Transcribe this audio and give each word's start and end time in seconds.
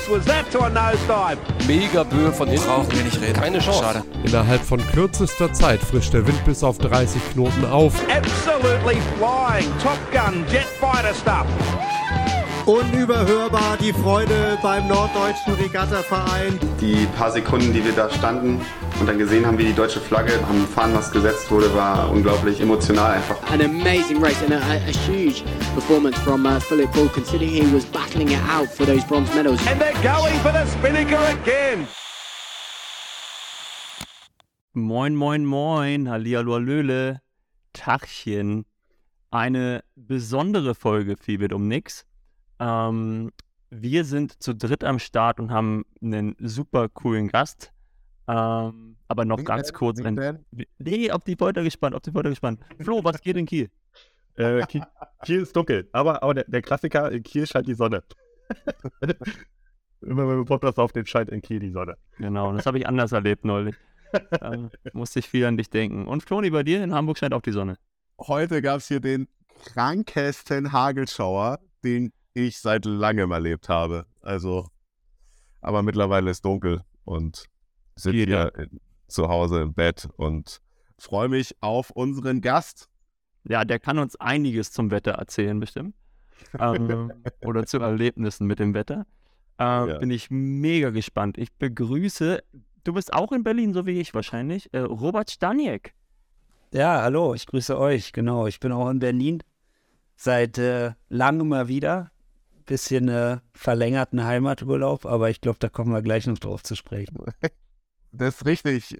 close 0.00 0.08
was 0.08 0.24
that 0.26 0.50
to 0.50 0.60
a 0.60 0.70
nosedive? 0.70 1.38
Mega 1.66 2.02
Böe 2.04 2.32
von 2.32 2.48
hinten. 2.48 2.66
Brauchen 2.66 2.92
wir 2.92 3.04
nicht 3.04 3.20
reden. 3.20 3.34
Keine 3.34 3.58
Chance. 3.58 3.80
Schade. 3.82 4.02
Innerhalb 4.24 4.62
von 4.62 4.80
kürzester 4.92 5.52
Zeit 5.52 5.80
frischt 5.80 6.12
der 6.12 6.26
Wind 6.26 6.44
bis 6.44 6.62
auf 6.62 6.78
30 6.78 7.20
Knoten 7.32 7.64
auf. 7.64 7.94
Absolutely 8.10 9.00
flying. 9.18 9.70
Top 9.82 9.98
Gun, 10.12 10.44
jet 10.50 10.66
fighter 10.80 11.14
stuff. 11.14 11.46
Unüberhörbar 12.66 13.76
die 13.80 13.92
Freude 13.92 14.58
beim 14.62 14.86
Norddeutschen 14.86 15.54
Regattaverein. 15.54 16.58
Die 16.80 17.06
paar 17.16 17.32
Sekunden, 17.32 17.72
die 17.72 17.84
wir 17.84 17.92
da 17.92 18.10
standen 18.10 18.60
und 19.00 19.06
dann 19.06 19.18
gesehen 19.18 19.46
haben, 19.46 19.56
wie 19.56 19.64
die 19.64 19.72
deutsche 19.72 19.98
Flagge 19.98 20.32
am 20.48 20.66
Fahnenmast 20.66 21.12
gesetzt 21.12 21.50
wurde, 21.50 21.74
war 21.74 22.10
unglaublich 22.10 22.60
emotional 22.60 23.12
einfach. 23.12 23.42
An 23.50 23.62
amazing 23.62 24.22
race 24.22 24.42
and 24.42 24.52
a, 24.52 24.58
a, 24.58 24.92
huge 25.08 25.42
performance 25.74 26.18
from 26.20 26.44
uh, 26.44 26.60
Philip 26.60 26.92
Bull, 26.92 27.08
considering 27.08 27.50
he 27.50 27.74
was 27.74 27.86
battling 27.86 28.28
it 28.28 28.40
out 28.48 28.68
for 28.68 28.84
those 28.84 29.02
bronze 29.06 29.34
medals. 29.34 29.58
And 29.66 29.80
they're 29.80 29.94
going 30.02 30.38
for 30.40 30.52
the 30.52 30.66
Spinnaker 30.66 31.18
again. 31.40 31.88
Moin, 34.74 35.16
moin, 35.16 35.46
moin, 35.46 36.06
Hallihallo, 36.06 36.54
Hallöle, 36.54 37.20
Tachchen. 37.72 38.66
Eine 39.30 39.82
besondere 39.96 40.74
Folge 40.74 41.16
Fiebit 41.16 41.52
um 41.52 41.68
nix. 41.68 42.04
Ähm, 42.58 43.30
wir 43.70 44.04
sind 44.04 44.42
zu 44.42 44.54
dritt 44.54 44.84
am 44.84 44.98
Start 44.98 45.40
und 45.40 45.50
haben 45.50 45.84
einen 46.02 46.36
super 46.38 46.88
coolen 46.88 47.28
Gast. 47.28 47.72
Ähm, 48.30 48.96
aber 49.08 49.24
noch 49.24 49.42
ganz 49.42 49.72
kurz. 49.72 50.00
Ein, 50.00 50.44
nee, 50.78 51.10
auf 51.10 51.24
die 51.24 51.34
Folter 51.34 51.64
gespannt, 51.64 51.96
auf 51.96 52.02
die 52.02 52.12
Folter 52.12 52.30
gespannt. 52.30 52.60
Flo, 52.80 53.02
was 53.02 53.20
geht 53.20 53.36
in 53.36 53.46
Kiel? 53.46 53.68
Äh, 54.36 54.64
Kiel, 54.66 54.82
Kiel 55.24 55.40
ist 55.40 55.56
dunkel, 55.56 55.88
aber, 55.92 56.22
aber 56.22 56.34
der, 56.34 56.44
der 56.44 56.62
Klassiker, 56.62 57.10
in 57.10 57.24
Kiel 57.24 57.46
scheint 57.46 57.66
die 57.66 57.74
Sonne. 57.74 58.04
Immer 60.02 60.28
wenn 60.28 60.38
wir 60.38 60.44
Podcast 60.44 60.78
aufnehmen, 60.78 61.06
scheint 61.06 61.28
in 61.28 61.42
Kiel 61.42 61.58
die 61.58 61.72
Sonne. 61.72 61.96
Genau, 62.18 62.52
das 62.52 62.66
habe 62.66 62.78
ich 62.78 62.86
anders 62.86 63.10
erlebt 63.10 63.44
neulich. 63.44 63.74
Da 64.30 64.70
musste 64.92 65.18
ich 65.18 65.28
viel 65.28 65.44
an 65.44 65.56
dich 65.56 65.70
denken. 65.70 66.06
Und 66.06 66.22
Floni, 66.22 66.50
bei 66.50 66.62
dir 66.62 66.82
in 66.82 66.94
Hamburg 66.94 67.18
scheint 67.18 67.34
auch 67.34 67.42
die 67.42 67.52
Sonne. 67.52 67.78
Heute 68.20 68.62
gab 68.62 68.78
es 68.78 68.86
hier 68.88 69.00
den 69.00 69.26
krankesten 69.64 70.72
Hagelschauer, 70.72 71.58
den 71.82 72.12
ich 72.32 72.60
seit 72.60 72.84
langem 72.84 73.32
erlebt 73.32 73.68
habe. 73.68 74.06
Also, 74.22 74.68
aber 75.60 75.82
mittlerweile 75.82 76.30
ist 76.30 76.44
dunkel 76.44 76.82
und 77.04 77.49
sitze 78.00 78.16
Hier, 78.16 78.28
ja. 78.28 78.50
zu 79.08 79.28
Hause 79.28 79.62
im 79.62 79.74
Bett 79.74 80.08
und 80.16 80.60
freue 80.98 81.28
mich 81.28 81.56
auf 81.60 81.90
unseren 81.90 82.40
Gast. 82.40 82.88
Ja, 83.44 83.64
der 83.64 83.78
kann 83.78 83.98
uns 83.98 84.16
einiges 84.16 84.70
zum 84.70 84.90
Wetter 84.90 85.12
erzählen, 85.12 85.58
bestimmt. 85.58 85.94
Ähm, 86.58 87.12
oder 87.44 87.66
zu 87.66 87.78
Erlebnissen 87.78 88.46
mit 88.46 88.58
dem 88.58 88.74
Wetter. 88.74 89.06
Äh, 89.58 89.64
Ja. 89.64 89.98
Bin 89.98 90.10
ich 90.10 90.30
mega 90.30 90.90
gespannt. 90.90 91.38
Ich 91.38 91.52
begrüße, 91.52 92.42
du 92.84 92.92
bist 92.92 93.12
auch 93.12 93.32
in 93.32 93.42
Berlin, 93.42 93.72
so 93.72 93.86
wie 93.86 94.00
ich 94.00 94.14
wahrscheinlich, 94.14 94.72
äh, 94.72 94.80
Robert 94.80 95.30
Staniek. 95.30 95.94
Ja, 96.72 97.02
hallo, 97.02 97.34
ich 97.34 97.46
grüße 97.46 97.78
euch. 97.78 98.12
Genau, 98.12 98.46
ich 98.46 98.60
bin 98.60 98.72
auch 98.72 98.88
in 98.90 99.00
Berlin 99.00 99.42
seit 100.16 100.58
äh, 100.58 100.92
langem 101.08 101.48
mal 101.48 101.68
wieder. 101.68 102.10
Bisschen 102.66 103.08
äh, 103.08 103.38
verlängerten 103.52 104.22
Heimaturlaub, 104.22 105.04
aber 105.04 105.28
ich 105.30 105.40
glaube, 105.40 105.58
da 105.58 105.68
kommen 105.68 105.92
wir 105.92 106.02
gleich 106.02 106.26
noch 106.26 106.38
drauf 106.38 106.62
zu 106.62 106.76
sprechen. 106.76 107.16
Das 108.12 108.36
ist 108.36 108.46
richtig. 108.46 108.98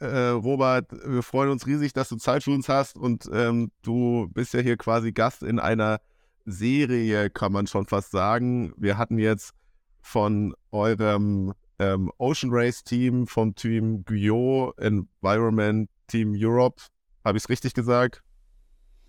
Äh, 0.00 0.28
Robert, 0.28 0.92
wir 0.92 1.22
freuen 1.22 1.50
uns 1.50 1.66
riesig, 1.66 1.92
dass 1.92 2.08
du 2.08 2.16
Zeit 2.16 2.44
für 2.44 2.52
uns 2.52 2.68
hast 2.68 2.96
und 2.96 3.28
ähm, 3.32 3.72
du 3.82 4.28
bist 4.32 4.54
ja 4.54 4.60
hier 4.60 4.76
quasi 4.76 5.12
Gast 5.12 5.42
in 5.42 5.58
einer 5.58 6.00
Serie, 6.44 7.30
kann 7.30 7.52
man 7.52 7.66
schon 7.66 7.86
fast 7.86 8.12
sagen. 8.12 8.72
Wir 8.76 8.96
hatten 8.96 9.18
jetzt 9.18 9.52
von 10.00 10.54
eurem 10.70 11.52
ähm, 11.78 12.12
Ocean 12.18 12.50
Race 12.52 12.84
Team, 12.84 13.26
vom 13.26 13.54
Team 13.54 14.04
Guyot 14.04 14.78
Environment 14.78 15.90
Team 16.06 16.32
Europe, 16.34 16.82
habe 17.24 17.36
ich 17.36 17.44
es 17.44 17.50
richtig 17.50 17.74
gesagt? 17.74 18.22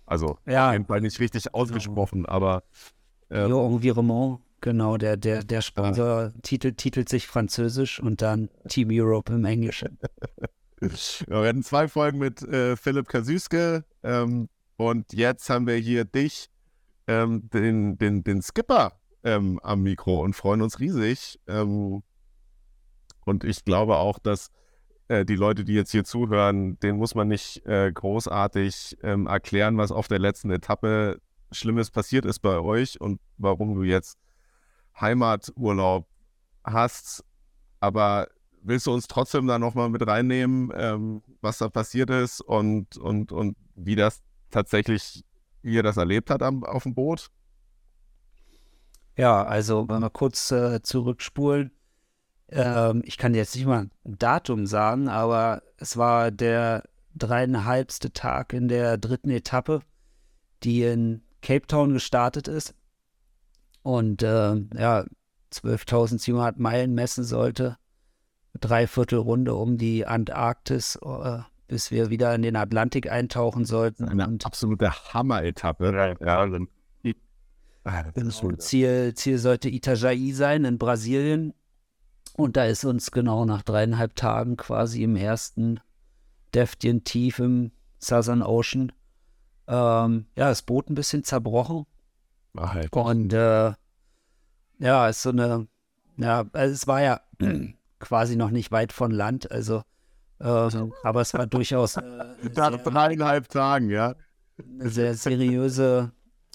Also, 0.06 0.38
Ja. 0.46 0.68
auf 0.68 0.72
jeden 0.72 0.86
Fall 0.86 1.00
nicht 1.00 1.18
richtig 1.20 1.54
ausgesprochen, 1.54 2.26
aber 2.26 2.64
ähm, 3.30 3.48
Jo 3.48 3.66
Environnement, 3.66 4.40
genau, 4.60 4.96
der, 4.96 5.16
der, 5.16 5.42
der 5.42 5.62
Sponsor 5.62 6.32
titelt, 6.42 6.78
titelt 6.78 7.08
sich 7.08 7.26
französisch 7.26 8.00
und 8.00 8.22
dann 8.22 8.50
Team 8.68 8.88
Europe 8.90 9.32
im 9.32 9.44
Englischen. 9.44 9.98
Wir 10.80 11.48
hatten 11.48 11.62
zwei 11.62 11.88
Folgen 11.88 12.18
mit 12.18 12.42
äh, 12.42 12.74
Philipp 12.74 13.06
Kasüske 13.08 13.84
ähm, 14.02 14.48
und 14.76 15.12
jetzt 15.12 15.50
haben 15.50 15.66
wir 15.66 15.74
hier 15.74 16.06
dich, 16.06 16.48
ähm, 17.06 17.50
den, 17.50 17.98
den, 17.98 18.24
den 18.24 18.40
Skipper, 18.40 18.92
ähm, 19.24 19.60
am 19.62 19.82
Mikro 19.82 20.22
und 20.22 20.34
freuen 20.34 20.62
uns 20.62 20.80
riesig. 20.80 21.38
Ähm, 21.46 22.02
und 23.24 23.44
ich 23.44 23.64
glaube 23.64 23.96
auch, 23.96 24.18
dass 24.18 24.50
äh, 25.08 25.24
die 25.24 25.36
Leute, 25.36 25.64
die 25.64 25.74
jetzt 25.74 25.90
hier 25.90 26.04
zuhören, 26.04 26.78
denen 26.80 26.98
muss 26.98 27.14
man 27.14 27.28
nicht 27.28 27.64
äh, 27.66 27.92
großartig 27.92 28.98
ähm, 29.02 29.26
erklären, 29.26 29.76
was 29.76 29.92
auf 29.92 30.08
der 30.08 30.18
letzten 30.18 30.50
Etappe 30.50 31.20
Schlimmes 31.52 31.90
passiert 31.90 32.24
ist 32.24 32.38
bei 32.40 32.60
euch 32.60 33.00
und 33.00 33.20
warum 33.36 33.74
du 33.74 33.82
jetzt 33.82 34.18
Heimaturlaub 35.00 36.06
hast. 36.64 37.24
Aber 37.80 38.28
willst 38.62 38.86
du 38.86 38.92
uns 38.92 39.08
trotzdem 39.08 39.46
da 39.46 39.58
nochmal 39.58 39.88
mit 39.88 40.06
reinnehmen, 40.06 40.70
ähm, 40.74 41.22
was 41.40 41.58
da 41.58 41.68
passiert 41.68 42.10
ist 42.10 42.40
und, 42.40 42.96
und, 42.96 43.32
und 43.32 43.56
wie 43.74 43.96
das 43.96 44.22
tatsächlich, 44.50 45.24
wie 45.62 45.74
ihr 45.74 45.82
das 45.82 45.96
erlebt 45.96 46.30
hat 46.30 46.42
am, 46.42 46.64
auf 46.64 46.82
dem 46.82 46.94
Boot? 46.94 47.30
Ja, 49.16 49.44
also 49.44 49.88
wenn 49.88 50.00
wir 50.00 50.10
kurz 50.10 50.50
äh, 50.50 50.82
zurückspulen, 50.82 51.72
ähm, 52.48 53.02
ich 53.04 53.16
kann 53.16 53.34
jetzt 53.34 53.54
nicht 53.54 53.66
mal 53.66 53.82
ein 54.04 54.18
Datum 54.18 54.66
sagen, 54.66 55.08
aber 55.08 55.62
es 55.76 55.96
war 55.96 56.30
der 56.30 56.84
dreieinhalbste 57.14 58.12
Tag 58.12 58.52
in 58.52 58.68
der 58.68 58.98
dritten 58.98 59.30
Etappe, 59.30 59.80
die 60.62 60.82
in 60.82 61.22
Cape 61.42 61.66
Town 61.66 61.92
gestartet 61.92 62.48
ist 62.48 62.74
und 63.82 64.22
äh, 64.22 64.54
ja, 64.78 65.04
12.700 65.52 66.54
Meilen 66.58 66.94
messen 66.94 67.24
sollte. 67.24 67.76
Dreiviertelrunde 68.60 69.54
um 69.54 69.78
die 69.78 70.06
Antarktis, 70.06 70.96
äh, 71.02 71.38
bis 71.68 71.90
wir 71.90 72.10
wieder 72.10 72.34
in 72.34 72.42
den 72.42 72.56
Atlantik 72.56 73.10
eintauchen 73.10 73.64
sollten. 73.64 74.08
Eine 74.08 74.26
und 74.26 74.44
absolute 74.44 74.90
Hammer-Etappe. 75.14 75.92
Ja, 76.20 76.46
dann- 76.46 76.68
Ah, 77.82 78.02
Genau, 78.12 78.52
Ziel, 78.56 79.14
Ziel 79.14 79.38
sollte 79.38 79.70
Itajaí 79.70 80.34
sein 80.34 80.66
in 80.66 80.76
Brasilien. 80.76 81.54
Und 82.36 82.56
da 82.58 82.64
ist 82.66 82.84
uns 82.84 83.10
genau 83.10 83.46
nach 83.46 83.62
dreieinhalb 83.62 84.14
Tagen 84.16 84.58
quasi 84.58 85.02
im 85.02 85.16
ersten 85.16 85.80
deftigen 86.54 87.04
Tief 87.04 87.38
im 87.38 87.72
Southern 87.98 88.42
Ocean 88.42 88.92
ähm, 89.66 90.26
ja, 90.36 90.48
das 90.48 90.62
Boot 90.62 90.90
ein 90.90 90.94
bisschen 90.94 91.22
zerbrochen. 91.24 91.86
Ach, 92.56 92.74
halt. 92.74 92.92
Und 92.92 93.32
äh, 93.32 93.72
ja, 94.78 95.08
ist 95.08 95.22
so 95.22 95.30
eine, 95.30 95.66
ja, 96.16 96.44
also 96.52 96.72
es 96.74 96.86
war 96.86 97.02
ja 97.02 97.20
quasi 97.98 98.36
noch 98.36 98.50
nicht 98.50 98.72
weit 98.72 98.92
von 98.92 99.10
Land, 99.10 99.50
also, 99.50 99.82
äh, 100.40 100.44
aber 101.02 101.20
es 101.20 101.34
war 101.34 101.46
durchaus 101.46 101.96
äh, 101.96 102.00
eine 102.00 102.36
Nach 102.54 102.70
sehr- 102.70 102.78
dreieinhalb 102.78 103.48
Tagen, 103.48 103.90
ja. 103.90 104.14
eine 104.58 104.88
sehr 104.88 105.14
seriöse 105.14 106.12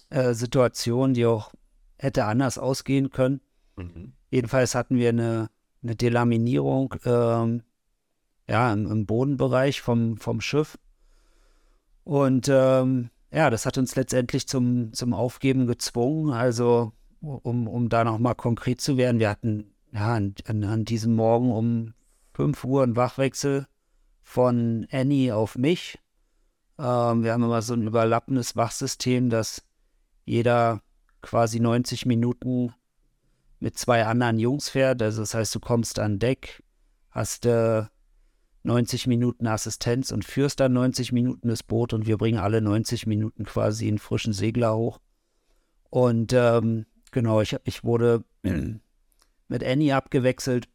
äh, 0.10 0.34
Situation, 0.34 1.14
die 1.14 1.26
auch 1.26 1.52
hätte 1.98 2.26
anders 2.26 2.58
ausgehen 2.58 3.10
können. 3.10 3.42
Jedenfalls 4.30 4.74
hatten 4.74 4.96
wir 4.98 5.10
eine, 5.10 5.50
eine 5.84 5.96
Delaminierung 5.96 6.96
ähm, 7.06 7.64
ja, 8.48 8.72
im, 8.72 8.90
im 8.90 9.06
Bodenbereich 9.06 9.82
vom, 9.82 10.18
vom 10.18 10.40
Schiff. 10.40 10.78
Und 12.04 12.48
ähm, 12.50 13.10
ja, 13.36 13.50
das 13.50 13.66
hat 13.66 13.78
uns 13.78 13.98
letztendlich 13.98 14.48
zum, 14.48 14.94
zum 14.94 15.14
Aufgeben 15.14 15.68
gezwungen. 15.68 16.32
Also, 16.32 16.94
um, 17.20 17.68
um 17.68 17.90
da 17.90 18.06
nochmal 18.06 18.34
konkret 18.34 18.80
zu 18.80 18.96
werden, 18.96 19.20
wir 19.20 19.30
hatten 19.30 19.74
ja 19.92 20.14
an, 20.14 20.36
an, 20.46 20.86
diesem 20.86 21.16
Morgen 21.16 21.52
um 21.52 21.94
5 22.34 22.64
Uhr 22.64 22.84
einen 22.84 22.96
Wachwechsel 22.96 23.68
von 24.22 24.88
Annie 24.90 25.36
auf 25.36 25.58
mich. 25.58 26.00
Ähm, 26.80 27.24
wir 27.24 27.34
haben 27.34 27.44
immer 27.44 27.62
so 27.62 27.74
ein 27.74 27.86
überlappendes 27.88 28.56
Wachsystem, 28.56 29.30
dass 29.30 29.66
jeder 30.24 30.82
quasi 31.22 31.60
90 31.60 32.06
Minuten 32.06 32.74
mit 33.60 33.78
zwei 33.78 34.06
anderen 34.06 34.40
Jungs 34.40 34.70
fährt. 34.70 35.02
Also 35.02 35.22
das 35.22 35.34
heißt, 35.34 35.54
du 35.54 35.60
kommst 35.60 36.00
an 36.00 36.20
Deck, 36.20 36.64
hast 37.12 37.46
äh, 37.46 37.84
90 38.66 39.08
Minuten 39.08 39.48
Assistenz 39.48 40.12
und 40.12 40.26
führst 40.26 40.60
dann 40.60 40.74
90 40.74 41.12
Minuten 41.12 41.48
das 41.48 41.64
Boot 41.64 41.94
und 41.94 42.08
wir 42.08 42.18
bringen 42.18 42.40
alle 42.40 42.62
90 42.62 43.08
Minuten 43.08 43.46
quasi 43.46 43.88
einen 43.88 44.00
frischen 44.00 44.34
Segler 44.34 44.76
hoch. 44.76 45.00
Und 45.90 46.34
ähm, 46.34 46.86
genau, 47.12 47.42
ich, 47.42 47.56
ich 47.64 47.84
wurde 47.84 48.24
mit 49.48 49.64
Annie 49.64 49.96
abgewechselt 49.96 50.68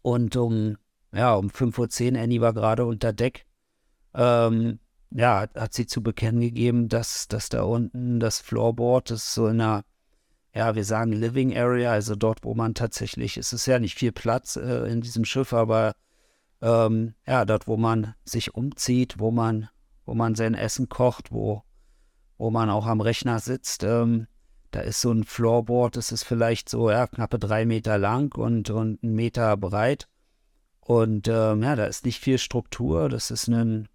und 0.00 0.36
um, 0.36 0.78
ja, 1.12 1.34
um 1.34 1.48
5.10 1.48 2.14
Uhr, 2.14 2.22
Annie 2.22 2.40
war 2.40 2.54
gerade 2.54 2.86
unter 2.86 3.12
Deck, 3.12 3.46
ähm, 4.14 4.78
ja, 5.10 5.46
hat, 5.54 5.74
sie 5.74 5.86
zu 5.86 6.02
bekennen 6.02 6.40
gegeben, 6.40 6.88
dass, 6.88 7.28
dass 7.28 7.50
da 7.50 7.62
unten 7.62 8.18
das 8.18 8.40
Floorboard, 8.40 9.10
ist 9.10 9.34
so 9.34 9.46
in 9.46 9.60
einer 9.60 9.84
ja, 10.54 10.74
wir 10.74 10.84
sagen 10.84 11.12
Living 11.12 11.56
Area, 11.56 11.92
also 11.92 12.14
dort, 12.14 12.44
wo 12.44 12.54
man 12.54 12.74
tatsächlich, 12.74 13.38
es 13.38 13.52
ist 13.52 13.66
ja 13.66 13.78
nicht 13.78 13.98
viel 13.98 14.12
Platz 14.12 14.56
äh, 14.56 14.90
in 14.90 15.00
diesem 15.00 15.24
Schiff, 15.24 15.52
aber 15.54 15.94
ähm, 16.62 17.14
ja, 17.26 17.44
dort, 17.44 17.66
wo 17.66 17.76
man 17.76 18.14
sich 18.24 18.54
umzieht, 18.54 19.18
wo 19.18 19.30
man, 19.30 19.68
wo 20.06 20.14
man 20.14 20.34
sein 20.34 20.54
Essen 20.54 20.88
kocht, 20.88 21.32
wo, 21.32 21.62
wo 22.38 22.50
man 22.50 22.70
auch 22.70 22.86
am 22.86 23.00
Rechner 23.00 23.40
sitzt, 23.40 23.84
ähm, 23.84 24.26
da 24.70 24.80
ist 24.80 25.02
so 25.02 25.12
ein 25.12 25.24
Floorboard, 25.24 25.96
das 25.96 26.12
ist 26.12 26.24
vielleicht 26.24 26.68
so, 26.68 26.90
ja, 26.90 27.06
knappe 27.06 27.38
drei 27.38 27.66
Meter 27.66 27.98
lang 27.98 28.34
und, 28.34 28.70
und 28.70 29.02
einen 29.02 29.14
Meter 29.14 29.56
breit. 29.58 30.08
Und 30.80 31.28
ähm, 31.28 31.62
ja, 31.62 31.76
da 31.76 31.84
ist 31.84 32.06
nicht 32.06 32.20
viel 32.20 32.38
Struktur. 32.38 33.08
Das 33.08 33.30
ist 33.30 33.48
ein 33.48 33.88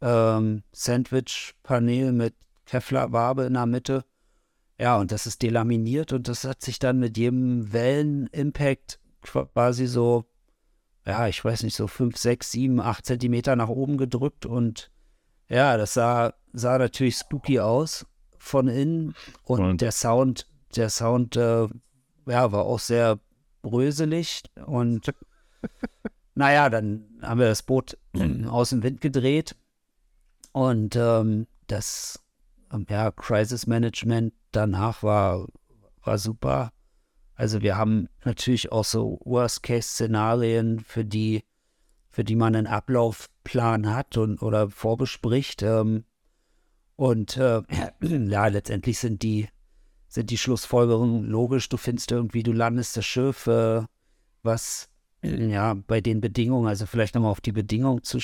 ähm, 0.00 0.62
Sandwich-Panel 0.72 2.12
mit 2.12 2.34
Kevlar-Wabe 2.66 3.44
in 3.44 3.54
der 3.54 3.66
Mitte. 3.66 4.04
Ja, 4.78 4.98
und 4.98 5.10
das 5.10 5.26
ist 5.26 5.42
delaminiert 5.42 6.12
und 6.12 6.28
das 6.28 6.44
hat 6.44 6.60
sich 6.60 6.78
dann 6.78 6.98
mit 6.98 7.16
jedem 7.16 7.72
Wellen-Impact 7.72 9.00
quasi 9.22 9.86
so, 9.86 10.26
ja, 11.06 11.28
ich 11.28 11.44
weiß 11.44 11.62
nicht, 11.62 11.76
so 11.76 11.86
5, 11.86 12.16
6, 12.16 12.50
7, 12.50 12.80
8 12.80 13.06
Zentimeter 13.06 13.56
nach 13.56 13.68
oben 13.68 13.96
gedrückt 13.96 14.44
und 14.44 14.90
ja, 15.48 15.76
das 15.76 15.94
sah, 15.94 16.34
sah 16.52 16.78
natürlich 16.78 17.16
spooky 17.16 17.60
aus 17.60 18.06
von 18.38 18.66
innen 18.66 19.14
und, 19.44 19.60
und? 19.60 19.80
der 19.80 19.92
Sound, 19.92 20.48
der 20.74 20.90
Sound, 20.90 21.36
äh, 21.36 21.68
ja, 22.26 22.52
war 22.52 22.64
auch 22.64 22.80
sehr 22.80 23.20
bröselig 23.62 24.42
und 24.66 25.12
naja, 26.34 26.68
dann 26.68 27.06
haben 27.22 27.38
wir 27.38 27.46
das 27.46 27.62
Boot 27.62 27.96
aus 28.48 28.70
dem 28.70 28.82
Wind 28.82 29.00
gedreht 29.00 29.54
und 30.52 30.96
ähm, 30.96 31.46
das 31.68 32.20
ähm, 32.72 32.86
ja, 32.90 33.12
Crisis 33.12 33.66
Management 33.66 34.34
danach 34.50 35.02
war, 35.02 35.46
war 36.02 36.18
super. 36.18 36.72
Also 37.36 37.60
wir 37.60 37.76
haben 37.76 38.08
natürlich 38.24 38.72
auch 38.72 38.84
so 38.84 39.20
Worst-Case-Szenarien, 39.24 40.80
für 40.80 41.04
die, 41.04 41.44
für 42.08 42.24
die 42.24 42.34
man 42.34 42.56
einen 42.56 42.66
Ablaufplan 42.66 43.94
hat 43.94 44.16
und 44.16 44.42
oder 44.42 44.70
vorbespricht. 44.70 45.62
Ähm, 45.62 46.04
und 46.96 47.36
äh, 47.36 47.62
ja, 48.00 48.46
letztendlich 48.46 48.98
sind 48.98 49.22
die, 49.22 49.48
sind 50.08 50.30
die 50.30 50.38
Schlussfolgerungen 50.38 51.24
logisch. 51.24 51.68
Du 51.68 51.76
findest 51.76 52.10
irgendwie, 52.10 52.42
du 52.42 52.52
landest 52.52 52.96
das 52.96 53.04
Schiff, 53.04 53.46
äh, 53.46 53.82
was 54.42 54.88
ja 55.22 55.74
bei 55.74 56.00
den 56.00 56.20
Bedingungen, 56.20 56.68
also 56.68 56.86
vielleicht 56.86 57.14
nochmal 57.14 57.32
auf 57.32 57.40
die 57.40 57.52
Bedingungen 57.52 58.02
zu 58.02 58.18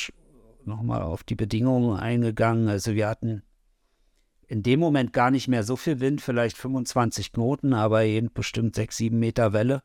nochmal 0.64 1.02
auf 1.02 1.24
die 1.24 1.34
Bedingungen 1.34 1.98
eingegangen. 1.98 2.68
Also 2.68 2.94
wir 2.94 3.08
hatten 3.08 3.42
in 4.52 4.62
dem 4.62 4.80
Moment 4.80 5.14
gar 5.14 5.30
nicht 5.30 5.48
mehr 5.48 5.64
so 5.64 5.76
viel 5.76 5.98
Wind, 6.00 6.20
vielleicht 6.20 6.58
25 6.58 7.32
Knoten, 7.32 7.72
aber 7.72 8.04
eben 8.04 8.30
bestimmt 8.34 8.76
6, 8.76 8.98
7 8.98 9.18
Meter 9.18 9.54
Welle. 9.54 9.82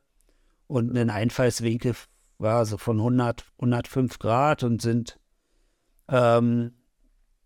Und 0.68 0.94
ein 0.98 1.10
Einfallswinkel 1.10 1.96
war 2.38 2.66
so 2.66 2.78
von 2.78 2.98
100, 2.98 3.46
105 3.60 4.19
Grad 4.19 4.64
und 4.64 4.81
sind 4.81 5.22
ähm, 6.10 6.74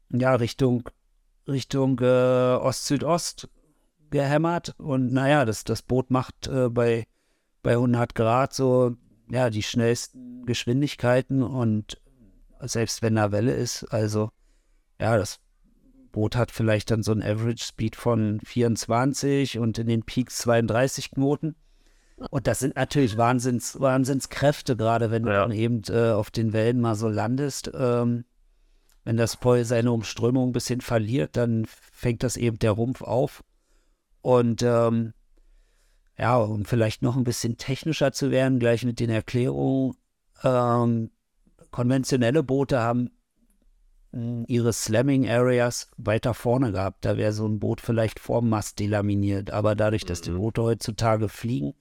ja 0.10 0.34
Richtung 0.34 0.90
Richtung 1.48 2.00
äh, 2.00 2.56
Ost-Südost 2.56 3.48
gehämmert. 4.10 4.74
Und 4.80 5.14
naja, 5.14 5.46
das, 5.46 5.64
das 5.64 5.84
Boot 5.84 6.10
macht 6.10 6.48
äh, 6.48 6.70
bei, 6.70 7.06
bei 7.62 7.74
100 7.74 8.16
Grad 8.16 8.56
so 8.56 8.96
ja 9.30 9.52
die 9.52 9.62
schnellsten 9.62 10.48
Geschwindigkeiten. 10.48 11.44
Und 11.44 12.02
selbst 12.62 13.04
wenn 13.04 13.14
da 13.14 13.32
Welle 13.32 13.54
ist, 13.54 13.84
also 13.94 14.32
ja, 15.00 15.16
das 15.18 15.40
Boot 16.12 16.36
hat 16.36 16.52
vielleicht 16.52 16.92
dann 16.92 17.04
so 17.04 17.12
ein 17.12 17.24
Average 17.24 17.64
Speed 17.64 17.96
von 17.96 18.40
24 18.44 19.60
und 19.60 19.78
in 19.78 19.88
den 19.88 20.04
Peaks 20.04 20.38
32 20.40 21.12
Knoten. 21.12 21.56
Und 22.30 22.48
das 22.48 22.60
sind 22.60 22.76
natürlich 22.76 23.18
Wahnsinns, 23.18 23.80
Wahnsinnskräfte, 23.80 24.76
gerade 24.76 25.10
wenn 25.10 25.26
ja. 25.26 25.34
du 25.34 25.40
dann 25.40 25.52
eben 25.52 25.82
äh, 25.90 26.12
auf 26.12 26.30
den 26.30 26.54
Wellen 26.54 26.80
mal 26.80 26.96
so 26.96 27.10
landest. 27.10 27.72
Ähm, 27.74 28.26
wenn 29.04 29.18
das 29.18 29.38
Poi 29.38 29.64
seine 29.64 29.92
Umströmung 29.92 30.50
ein 30.50 30.54
bisschen 30.54 30.82
verliert, 30.82 31.36
dann 31.36 31.66
fängt 31.66 32.22
das 32.24 32.38
eben 32.38 32.60
der 32.60 32.72
Rumpf 32.72 33.02
auf. 33.02 33.44
Und 34.22 34.62
ähm, 34.62 35.14
ja, 36.18 36.38
um 36.38 36.66
vielleicht 36.66 37.02
noch 37.02 37.18
ein 37.18 37.24
bisschen 37.24 37.58
technischer 37.58 38.12
zu 38.12 38.30
werden, 38.30 38.60
gleich 38.60 38.86
mit 38.86 39.00
den 39.00 39.10
Erklärungen. 39.10 39.96
Ähm, 40.44 41.10
konventionelle 41.72 42.44
Boote 42.44 42.80
haben 42.80 43.10
ihre 44.14 44.74
Slamming 44.74 45.30
Areas 45.30 45.90
weiter 45.98 46.34
vorne 46.34 46.72
gehabt. 46.72 47.06
Da 47.06 47.18
wäre 47.18 47.32
so 47.32 47.48
ein 47.48 47.60
Boot 47.60 47.80
vielleicht 47.82 48.20
vorm 48.20 48.50
Mast 48.50 48.80
delaminiert. 48.80 49.52
Aber 49.52 49.76
dadurch, 49.76 50.06
dass 50.06 50.22
die 50.22 50.32
mhm. 50.32 50.40
Boote 50.40 50.64
heutzutage 50.64 51.30
fliegen 51.30 51.74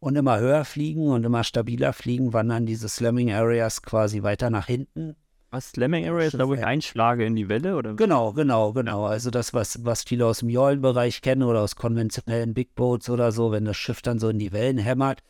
und 0.00 0.16
immer 0.16 0.38
höher 0.38 0.64
fliegen 0.64 1.08
und 1.08 1.24
immer 1.24 1.44
stabiler 1.44 1.92
fliegen, 1.92 2.32
wandern 2.32 2.64
diese 2.64 2.88
Slamming 2.88 3.32
Areas 3.32 3.82
quasi 3.82 4.22
weiter 4.22 4.48
nach 4.50 4.66
hinten. 4.66 5.16
Was 5.50 5.70
Slamming 5.70 6.08
Areas, 6.08 6.32
da 6.32 6.48
wo 6.48 6.54
ich 6.54 6.64
einschlage 6.64 7.24
in 7.24 7.36
die 7.36 7.48
Welle? 7.48 7.76
Oder? 7.76 7.94
Genau, 7.94 8.32
genau, 8.32 8.72
genau. 8.72 9.04
Also 9.04 9.30
das, 9.30 9.54
was, 9.54 9.84
was 9.84 10.02
viele 10.02 10.26
aus 10.26 10.40
dem 10.40 10.48
Jollenbereich 10.48 11.20
kennen 11.22 11.42
oder 11.42 11.60
aus 11.60 11.76
konventionellen 11.76 12.52
Big 12.52 12.74
Boats 12.74 13.08
oder 13.10 13.32
so, 13.32 13.52
wenn 13.52 13.64
das 13.64 13.76
Schiff 13.76 14.02
dann 14.02 14.18
so 14.18 14.28
in 14.28 14.38
die 14.38 14.52
Wellen 14.52 14.78
hämmert, 14.78 15.22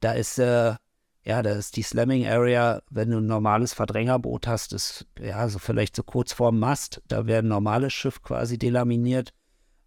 da 0.00 0.12
ist 0.12 0.38
äh, 0.38 0.74
ja, 1.24 1.42
da 1.42 1.52
ist 1.52 1.76
die 1.76 1.82
Slamming 1.82 2.26
Area, 2.26 2.82
wenn 2.90 3.10
du 3.10 3.18
ein 3.18 3.26
normales 3.26 3.72
Verdrängerboot 3.72 4.46
hast, 4.46 4.74
ist 4.74 5.06
ja 5.18 5.48
so 5.48 5.58
vielleicht 5.58 5.96
so 5.96 6.02
kurz 6.02 6.34
vorm 6.34 6.58
Mast. 6.58 7.02
Da 7.08 7.26
wäre 7.26 7.38
ein 7.38 7.48
normales 7.48 7.94
Schiff 7.94 8.22
quasi 8.22 8.58
delaminiert, 8.58 9.32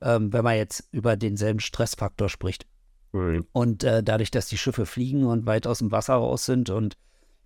ähm, 0.02 0.34
wenn 0.34 0.44
man 0.44 0.56
jetzt 0.56 0.88
über 0.92 1.16
denselben 1.16 1.60
Stressfaktor 1.60 2.30
spricht. 2.30 2.66
Mhm. 3.12 3.46
Und 3.52 3.84
äh, 3.84 4.02
dadurch, 4.02 4.32
dass 4.32 4.48
die 4.48 4.58
Schiffe 4.58 4.88
fliegen 4.88 5.26
und 5.26 5.46
weit 5.46 5.68
aus 5.68 5.78
dem 5.78 5.92
Wasser 5.92 6.16
raus 6.16 6.46
sind 6.46 6.72
und 6.72 6.98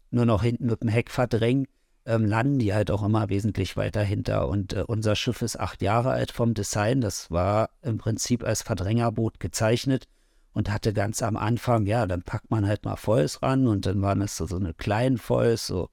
nur 0.10 0.26
noch 0.26 0.42
hinten 0.42 0.68
mit 0.68 0.82
dem 0.82 0.90
Heck 0.90 1.12
verdrängen, 1.12 1.68
ähm, 2.06 2.26
landen 2.26 2.60
die 2.60 2.74
halt 2.74 2.92
auch 2.92 3.04
immer 3.04 3.28
wesentlich 3.28 3.76
weiter 3.76 4.04
hinter. 4.04 4.48
Und 4.48 4.72
äh, 4.72 4.84
unser 4.88 5.18
Schiff 5.18 5.42
ist 5.42 5.60
acht 5.60 5.82
Jahre 5.82 6.12
alt 6.12 6.32
vom 6.32 6.54
Design. 6.54 7.02
Das 7.02 7.30
war 7.30 7.72
im 7.82 7.98
Prinzip 7.98 8.46
als 8.46 8.62
Verdrängerboot 8.62 9.42
gezeichnet 9.42 10.08
und 10.54 10.72
hatte 10.72 10.94
ganz 10.94 11.22
am 11.22 11.38
Anfang, 11.38 11.86
ja, 11.86 12.06
dann 12.08 12.24
packt 12.24 12.52
man 12.52 12.68
halt 12.68 12.84
mal 12.86 12.96
Foils 12.96 13.42
ran 13.42 13.68
und 13.68 13.86
dann 13.86 14.02
waren 14.02 14.22
es 14.22 14.36
so, 14.36 14.46
so 14.46 14.58
eine 14.58 14.74
kleinen 14.74 15.18
Foils, 15.18 15.68
so 15.68 15.90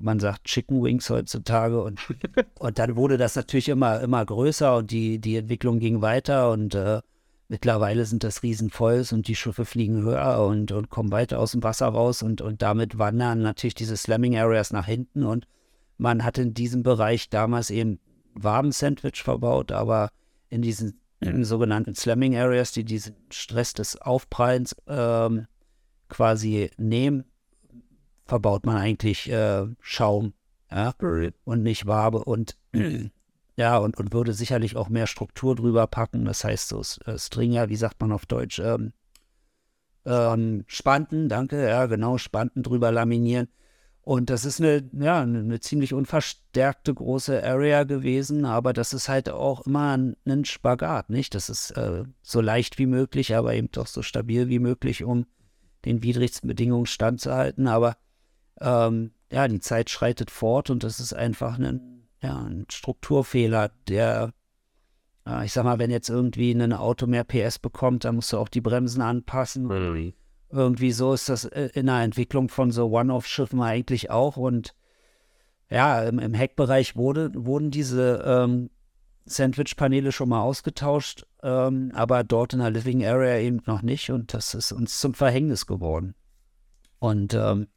man 0.00 0.20
sagt 0.20 0.44
Chicken 0.44 0.82
Wings 0.82 1.10
heutzutage 1.10 1.82
und, 1.82 2.00
und 2.58 2.78
dann 2.78 2.96
wurde 2.96 3.16
das 3.16 3.36
natürlich 3.36 3.68
immer, 3.68 4.00
immer 4.00 4.24
größer 4.24 4.76
und 4.76 4.90
die, 4.90 5.18
die 5.18 5.36
Entwicklung 5.36 5.78
ging 5.80 6.02
weiter 6.02 6.50
und 6.50 6.74
äh, 6.74 7.00
mittlerweile 7.48 8.04
sind 8.04 8.24
das 8.24 8.42
Riesenfoils 8.42 9.12
und 9.12 9.26
die 9.26 9.34
Schiffe 9.34 9.64
fliegen 9.64 10.02
höher 10.02 10.46
und, 10.46 10.70
und 10.72 10.90
kommen 10.90 11.10
weiter 11.10 11.38
aus 11.38 11.52
dem 11.52 11.62
Wasser 11.62 11.88
raus 11.88 12.22
und, 12.22 12.40
und 12.40 12.62
damit 12.62 12.98
wandern 12.98 13.42
natürlich 13.42 13.74
diese 13.74 13.96
Slamming 13.96 14.36
Areas 14.36 14.72
nach 14.72 14.86
hinten 14.86 15.24
und 15.24 15.46
man 15.96 16.24
hat 16.24 16.38
in 16.38 16.54
diesem 16.54 16.82
Bereich 16.82 17.28
damals 17.28 17.70
eben 17.70 17.98
Waben-Sandwich 18.34 19.22
verbaut, 19.22 19.72
aber 19.72 20.10
in 20.48 20.62
diesen 20.62 21.00
sogenannten 21.44 21.94
Slamming 21.94 22.36
Areas, 22.36 22.72
die 22.72 22.84
diesen 22.84 23.16
Stress 23.30 23.72
des 23.72 24.00
Aufprallens 24.00 24.76
ähm, 24.86 25.46
quasi 26.08 26.70
nehmen, 26.76 27.24
verbaut 28.24 28.64
man 28.64 28.76
eigentlich 28.76 29.30
äh, 29.30 29.66
Schaum 29.80 30.34
ja? 30.70 30.94
und 31.44 31.62
nicht 31.62 31.86
Wabe 31.86 32.24
und 32.24 32.56
ja, 33.56 33.78
und, 33.78 33.98
und 33.98 34.12
würde 34.12 34.32
sicherlich 34.32 34.76
auch 34.76 34.88
mehr 34.88 35.06
Struktur 35.06 35.56
drüber 35.56 35.86
packen. 35.86 36.24
Das 36.24 36.44
heißt, 36.44 36.68
so 36.68 36.82
äh, 37.04 37.18
Stringer, 37.18 37.68
wie 37.68 37.76
sagt 37.76 38.00
man 38.00 38.12
auf 38.12 38.26
Deutsch, 38.26 38.60
ähm, 38.60 38.92
ähm, 40.04 40.64
Spanten, 40.66 41.28
danke, 41.28 41.68
ja, 41.68 41.86
genau, 41.86 42.18
Spanten 42.18 42.62
drüber 42.62 42.92
laminieren. 42.92 43.48
Und 44.08 44.30
das 44.30 44.46
ist 44.46 44.58
eine, 44.58 44.88
ja, 44.98 45.20
eine 45.20 45.60
ziemlich 45.60 45.92
unverstärkte 45.92 46.94
große 46.94 47.44
Area 47.44 47.84
gewesen, 47.84 48.46
aber 48.46 48.72
das 48.72 48.94
ist 48.94 49.10
halt 49.10 49.28
auch 49.28 49.66
immer 49.66 49.98
ein, 49.98 50.16
ein 50.24 50.46
Spagat, 50.46 51.10
nicht? 51.10 51.34
Das 51.34 51.50
ist 51.50 51.72
äh, 51.72 52.04
so 52.22 52.40
leicht 52.40 52.78
wie 52.78 52.86
möglich, 52.86 53.36
aber 53.36 53.52
eben 53.52 53.70
doch 53.70 53.86
so 53.86 54.00
stabil 54.00 54.48
wie 54.48 54.60
möglich, 54.60 55.04
um 55.04 55.26
den 55.84 56.02
widrigsten 56.02 56.48
Bedingungen 56.48 56.86
standzuhalten. 56.86 57.68
Aber 57.68 57.98
ähm, 58.62 59.10
ja, 59.30 59.46
die 59.46 59.60
Zeit 59.60 59.90
schreitet 59.90 60.30
fort 60.30 60.70
und 60.70 60.84
das 60.84 61.00
ist 61.00 61.12
einfach 61.12 61.58
ein, 61.58 62.08
ja, 62.22 62.38
ein 62.38 62.64
Strukturfehler, 62.70 63.72
der, 63.88 64.32
äh, 65.26 65.44
ich 65.44 65.52
sag 65.52 65.64
mal, 65.64 65.78
wenn 65.78 65.90
jetzt 65.90 66.08
irgendwie 66.08 66.52
ein 66.52 66.72
Auto 66.72 67.06
mehr 67.06 67.24
PS 67.24 67.58
bekommt, 67.58 68.06
dann 68.06 68.14
musst 68.14 68.32
du 68.32 68.38
auch 68.38 68.48
die 68.48 68.62
Bremsen 68.62 69.02
anpassen. 69.02 69.64
Mhm. 69.64 70.14
Irgendwie 70.50 70.92
so 70.92 71.12
ist 71.12 71.28
das 71.28 71.44
äh, 71.44 71.70
in 71.74 71.86
der 71.86 72.00
Entwicklung 72.00 72.48
von 72.48 72.70
so 72.70 72.90
One-Off-Schiffen 72.90 73.60
eigentlich 73.60 74.10
auch. 74.10 74.36
Und 74.36 74.74
ja, 75.70 76.02
im, 76.02 76.18
im 76.18 76.34
Heckbereich 76.34 76.96
wurde, 76.96 77.30
wurden 77.34 77.70
diese 77.70 78.22
ähm, 78.24 78.70
Sandwich-Paneele 79.26 80.12
schon 80.12 80.30
mal 80.30 80.40
ausgetauscht, 80.40 81.26
ähm, 81.42 81.92
aber 81.94 82.24
dort 82.24 82.54
in 82.54 82.60
der 82.60 82.70
Living 82.70 83.04
Area 83.04 83.38
eben 83.38 83.60
noch 83.66 83.82
nicht. 83.82 84.10
Und 84.10 84.32
das 84.32 84.54
ist 84.54 84.72
uns 84.72 84.98
zum 85.00 85.14
Verhängnis 85.14 85.66
geworden. 85.66 86.14
Und 86.98 87.34
ähm, 87.34 87.68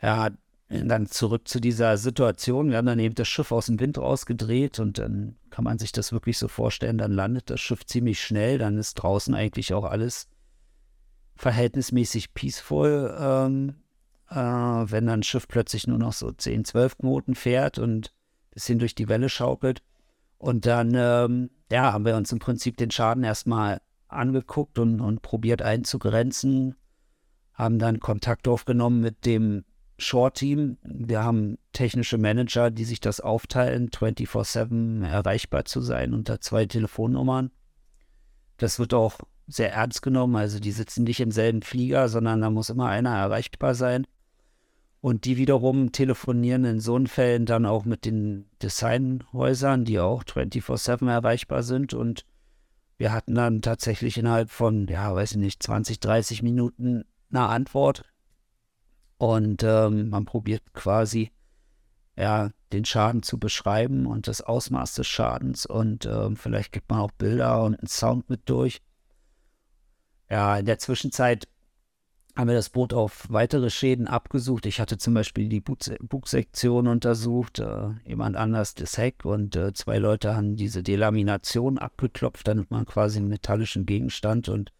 ja, 0.00 0.30
dann 0.68 1.06
zurück 1.06 1.46
zu 1.46 1.60
dieser 1.60 1.96
Situation. 1.96 2.70
Wir 2.70 2.78
haben 2.78 2.86
dann 2.86 2.98
eben 2.98 3.14
das 3.14 3.28
Schiff 3.28 3.52
aus 3.52 3.66
dem 3.66 3.78
Wind 3.80 3.98
rausgedreht 3.98 4.78
und 4.78 4.98
dann 4.98 5.36
kann 5.50 5.64
man 5.64 5.78
sich 5.78 5.92
das 5.92 6.12
wirklich 6.12 6.38
so 6.38 6.48
vorstellen. 6.48 6.98
Dann 6.98 7.12
landet 7.12 7.50
das 7.50 7.60
Schiff 7.60 7.84
ziemlich 7.84 8.20
schnell. 8.20 8.58
Dann 8.58 8.78
ist 8.78 8.94
draußen 8.94 9.34
eigentlich 9.34 9.74
auch 9.74 9.84
alles 9.84 10.28
verhältnismäßig 11.36 12.34
peaceful. 12.34 13.16
Ähm, 13.18 13.76
äh, 14.30 14.34
wenn 14.36 15.06
dann 15.06 15.20
ein 15.20 15.22
Schiff 15.22 15.46
plötzlich 15.48 15.86
nur 15.86 15.98
noch 15.98 16.12
so 16.12 16.30
10, 16.30 16.64
12 16.64 16.98
Knoten 16.98 17.34
fährt 17.34 17.78
und 17.78 18.08
ein 18.08 18.50
bisschen 18.54 18.78
durch 18.78 18.94
die 18.94 19.08
Welle 19.08 19.28
schaukelt. 19.28 19.82
Und 20.38 20.66
dann, 20.66 20.92
ähm, 20.94 21.50
ja, 21.70 21.92
haben 21.92 22.04
wir 22.04 22.16
uns 22.16 22.32
im 22.32 22.38
Prinzip 22.38 22.76
den 22.76 22.90
Schaden 22.90 23.24
erstmal 23.24 23.80
angeguckt 24.08 24.78
und, 24.78 25.00
und 25.00 25.22
probiert 25.22 25.62
einzugrenzen. 25.62 26.76
Haben 27.52 27.78
dann 27.78 28.00
Kontakt 28.00 28.48
aufgenommen 28.48 29.00
mit 29.00 29.26
dem 29.26 29.64
Shore-Team. 29.98 30.78
Wir 30.82 31.22
haben 31.22 31.56
technische 31.72 32.18
Manager, 32.18 32.70
die 32.70 32.84
sich 32.84 33.00
das 33.00 33.20
aufteilen, 33.20 33.90
24-7 33.90 35.06
erreichbar 35.06 35.64
zu 35.64 35.80
sein 35.80 36.14
unter 36.14 36.40
zwei 36.40 36.66
Telefonnummern. 36.66 37.50
Das 38.56 38.78
wird 38.78 38.92
auch 38.92 39.18
sehr 39.46 39.72
ernst 39.72 40.02
genommen. 40.02 40.36
Also 40.36 40.58
die 40.58 40.72
sitzen 40.72 41.04
nicht 41.04 41.20
im 41.20 41.30
selben 41.30 41.62
Flieger, 41.62 42.08
sondern 42.08 42.40
da 42.40 42.50
muss 42.50 42.70
immer 42.70 42.88
einer 42.88 43.16
erreichbar 43.16 43.74
sein. 43.74 44.06
Und 45.00 45.26
die 45.26 45.36
wiederum 45.36 45.92
telefonieren 45.92 46.64
in 46.64 46.80
so 46.80 46.98
Fällen 47.04 47.44
dann 47.44 47.66
auch 47.66 47.84
mit 47.84 48.06
den 48.06 48.46
Designhäusern, 48.62 49.84
die 49.84 50.00
auch 50.00 50.24
24-7 50.24 51.10
erreichbar 51.10 51.62
sind. 51.62 51.92
Und 51.92 52.24
wir 52.96 53.12
hatten 53.12 53.34
dann 53.34 53.60
tatsächlich 53.60 54.16
innerhalb 54.16 54.48
von, 54.50 54.86
ja, 54.86 55.14
weiß 55.14 55.32
ich 55.32 55.36
nicht, 55.36 55.62
20, 55.62 56.00
30 56.00 56.42
Minuten 56.42 57.04
eine 57.30 57.48
Antwort. 57.48 58.04
Und 59.18 59.62
ähm, 59.62 60.08
man 60.08 60.24
probiert 60.24 60.62
quasi, 60.72 61.30
ja, 62.16 62.48
den 62.72 62.86
Schaden 62.86 63.22
zu 63.22 63.38
beschreiben 63.38 64.06
und 64.06 64.26
das 64.26 64.40
Ausmaß 64.40 64.94
des 64.94 65.06
Schadens. 65.06 65.66
Und 65.66 66.06
ähm, 66.06 66.36
vielleicht 66.36 66.72
gibt 66.72 66.88
man 66.88 67.00
auch 67.00 67.12
Bilder 67.12 67.62
und 67.62 67.74
einen 67.74 67.88
Sound 67.88 68.30
mit 68.30 68.48
durch. 68.48 68.80
Ja, 70.34 70.58
in 70.58 70.66
der 70.66 70.80
Zwischenzeit 70.80 71.46
haben 72.34 72.48
wir 72.48 72.56
das 72.56 72.70
Boot 72.70 72.92
auf 72.92 73.26
weitere 73.28 73.70
Schäden 73.70 74.08
abgesucht. 74.08 74.66
Ich 74.66 74.80
hatte 74.80 74.98
zum 74.98 75.14
Beispiel 75.14 75.48
die 75.48 75.60
Bugsektion 75.60 76.88
untersucht, 76.88 77.60
äh, 77.60 77.90
jemand 78.04 78.34
anders 78.34 78.74
das 78.74 78.98
Heck 78.98 79.24
und 79.24 79.54
äh, 79.54 79.72
zwei 79.74 79.98
Leute 79.98 80.34
haben 80.34 80.56
diese 80.56 80.82
Delamination 80.82 81.78
abgeklopft. 81.78 82.48
Dann 82.48 82.58
hat 82.58 82.70
man 82.72 82.84
quasi 82.84 83.18
einen 83.18 83.28
metallischen 83.28 83.86
Gegenstand 83.86 84.48
und 84.48 84.72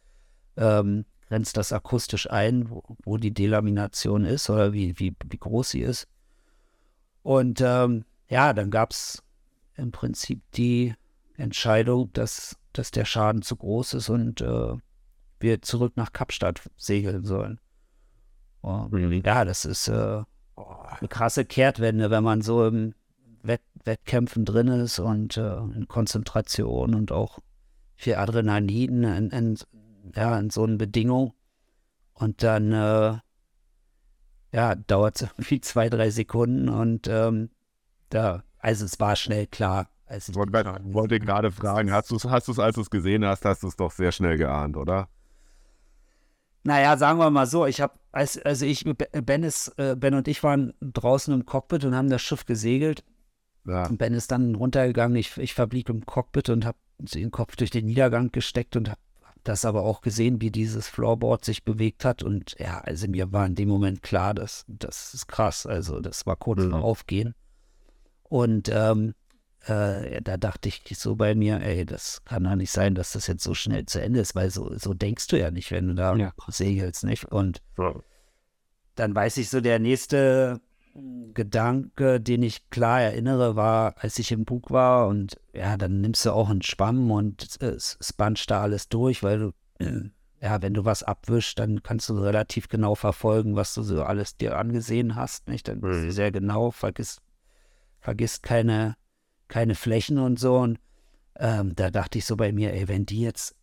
ähm, 0.56 1.04
grenzt 1.28 1.56
das 1.56 1.72
akustisch 1.72 2.28
ein, 2.28 2.68
wo, 2.68 2.82
wo, 3.04 3.16
die 3.16 3.32
Delamination 3.32 4.24
ist 4.24 4.50
oder 4.50 4.72
wie, 4.72 4.98
wie, 4.98 5.14
wie 5.24 5.38
groß 5.38 5.70
sie 5.70 5.82
ist. 5.82 6.08
Und 7.22 7.60
ähm, 7.60 8.04
ja, 8.28 8.54
dann 8.54 8.72
gab 8.72 8.90
es 8.90 9.22
im 9.76 9.92
Prinzip 9.92 10.42
die 10.56 10.96
Entscheidung, 11.36 12.12
dass, 12.12 12.56
dass 12.72 12.90
der 12.90 13.04
Schaden 13.04 13.42
zu 13.42 13.54
groß 13.54 13.94
ist 13.94 14.08
und 14.08 14.40
äh, 14.40 14.74
wir 15.40 15.62
zurück 15.62 15.94
nach 15.96 16.12
Kapstadt 16.12 16.60
segeln 16.76 17.24
sollen. 17.24 17.60
Oh, 18.62 18.88
ja, 18.92 19.44
das 19.44 19.64
ist 19.64 19.88
äh, 19.88 20.22
eine 20.56 21.08
krasse 21.08 21.44
Kehrtwende, 21.44 22.10
wenn 22.10 22.24
man 22.24 22.40
so 22.40 22.66
im 22.66 22.94
Wett 23.42 23.60
Wettkämpfen 23.84 24.46
drin 24.46 24.68
ist 24.68 24.98
und 24.98 25.36
äh, 25.36 25.58
in 25.58 25.86
Konzentration 25.88 26.94
und 26.94 27.12
auch 27.12 27.40
viel 27.96 28.14
Adrenalin 28.14 29.04
in, 29.04 29.30
in, 29.30 29.58
ja, 30.14 30.38
in 30.38 30.48
so 30.48 30.64
einer 30.64 30.76
Bedingung. 30.76 31.34
Und 32.14 32.42
dann 32.42 32.72
äh, 32.72 33.18
ja, 34.52 34.74
dauert 34.74 35.16
es 35.16 35.22
irgendwie 35.22 35.60
zwei, 35.60 35.90
drei 35.90 36.10
Sekunden 36.10 36.68
und 36.68 37.08
ähm, 37.08 37.50
da, 38.08 38.44
also 38.58 38.84
es 38.84 38.98
war 39.00 39.16
schnell 39.16 39.46
klar. 39.46 39.88
Also 40.06 40.32
ich 40.32 40.38
wollte, 40.38 40.52
wollte 40.92 41.18
gerade 41.18 41.50
fragen, 41.50 41.90
hast 41.90 42.10
du 42.10 42.16
es, 42.16 42.24
hast 42.24 42.58
als 42.58 42.76
du 42.76 42.80
es 42.82 42.90
gesehen 42.90 43.24
hast, 43.24 43.44
hast 43.44 43.62
du 43.62 43.68
es 43.68 43.76
doch 43.76 43.90
sehr 43.90 44.12
schnell 44.12 44.36
geahnt, 44.36 44.76
oder? 44.76 45.08
Naja, 46.64 46.96
sagen 46.96 47.18
wir 47.18 47.30
mal 47.30 47.46
so, 47.46 47.66
ich 47.66 47.80
habe, 47.80 47.94
als, 48.10 48.38
also 48.38 48.64
ich, 48.64 48.84
Ben, 48.84 49.42
ist, 49.42 49.78
äh, 49.78 49.96
ben 49.96 50.14
und 50.14 50.26
ich 50.28 50.42
waren 50.42 50.72
draußen 50.80 51.32
im 51.32 51.44
Cockpit 51.44 51.84
und 51.84 51.94
haben 51.94 52.08
das 52.08 52.22
Schiff 52.22 52.46
gesegelt. 52.46 53.04
Ja. 53.66 53.86
Und 53.86 53.98
Ben 53.98 54.14
ist 54.14 54.32
dann 54.32 54.54
runtergegangen, 54.54 55.16
ich, 55.16 55.36
ich 55.36 55.54
verblieb 55.54 55.90
im 55.90 56.06
Cockpit 56.06 56.48
und 56.48 56.64
habe 56.64 56.78
den 56.98 57.30
Kopf 57.30 57.56
durch 57.56 57.70
den 57.70 57.86
Niedergang 57.86 58.32
gesteckt 58.32 58.76
und 58.76 58.88
habe 58.88 59.00
das 59.42 59.66
aber 59.66 59.82
auch 59.82 60.00
gesehen, 60.00 60.40
wie 60.40 60.50
dieses 60.50 60.88
Floorboard 60.88 61.44
sich 61.44 61.64
bewegt 61.64 62.04
hat. 62.04 62.22
Und 62.22 62.56
ja, 62.58 62.78
also 62.78 63.08
mir 63.08 63.30
war 63.30 63.44
in 63.44 63.54
dem 63.54 63.68
Moment 63.68 64.02
klar, 64.02 64.32
dass 64.32 64.64
das 64.66 65.12
ist 65.12 65.26
krass. 65.26 65.66
Also 65.66 66.00
das 66.00 66.24
war 66.24 66.36
kurz 66.36 66.62
mhm. 66.62 66.72
Aufgehen. 66.72 67.34
Und 68.22 68.70
ähm, 68.72 69.14
äh, 69.66 70.20
da 70.22 70.36
dachte 70.36 70.68
ich 70.68 70.82
so 70.98 71.16
bei 71.16 71.34
mir, 71.34 71.60
ey, 71.60 71.86
das 71.86 72.22
kann 72.24 72.44
doch 72.44 72.54
nicht 72.54 72.70
sein, 72.70 72.94
dass 72.94 73.12
das 73.12 73.26
jetzt 73.26 73.42
so 73.42 73.54
schnell 73.54 73.86
zu 73.86 74.00
Ende 74.00 74.20
ist, 74.20 74.34
weil 74.34 74.50
so, 74.50 74.76
so 74.76 74.94
denkst 74.94 75.26
du 75.28 75.38
ja 75.38 75.50
nicht, 75.50 75.70
wenn 75.70 75.88
du 75.88 75.94
da 75.94 76.14
ja. 76.16 76.32
segelst, 76.48 77.04
nicht? 77.04 77.24
Und 77.26 77.62
ja. 77.78 77.94
dann 78.94 79.14
weiß 79.14 79.38
ich 79.38 79.48
so, 79.48 79.60
der 79.60 79.78
nächste 79.78 80.60
Gedanke, 81.32 82.20
den 82.20 82.42
ich 82.42 82.70
klar 82.70 83.00
erinnere, 83.00 83.56
war, 83.56 83.94
als 83.98 84.18
ich 84.18 84.30
im 84.32 84.44
Bug 84.44 84.70
war 84.70 85.08
und 85.08 85.40
ja, 85.52 85.76
dann 85.76 86.00
nimmst 86.00 86.24
du 86.24 86.32
auch 86.32 86.50
einen 86.50 86.62
Schwamm 86.62 87.10
und 87.10 87.60
es 87.60 87.98
spongt 88.00 88.48
da 88.50 88.62
alles 88.62 88.88
durch, 88.88 89.22
weil 89.22 89.38
du, 89.38 89.50
äh, 89.78 90.10
ja, 90.40 90.62
wenn 90.62 90.74
du 90.74 90.84
was 90.84 91.02
abwischst, 91.02 91.58
dann 91.58 91.82
kannst 91.82 92.10
du 92.10 92.18
relativ 92.18 92.68
genau 92.68 92.94
verfolgen, 92.94 93.56
was 93.56 93.74
du 93.74 93.82
so 93.82 94.04
alles 94.04 94.36
dir 94.36 94.56
angesehen 94.56 95.16
hast, 95.16 95.48
nicht? 95.48 95.66
Dann 95.66 95.80
bist 95.80 96.00
du 96.00 96.06
mhm. 96.06 96.10
sehr 96.10 96.30
genau, 96.30 96.70
vergisst, 96.70 97.22
vergisst 97.98 98.42
keine 98.42 98.96
keine 99.48 99.74
Flächen 99.74 100.18
und 100.18 100.38
so. 100.38 100.56
Und 100.56 100.78
ähm, 101.36 101.74
da 101.74 101.90
dachte 101.90 102.18
ich 102.18 102.24
so 102.24 102.36
bei 102.36 102.52
mir, 102.52 102.72
ey, 102.72 102.88
wenn 102.88 103.06
die 103.06 103.20
jetzt 103.20 103.54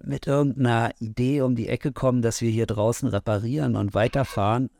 mit 0.00 0.26
irgendeiner 0.26 0.92
Idee 1.00 1.42
um 1.42 1.56
die 1.56 1.68
Ecke 1.68 1.92
kommen, 1.92 2.22
dass 2.22 2.40
wir 2.40 2.50
hier 2.50 2.66
draußen 2.66 3.08
reparieren 3.08 3.76
und 3.76 3.94
weiterfahren, 3.94 4.70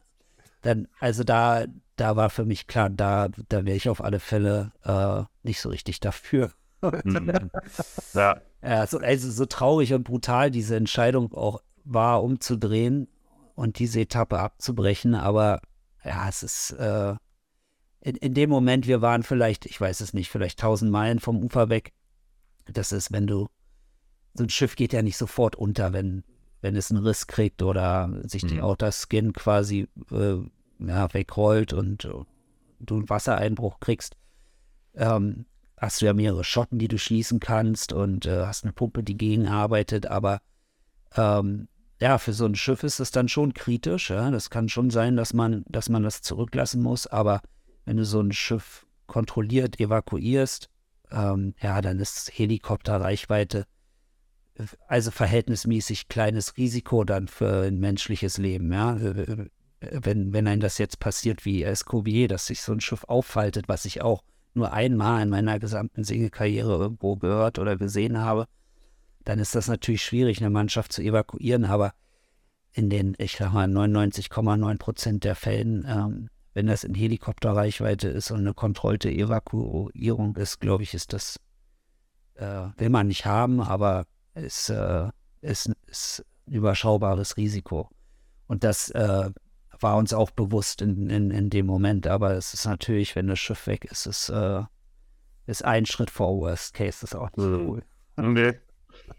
dann, 0.62 0.88
also 1.00 1.24
da, 1.24 1.64
da 1.96 2.16
war 2.16 2.30
für 2.30 2.44
mich 2.44 2.66
klar, 2.66 2.90
da, 2.90 3.28
da 3.48 3.64
wäre 3.64 3.76
ich 3.76 3.88
auf 3.88 4.02
alle 4.02 4.20
Fälle 4.20 4.72
äh, 4.84 5.24
nicht 5.42 5.60
so 5.60 5.68
richtig 5.68 6.00
dafür. 6.00 6.52
Mhm. 6.82 7.50
ja. 8.14 8.40
ja 8.62 8.86
so, 8.86 8.98
also 8.98 9.30
so 9.30 9.46
traurig 9.46 9.94
und 9.94 10.04
brutal 10.04 10.50
diese 10.50 10.76
Entscheidung 10.76 11.32
auch 11.32 11.62
war, 11.84 12.22
umzudrehen 12.22 13.08
und 13.54 13.78
diese 13.78 14.00
Etappe 14.00 14.38
abzubrechen, 14.38 15.14
aber 15.14 15.60
ja, 16.04 16.28
es 16.28 16.42
ist, 16.42 16.70
äh, 16.72 17.14
in, 18.00 18.16
in 18.16 18.34
dem 18.34 18.50
Moment, 18.50 18.86
wir 18.86 19.02
waren 19.02 19.22
vielleicht, 19.22 19.66
ich 19.66 19.80
weiß 19.80 20.00
es 20.00 20.14
nicht, 20.14 20.30
vielleicht 20.30 20.60
tausend 20.60 20.90
Meilen 20.90 21.18
vom 21.18 21.42
Ufer 21.42 21.68
weg. 21.68 21.92
Das 22.66 22.92
ist, 22.92 23.12
wenn 23.12 23.26
du, 23.26 23.48
so 24.34 24.44
ein 24.44 24.50
Schiff 24.50 24.76
geht 24.76 24.92
ja 24.92 25.02
nicht 25.02 25.16
sofort 25.16 25.56
unter, 25.56 25.92
wenn, 25.92 26.22
wenn 26.60 26.76
es 26.76 26.90
einen 26.90 27.04
Riss 27.04 27.26
kriegt 27.26 27.62
oder 27.62 28.10
sich 28.24 28.44
mhm. 28.44 28.48
die 28.48 28.62
Outer 28.62 28.92
Skin 28.92 29.32
quasi 29.32 29.88
äh, 30.10 30.36
ja, 30.78 31.12
wegrollt 31.12 31.72
und 31.72 32.04
uh, 32.04 32.24
du 32.78 32.96
einen 32.96 33.08
Wassereinbruch 33.08 33.80
kriegst. 33.80 34.16
Ähm, 34.94 35.46
hast 35.76 36.00
du 36.00 36.06
ja 36.06 36.14
mehrere 36.14 36.44
Schotten, 36.44 36.78
die 36.78 36.88
du 36.88 36.98
schließen 36.98 37.40
kannst 37.40 37.92
und 37.92 38.26
äh, 38.26 38.46
hast 38.46 38.64
eine 38.64 38.72
Pumpe, 38.72 39.02
die 39.02 39.16
gegenarbeitet, 39.16 40.06
aber 40.06 40.40
ähm, 41.16 41.68
ja, 42.00 42.18
für 42.18 42.32
so 42.32 42.46
ein 42.46 42.54
Schiff 42.54 42.84
ist 42.84 43.00
es 43.00 43.10
dann 43.10 43.28
schon 43.28 43.54
kritisch. 43.54 44.10
Ja? 44.10 44.30
Das 44.30 44.50
kann 44.50 44.68
schon 44.68 44.90
sein, 44.90 45.16
dass 45.16 45.32
man, 45.34 45.64
dass 45.68 45.88
man 45.88 46.04
das 46.04 46.22
zurücklassen 46.22 46.80
muss, 46.82 47.06
aber 47.06 47.40
wenn 47.88 47.96
du 47.96 48.04
so 48.04 48.20
ein 48.20 48.32
Schiff 48.32 48.86
kontrolliert 49.06 49.80
evakuierst, 49.80 50.68
ähm, 51.10 51.54
ja, 51.62 51.80
dann 51.80 51.98
ist 51.98 52.30
Helikopterreichweite 52.34 53.64
also 54.86 55.10
verhältnismäßig 55.10 56.08
kleines 56.08 56.58
Risiko 56.58 57.04
dann 57.04 57.28
für 57.28 57.62
ein 57.62 57.78
menschliches 57.78 58.36
Leben, 58.36 58.72
ja. 58.72 58.98
Wenn, 59.80 60.32
wenn 60.32 60.48
einem 60.48 60.60
das 60.60 60.76
jetzt 60.76 60.98
passiert 60.98 61.46
wie 61.46 61.62
Escobier, 61.62 62.28
dass 62.28 62.46
sich 62.46 62.60
so 62.60 62.72
ein 62.72 62.80
Schiff 62.80 63.04
auffaltet, 63.04 63.68
was 63.68 63.84
ich 63.84 64.02
auch 64.02 64.22
nur 64.52 64.72
einmal 64.72 65.22
in 65.22 65.30
meiner 65.30 65.58
gesamten 65.58 66.04
Segelkarriere 66.04 66.76
irgendwo 66.76 67.16
gehört 67.16 67.58
oder 67.58 67.76
gesehen 67.76 68.18
habe, 68.18 68.46
dann 69.24 69.38
ist 69.38 69.54
das 69.54 69.68
natürlich 69.68 70.02
schwierig, 70.02 70.40
eine 70.40 70.50
Mannschaft 70.50 70.92
zu 70.92 71.00
evakuieren, 71.00 71.64
aber 71.64 71.94
in 72.72 72.90
den, 72.90 73.14
ich 73.18 73.36
sag 73.36 73.54
mal, 73.54 73.68
99,9 73.68 74.78
Prozent 74.78 75.24
der 75.24 75.36
Fällen 75.36 75.86
ähm, 75.88 76.28
wenn 76.54 76.66
das 76.66 76.84
in 76.84 76.94
Helikopterreichweite 76.94 78.08
ist 78.08 78.30
und 78.30 78.40
eine 78.40 78.54
kontrollte 78.54 79.10
Evakuierung 79.10 80.36
ist, 80.36 80.60
glaube 80.60 80.82
ich, 80.82 80.94
ist 80.94 81.12
das, 81.12 81.38
äh, 82.34 82.68
will 82.76 82.90
man 82.90 83.08
nicht 83.08 83.26
haben, 83.26 83.60
aber 83.60 84.06
es 84.34 84.68
äh, 84.68 85.08
ist, 85.40 85.70
ist, 85.86 86.24
ein 86.46 86.54
überschaubares 86.54 87.36
Risiko. 87.36 87.90
Und 88.46 88.64
das 88.64 88.90
äh, 88.90 89.30
war 89.80 89.96
uns 89.96 90.12
auch 90.14 90.30
bewusst 90.30 90.82
in, 90.82 91.10
in, 91.10 91.30
in 91.30 91.50
dem 91.50 91.66
Moment. 91.66 92.06
Aber 92.06 92.32
es 92.32 92.54
ist 92.54 92.64
natürlich, 92.64 93.14
wenn 93.16 93.26
das 93.26 93.38
Schiff 93.38 93.66
weg 93.66 93.84
ist, 93.84 94.06
ist, 94.06 94.30
äh, 94.30 94.62
ist 95.46 95.64
ein 95.64 95.86
Schritt 95.86 96.10
vor 96.10 96.38
Worst 96.40 96.74
Case, 96.74 96.98
das 97.00 97.12
ist 97.12 97.14
auch 97.14 97.30
nicht 97.36 97.46
mhm. 97.46 97.68
cool. 97.68 97.82
Nee. 98.16 98.54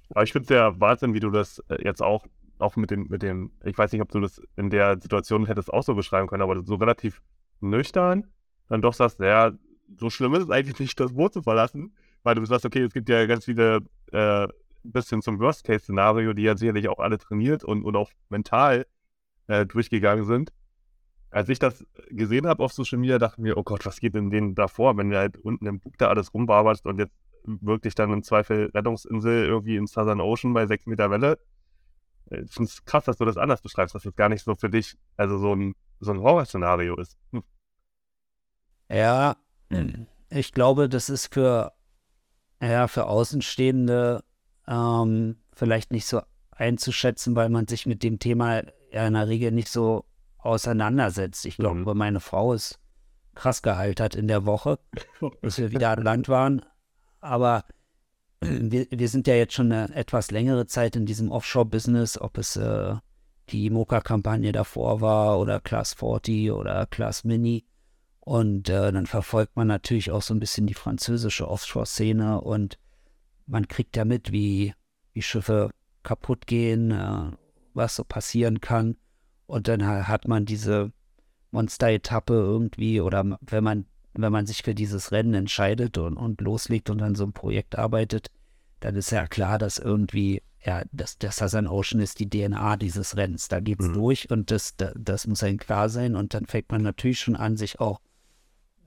Aber 0.09 0.23
ich 0.23 0.31
finde 0.31 0.45
es 0.45 0.49
ja 0.49 0.79
Wahnsinn, 0.79 1.13
wie 1.13 1.19
du 1.19 1.29
das 1.29 1.59
äh, 1.69 1.83
jetzt 1.83 2.01
auch, 2.01 2.25
auch 2.59 2.75
mit 2.75 2.91
dem, 2.91 3.07
mit 3.09 3.21
dem, 3.21 3.51
ich 3.63 3.77
weiß 3.77 3.91
nicht, 3.91 4.01
ob 4.01 4.11
du 4.11 4.19
das 4.19 4.41
in 4.55 4.69
der 4.69 4.99
Situation 4.99 5.45
hättest 5.45 5.71
auch 5.71 5.83
so 5.83 5.95
beschreiben 5.95 6.27
können, 6.27 6.43
aber 6.43 6.63
so 6.63 6.75
relativ 6.75 7.21
nüchtern 7.61 8.27
dann 8.69 8.81
doch 8.81 8.93
sagst, 8.93 9.19
naja, 9.19 9.51
so 9.97 10.09
schlimm 10.09 10.35
ist 10.35 10.43
es 10.43 10.49
eigentlich 10.49 10.79
nicht, 10.79 10.99
das 10.99 11.13
Boot 11.13 11.33
zu 11.33 11.41
verlassen, 11.41 11.95
weil 12.23 12.35
du 12.35 12.45
sagst, 12.45 12.65
okay, 12.65 12.83
es 12.83 12.93
gibt 12.93 13.09
ja 13.09 13.25
ganz 13.25 13.45
viele 13.45 13.79
äh, 14.11 14.47
bisschen 14.83 15.21
zum 15.21 15.39
Worst-Case-Szenario, 15.39 16.33
die 16.33 16.43
ja 16.43 16.55
sicherlich 16.55 16.87
auch 16.87 16.99
alle 16.99 17.17
trainiert 17.17 17.63
und, 17.63 17.83
und 17.83 17.95
auch 17.95 18.11
mental 18.29 18.85
äh, 19.47 19.65
durchgegangen 19.65 20.25
sind. 20.25 20.53
Als 21.31 21.49
ich 21.49 21.59
das 21.59 21.85
gesehen 22.09 22.47
habe 22.47 22.63
auf 22.63 22.73
Social 22.73 22.97
Media, 22.97 23.19
dachte 23.19 23.35
ich 23.37 23.43
mir, 23.43 23.57
oh 23.57 23.63
Gott, 23.63 23.85
was 23.85 23.99
geht 23.99 24.15
denn 24.15 24.29
denen 24.29 24.55
da 24.55 24.67
vor, 24.67 24.97
wenn 24.97 25.09
du 25.09 25.17
halt 25.17 25.37
unten 25.37 25.65
im 25.65 25.79
Bug 25.79 25.97
da 25.97 26.07
alles 26.07 26.33
rumbarberst 26.33 26.85
und 26.85 26.97
jetzt 26.97 27.13
wirklich 27.43 27.95
dann 27.95 28.11
im 28.11 28.23
Zweifel 28.23 28.71
Rettungsinsel 28.73 29.45
irgendwie 29.45 29.75
im 29.75 29.87
Southern 29.87 30.21
Ocean 30.21 30.53
bei 30.53 30.65
6 30.65 30.87
Meter 30.87 31.11
Welle. 31.11 31.39
Äh, 32.29 32.41
ich 32.41 32.51
finde 32.51 32.69
es 32.69 32.83
krass, 32.85 33.05
dass 33.05 33.17
du 33.17 33.25
das 33.25 33.37
anders 33.37 33.61
beschreibst, 33.61 33.95
dass 33.95 34.03
das 34.03 34.15
gar 34.15 34.29
nicht 34.29 34.43
so 34.43 34.55
für 34.55 34.69
dich, 34.69 34.97
also 35.17 35.37
so 35.37 35.53
ein, 35.55 35.75
so 35.99 36.11
ein 36.11 36.19
Horrorszenario 36.19 36.95
ist. 36.97 37.17
Hm. 37.31 37.43
Ja, 38.91 39.35
ich 40.29 40.53
glaube, 40.53 40.89
das 40.89 41.09
ist 41.09 41.33
für, 41.33 41.73
ja, 42.61 42.87
für 42.87 43.05
Außenstehende 43.05 44.23
ähm, 44.67 45.37
vielleicht 45.53 45.91
nicht 45.91 46.07
so 46.07 46.21
einzuschätzen, 46.51 47.35
weil 47.35 47.49
man 47.49 47.67
sich 47.67 47.85
mit 47.85 48.03
dem 48.03 48.19
Thema 48.19 48.63
ja 48.91 49.07
in 49.07 49.13
der 49.13 49.27
Regel 49.27 49.51
nicht 49.51 49.69
so 49.69 50.05
auseinandersetzt. 50.37 51.45
Ich 51.45 51.57
glaube, 51.57 51.93
mhm. 51.93 51.97
meine 51.97 52.19
Frau 52.19 52.53
ist 52.53 52.79
krass 53.35 53.61
gealtert 53.61 54.15
in 54.15 54.27
der 54.27 54.45
Woche, 54.45 54.79
bis 55.41 55.57
wir 55.57 55.71
wieder 55.71 55.91
an 55.91 56.03
Land 56.03 56.29
waren. 56.29 56.65
Aber 57.21 57.65
wir, 58.41 58.87
wir 58.89 59.09
sind 59.09 59.27
ja 59.27 59.35
jetzt 59.35 59.53
schon 59.53 59.71
eine 59.71 59.93
etwas 59.95 60.31
längere 60.31 60.65
Zeit 60.65 60.95
in 60.95 61.05
diesem 61.05 61.31
Offshore-Business, 61.31 62.19
ob 62.19 62.37
es 62.37 62.55
äh, 62.55 62.95
die 63.49 63.69
Mocha-Kampagne 63.69 64.51
davor 64.51 65.01
war 65.01 65.39
oder 65.39 65.59
Class 65.59 65.93
40 65.93 66.51
oder 66.51 66.85
Class 66.87 67.23
Mini. 67.23 67.65
Und 68.19 68.69
äh, 68.69 68.91
dann 68.91 69.07
verfolgt 69.07 69.55
man 69.55 69.67
natürlich 69.67 70.11
auch 70.11 70.21
so 70.21 70.33
ein 70.33 70.39
bisschen 70.39 70.67
die 70.67 70.73
französische 70.73 71.47
Offshore-Szene 71.47 72.41
und 72.41 72.77
man 73.47 73.67
kriegt 73.67 73.97
ja 73.97 74.05
mit, 74.05 74.31
wie, 74.31 74.73
wie 75.13 75.21
Schiffe 75.21 75.71
kaputt 76.03 76.45
gehen, 76.45 76.91
äh, 76.91 77.31
was 77.73 77.95
so 77.95 78.03
passieren 78.03 78.61
kann. 78.61 78.97
Und 79.47 79.67
dann 79.67 80.07
hat 80.07 80.27
man 80.27 80.45
diese 80.45 80.91
Monster-Etappe 81.51 82.33
irgendwie 82.33 83.01
oder 83.01 83.39
wenn 83.41 83.63
man, 83.63 83.85
wenn 84.13 84.31
man 84.31 84.45
sich 84.45 84.63
für 84.63 84.75
dieses 84.75 85.11
Rennen 85.11 85.33
entscheidet 85.33 85.97
und, 85.97 86.17
und 86.17 86.41
loslegt 86.41 86.89
und 86.89 87.01
an 87.01 87.15
so 87.15 87.23
einem 87.23 87.33
Projekt 87.33 87.77
arbeitet, 87.77 88.27
dann 88.79 88.95
ist 88.95 89.11
ja 89.11 89.27
klar, 89.27 89.57
dass 89.57 89.77
irgendwie, 89.77 90.41
ja, 90.63 90.83
das, 90.91 91.17
das 91.17 91.37
Southern 91.37 91.67
Ocean 91.67 92.01
ist 92.01 92.19
die 92.19 92.29
DNA 92.29 92.77
dieses 92.77 93.17
Rennens. 93.17 93.47
Da 93.47 93.59
geht's 93.59 93.87
mhm. 93.87 93.93
durch 93.93 94.29
und 94.31 94.51
das, 94.51 94.75
das, 94.77 94.93
das 94.97 95.27
muss 95.27 95.43
einem 95.43 95.57
klar 95.57 95.89
sein. 95.89 96.15
Und 96.15 96.33
dann 96.33 96.45
fängt 96.45 96.71
man 96.71 96.81
natürlich 96.81 97.19
schon 97.19 97.35
an, 97.35 97.57
sich 97.57 97.79
auch, 97.79 97.99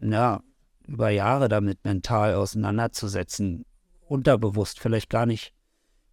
ja, 0.01 0.43
über 0.87 1.11
Jahre 1.11 1.49
damit 1.49 1.85
mental 1.85 2.35
auseinanderzusetzen. 2.35 3.65
Unterbewusst, 4.07 4.81
vielleicht 4.81 5.11
gar 5.11 5.27
nicht, 5.27 5.55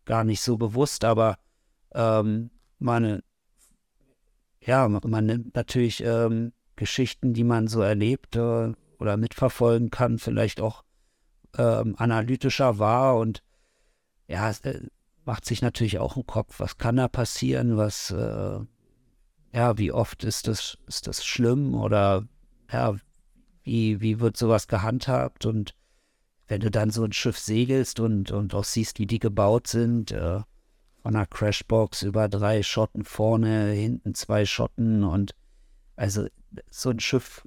gar 0.05 0.23
nicht 0.23 0.41
so 0.41 0.57
bewusst, 0.57 1.03
aber 1.03 1.37
ähm, 1.93 2.51
meine, 2.77 3.23
ja, 4.61 4.87
man 4.87 5.25
nimmt 5.25 5.55
natürlich 5.55 6.03
ähm, 6.03 6.53
Geschichten, 6.75 7.33
die 7.33 7.43
man 7.43 7.67
so 7.67 7.81
erlebt 7.81 8.35
äh, 8.35 8.73
oder 8.99 9.17
mitverfolgen 9.17 9.89
kann, 9.89 10.19
vielleicht 10.19 10.61
auch 10.61 10.83
ähm, 11.57 11.95
analytischer 11.97 12.79
wahr 12.79 13.17
und 13.17 13.43
ja, 14.27 14.49
es 14.49 14.59
äh, 14.61 14.81
macht 15.25 15.45
sich 15.45 15.61
natürlich 15.61 15.99
auch 15.99 16.17
im 16.17 16.25
Kopf, 16.25 16.59
was 16.59 16.77
kann 16.77 16.97
da 16.97 17.07
passieren, 17.07 17.77
was, 17.77 18.11
äh, 18.11 18.59
ja, 19.53 19.77
wie 19.77 19.91
oft 19.91 20.23
ist 20.23 20.47
das, 20.47 20.77
ist 20.87 21.07
das 21.07 21.25
schlimm 21.25 21.75
oder 21.75 22.27
ja, 22.71 22.95
wie, 23.63 24.01
wie 24.01 24.19
wird 24.19 24.37
sowas 24.37 24.67
gehandhabt? 24.67 25.45
Und 25.45 25.75
wenn 26.47 26.61
du 26.61 26.71
dann 26.71 26.91
so 26.91 27.03
ein 27.03 27.13
Schiff 27.13 27.37
segelst 27.37 27.99
und, 27.99 28.31
und 28.31 28.53
auch 28.53 28.63
siehst, 28.63 28.99
wie 28.99 29.07
die 29.07 29.19
gebaut 29.19 29.67
sind, 29.67 30.11
äh, 30.11 30.41
von 31.01 31.15
einer 31.15 31.25
Crashbox 31.25 32.03
über 32.03 32.27
drei 32.27 32.61
Schotten 32.63 33.03
vorne, 33.03 33.71
hinten 33.71 34.15
zwei 34.15 34.45
Schotten 34.45 35.03
und 35.03 35.33
also 35.95 36.27
so 36.69 36.89
ein 36.89 36.99
Schiff, 36.99 37.43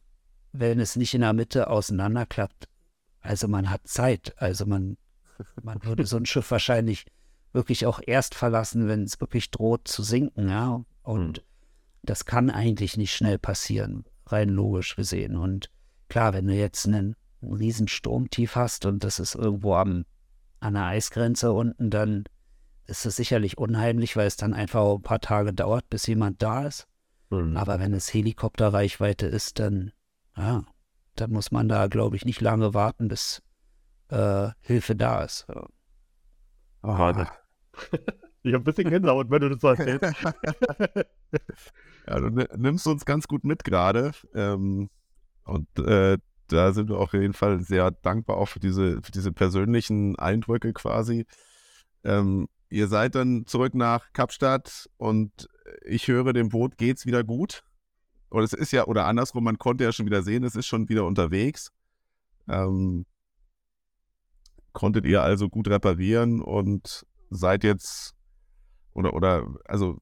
wenn 0.52 0.80
es 0.80 0.96
nicht 0.96 1.14
in 1.14 1.22
der 1.22 1.32
Mitte 1.32 1.68
auseinanderklappt, 1.68 2.68
also 3.20 3.48
man 3.48 3.70
hat 3.70 3.86
Zeit, 3.86 4.34
also 4.36 4.66
man, 4.66 4.96
man 5.62 5.82
würde 5.84 6.06
so 6.06 6.16
ein 6.16 6.26
Schiff 6.26 6.50
wahrscheinlich 6.50 7.06
wirklich 7.52 7.86
auch 7.86 8.00
erst 8.04 8.34
verlassen, 8.34 8.88
wenn 8.88 9.02
es 9.02 9.20
wirklich 9.20 9.50
droht 9.50 9.88
zu 9.88 10.02
sinken, 10.02 10.48
ja, 10.48 10.84
und 11.02 11.38
hm. 11.38 11.44
das 12.02 12.24
kann 12.24 12.50
eigentlich 12.50 12.96
nicht 12.96 13.14
schnell 13.14 13.38
passieren, 13.38 14.04
rein 14.26 14.48
logisch 14.48 14.96
gesehen 14.96 15.36
und 15.36 15.70
klar, 16.08 16.34
wenn 16.34 16.46
du 16.46 16.54
jetzt 16.54 16.86
einen, 16.86 17.16
einen 17.40 17.54
riesen 17.54 17.88
Sturmtief 17.88 18.56
hast 18.56 18.86
und 18.86 19.04
das 19.04 19.18
ist 19.18 19.34
irgendwo 19.34 19.74
am, 19.74 20.04
an 20.60 20.74
der 20.74 20.84
Eisgrenze 20.84 21.52
unten, 21.52 21.90
dann 21.90 22.24
ist 22.86 23.06
es 23.06 23.16
sicherlich 23.16 23.58
unheimlich, 23.58 24.16
weil 24.16 24.26
es 24.26 24.36
dann 24.36 24.54
einfach 24.54 24.94
ein 24.94 25.02
paar 25.02 25.20
Tage 25.20 25.52
dauert, 25.52 25.88
bis 25.88 26.06
jemand 26.06 26.42
da 26.42 26.66
ist. 26.66 26.86
Mhm. 27.30 27.56
Aber 27.56 27.80
wenn 27.80 27.94
es 27.94 28.12
Helikopterreichweite 28.12 29.26
ist, 29.26 29.58
dann, 29.58 29.92
ja, 30.36 30.64
dann 31.16 31.30
muss 31.30 31.50
man 31.50 31.68
da, 31.68 31.86
glaube 31.86 32.16
ich, 32.16 32.24
nicht 32.24 32.40
lange 32.40 32.74
warten, 32.74 33.08
bis 33.08 33.42
äh, 34.08 34.50
Hilfe 34.60 34.96
da 34.96 35.22
ist. 35.22 35.46
Ja. 35.48 35.66
Oh, 36.82 37.24
ich 38.42 38.52
habe 38.52 38.62
ein 38.62 38.64
bisschen 38.64 38.90
Gänsehaut, 38.90 39.30
wenn 39.30 39.40
du 39.40 39.50
das 39.50 39.60
so 39.60 39.68
erzählst. 39.68 40.02
ja, 42.06 42.20
du 42.20 42.28
nimmst 42.56 42.86
uns 42.86 43.04
ganz 43.04 43.28
gut 43.28 43.44
mit 43.44 43.64
gerade. 43.64 44.12
Ähm, 44.34 44.90
und 45.44 45.68
äh, 45.78 46.18
da 46.48 46.72
sind 46.72 46.88
wir 46.88 46.98
auf 46.98 47.12
jeden 47.12 47.34
Fall 47.34 47.60
sehr 47.60 47.90
dankbar 47.90 48.36
auch 48.36 48.48
für 48.48 48.60
diese, 48.60 49.00
für 49.02 49.12
diese 49.12 49.32
persönlichen 49.32 50.18
Eindrücke 50.18 50.72
quasi. 50.72 51.26
Ähm, 52.04 52.48
Ihr 52.72 52.88
seid 52.88 53.16
dann 53.16 53.44
zurück 53.44 53.74
nach 53.74 54.14
Kapstadt 54.14 54.88
und 54.96 55.46
ich 55.84 56.08
höre, 56.08 56.32
dem 56.32 56.48
Boot 56.48 56.78
geht's 56.78 57.04
wieder 57.04 57.22
gut. 57.22 57.64
Und 58.32 58.42
es 58.42 58.54
ist 58.54 58.72
ja, 58.72 58.86
oder 58.86 59.04
andersrum, 59.04 59.44
man 59.44 59.58
konnte 59.58 59.84
ja 59.84 59.92
schon 59.92 60.06
wieder 60.06 60.22
sehen, 60.22 60.42
es 60.42 60.56
ist 60.56 60.66
schon 60.66 60.88
wieder 60.88 61.04
unterwegs. 61.04 61.70
Ähm, 62.48 63.04
konntet 64.72 65.04
ihr 65.04 65.22
also 65.22 65.50
gut 65.50 65.68
reparieren 65.68 66.40
und 66.40 67.06
seid 67.28 67.62
jetzt, 67.62 68.14
oder, 68.94 69.12
oder, 69.12 69.46
also 69.66 69.98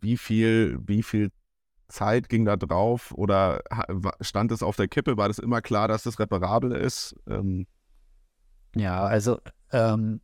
wie 0.00 0.16
viel, 0.16 0.76
wie 0.84 1.04
viel 1.04 1.30
Zeit 1.86 2.28
ging 2.28 2.44
da 2.44 2.56
drauf 2.56 3.12
oder 3.12 3.62
stand 4.20 4.50
es 4.50 4.64
auf 4.64 4.74
der 4.74 4.88
Kippe? 4.88 5.16
War 5.16 5.28
das 5.28 5.38
immer 5.38 5.60
klar, 5.60 5.86
dass 5.86 6.02
das 6.02 6.18
reparabel 6.18 6.72
ist? 6.72 7.14
Ähm, 7.28 7.68
ja, 8.74 9.04
also 9.04 9.38
ähm, 9.70 10.20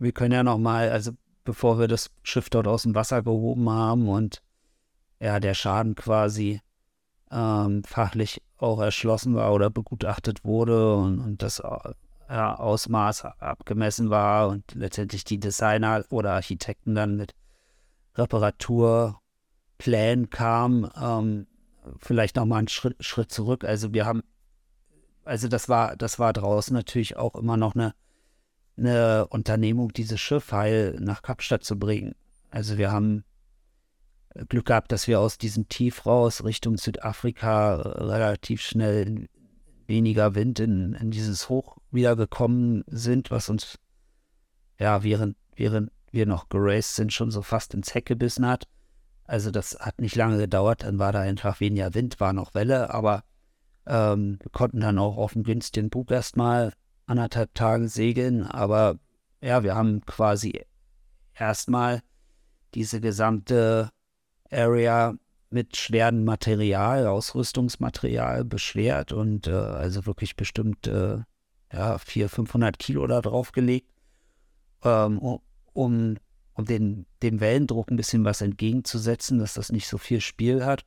wir 0.00 0.10
können 0.10 0.32
ja 0.32 0.42
nochmal, 0.42 0.90
also 0.90 1.12
bevor 1.44 1.78
wir 1.78 1.86
das 1.86 2.10
Schiff 2.24 2.50
dort 2.50 2.66
aus 2.66 2.82
dem 2.82 2.96
Wasser 2.96 3.22
gehoben 3.22 3.70
haben 3.70 4.08
und 4.08 4.42
ja, 5.24 5.40
der 5.40 5.54
Schaden 5.54 5.94
quasi 5.94 6.60
ähm, 7.30 7.82
fachlich 7.84 8.42
auch 8.58 8.78
erschlossen 8.80 9.34
war 9.34 9.54
oder 9.54 9.70
begutachtet 9.70 10.44
wurde 10.44 10.96
und, 10.96 11.20
und 11.20 11.42
das 11.42 11.62
ja, 12.28 12.54
Ausmaß 12.54 13.24
abgemessen 13.24 14.10
war 14.10 14.48
und 14.48 14.74
letztendlich 14.74 15.24
die 15.24 15.40
Designer 15.40 16.04
oder 16.10 16.32
Architekten 16.32 16.94
dann 16.94 17.16
mit 17.16 17.34
Reparaturplänen 18.16 20.28
kamen, 20.30 20.90
ähm, 21.00 21.46
vielleicht 21.98 22.36
nochmal 22.36 22.58
einen 22.58 22.68
Schritt, 22.68 23.02
Schritt 23.02 23.32
zurück. 23.32 23.64
Also 23.64 23.94
wir 23.94 24.04
haben, 24.06 24.22
also 25.24 25.48
das 25.48 25.70
war, 25.70 25.96
das 25.96 26.18
war 26.18 26.34
draußen 26.34 26.74
natürlich 26.74 27.16
auch 27.16 27.34
immer 27.34 27.56
noch 27.56 27.74
eine 27.74 27.94
eine 28.76 29.28
Unternehmung, 29.28 29.92
dieses 29.92 30.20
Schiff 30.20 30.52
heil 30.52 30.98
nach 31.00 31.22
Kapstadt 31.22 31.64
zu 31.64 31.78
bringen. 31.78 32.14
Also 32.50 32.76
wir 32.76 32.90
haben 32.90 33.24
Glück 34.48 34.66
gehabt, 34.66 34.90
dass 34.90 35.06
wir 35.06 35.20
aus 35.20 35.38
diesem 35.38 35.68
Tief 35.68 36.06
raus 36.06 36.44
Richtung 36.44 36.76
Südafrika 36.76 37.76
relativ 37.76 38.60
schnell 38.62 39.28
weniger 39.86 40.34
Wind 40.34 40.60
in, 40.60 40.94
in 40.94 41.10
dieses 41.10 41.48
Hoch 41.48 41.76
wiedergekommen 41.90 42.84
sind, 42.86 43.30
was 43.30 43.48
uns 43.48 43.78
ja 44.78 45.02
während, 45.02 45.36
während 45.54 45.92
wir 46.10 46.26
noch 46.26 46.48
geraced 46.48 46.96
sind, 46.96 47.12
schon 47.12 47.30
so 47.30 47.42
fast 47.42 47.74
ins 47.74 47.94
Heck 47.94 48.06
gebissen 48.06 48.46
hat. 48.46 48.66
Also 49.24 49.50
das 49.50 49.78
hat 49.78 50.00
nicht 50.00 50.16
lange 50.16 50.38
gedauert, 50.38 50.82
dann 50.82 50.98
war 50.98 51.12
da 51.12 51.20
einfach 51.20 51.60
weniger 51.60 51.94
Wind, 51.94 52.20
war 52.20 52.32
noch 52.32 52.54
Welle, 52.54 52.92
aber 52.92 53.22
ähm, 53.86 54.38
wir 54.40 54.50
konnten 54.50 54.80
dann 54.80 54.98
auch 54.98 55.16
auf 55.16 55.34
dem 55.34 55.44
günstigen 55.44 55.90
Bug 55.90 56.10
erstmal 56.10 56.72
anderthalb 57.06 57.54
Tagen 57.54 57.88
segeln, 57.88 58.42
aber 58.42 58.98
ja, 59.40 59.62
wir 59.62 59.74
haben 59.74 60.04
quasi 60.06 60.64
erstmal 61.34 62.02
diese 62.74 63.00
gesamte 63.00 63.90
Area 64.50 65.14
mit 65.50 65.76
schwerem 65.76 66.24
Material, 66.24 67.06
Ausrüstungsmaterial 67.06 68.44
beschwert 68.44 69.12
und 69.12 69.46
äh, 69.46 69.52
also 69.52 70.04
wirklich 70.06 70.36
bestimmt 70.36 70.86
äh, 70.86 71.18
ja, 71.72 71.98
400, 71.98 72.30
500 72.34 72.78
Kilo 72.78 73.06
da 73.06 73.20
drauf 73.20 73.52
gelegt, 73.52 73.90
ähm, 74.82 75.18
um, 75.18 76.18
um 76.54 76.64
den, 76.64 77.06
dem 77.22 77.40
Wellendruck 77.40 77.90
ein 77.90 77.96
bisschen 77.96 78.24
was 78.24 78.40
entgegenzusetzen, 78.40 79.38
dass 79.38 79.54
das 79.54 79.70
nicht 79.70 79.88
so 79.88 79.98
viel 79.98 80.20
Spiel 80.20 80.64
hat. 80.64 80.84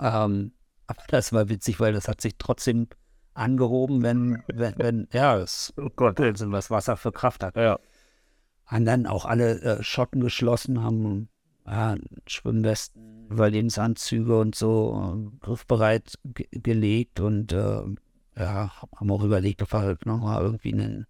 Ähm, 0.00 0.52
aber 0.86 1.02
das 1.08 1.32
war 1.32 1.48
witzig, 1.48 1.80
weil 1.80 1.92
das 1.92 2.08
hat 2.08 2.20
sich 2.20 2.36
trotzdem 2.38 2.88
angehoben, 3.34 4.02
wenn, 4.02 4.42
wenn, 4.46 4.74
wenn 4.78 5.08
ja, 5.12 5.36
es 5.38 5.72
Oh 5.80 5.90
Gott. 5.94 6.18
Wahnsinn, 6.18 6.52
was 6.52 6.70
Wasser 6.70 6.96
für 6.96 7.12
Kraft 7.12 7.42
hat. 7.42 7.56
Ja. 7.56 7.78
Haben 8.64 8.84
dann 8.84 9.06
auch 9.06 9.24
alle 9.24 9.60
äh, 9.60 9.82
Schotten 9.82 10.20
geschlossen, 10.20 10.82
haben 10.82 11.28
ja, 11.66 11.96
Schwimmwesten, 12.26 13.26
Überlebensanzüge 13.28 14.38
und 14.38 14.54
so 14.54 15.30
äh, 15.42 15.44
griffbereit 15.44 16.14
ge 16.24 16.46
gelegt 16.52 17.20
und 17.20 17.52
äh, 17.52 17.82
ja, 18.36 18.70
haben 18.94 19.10
auch 19.10 19.24
überlegt, 19.24 19.62
ob 19.62 19.72
wir 19.72 19.80
halt 19.80 20.06
nochmal 20.06 20.42
irgendwie 20.42 20.72
einen 20.72 21.06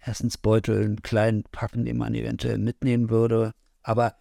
Essensbeutel, 0.00 0.84
einen 0.84 1.02
kleinen 1.02 1.44
packen, 1.44 1.84
den 1.84 1.96
man 1.96 2.14
eventuell 2.14 2.58
mitnehmen 2.58 3.10
würde. 3.10 3.52
Aber 3.82 4.14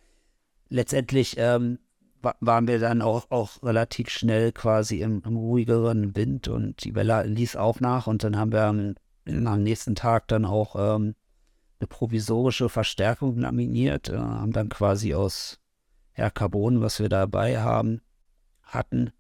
letztendlich 0.70 1.36
ähm, 1.38 1.80
wa 2.22 2.36
waren 2.40 2.68
wir 2.68 2.80
dann 2.80 3.02
auch, 3.02 3.30
auch 3.32 3.62
relativ 3.64 4.10
schnell 4.10 4.52
quasi 4.52 5.02
im, 5.02 5.22
im 5.26 5.36
ruhigeren 5.36 6.16
Wind 6.16 6.48
und 6.48 6.84
die 6.84 6.96
Welle 6.96 7.24
ließ 7.26 7.56
auch 7.56 7.80
nach 7.80 8.08
und 8.08 8.24
dann 8.24 8.38
haben 8.38 8.52
wir 8.52 8.64
am, 8.64 8.96
am 9.26 9.64
nächsten 9.64 9.96
Tag 9.96 10.28
dann 10.28 10.46
auch 10.46 10.76
ähm, 10.96 11.16
eine 11.80 11.88
provisorische 11.88 12.70
Verstärkung 12.70 13.38
laminiert, 13.38 14.10
äh, 14.10 14.18
haben 14.18 14.52
dann 14.52 14.70
quasi 14.70 15.14
aus 15.14 15.60
ja, 16.16 16.30
Carbon, 16.30 16.82
was 16.82 17.00
wir 17.00 17.10
dabei 17.10 17.60
haben, 17.62 18.02
hatten, 18.64 19.12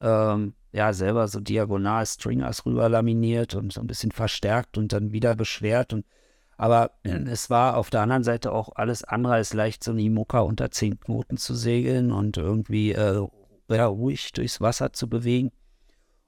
ähm, 0.00 0.54
ja, 0.72 0.92
selber 0.92 1.28
so 1.28 1.40
diagonal 1.40 2.06
Stringers 2.06 2.64
rüber 2.66 2.88
laminiert 2.88 3.54
und 3.54 3.72
so 3.72 3.80
ein 3.80 3.86
bisschen 3.86 4.10
verstärkt 4.10 4.78
und 4.78 4.92
dann 4.92 5.12
wieder 5.12 5.34
beschwert. 5.34 5.92
Und, 5.92 6.06
aber 6.56 6.92
äh, 7.02 7.10
es 7.28 7.50
war 7.50 7.76
auf 7.76 7.90
der 7.90 8.02
anderen 8.02 8.24
Seite 8.24 8.52
auch 8.52 8.70
alles 8.74 9.04
andere 9.04 9.34
als 9.34 9.54
leicht, 9.54 9.84
so 9.84 9.92
eine 9.92 10.02
Imoca 10.02 10.40
unter 10.40 10.70
10 10.70 11.00
Knoten 11.00 11.36
zu 11.36 11.54
segeln 11.54 12.12
und 12.12 12.36
irgendwie 12.36 12.92
äh, 12.92 13.26
ja, 13.68 13.86
ruhig 13.86 14.32
durchs 14.32 14.60
Wasser 14.60 14.92
zu 14.92 15.08
bewegen. 15.08 15.50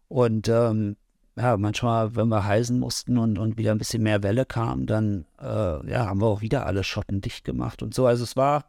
Und 0.09 0.49
ähm, 0.49 0.97
ja, 1.37 1.57
manchmal, 1.57 2.15
wenn 2.15 2.29
wir 2.29 2.45
heißen 2.45 2.79
mussten 2.79 3.19
und, 3.19 3.39
und 3.39 3.59
wieder 3.59 3.73
ein 3.73 3.79
bisschen 3.79 4.03
mehr 4.03 4.23
Welle 4.23 4.47
kam, 4.47 4.87
dann 4.87 5.27
äh, 5.41 5.91
ja, 5.91 6.07
haben 6.07 6.21
wir 6.21 6.27
auch 6.27 6.41
wieder 6.41 6.67
alle 6.67 6.85
Schotten 6.85 7.21
dicht 7.21 7.45
gemacht 7.45 7.83
und 7.83 7.93
so. 7.93 8.07
Also 8.07 8.23
es 8.23 8.37
war, 8.37 8.67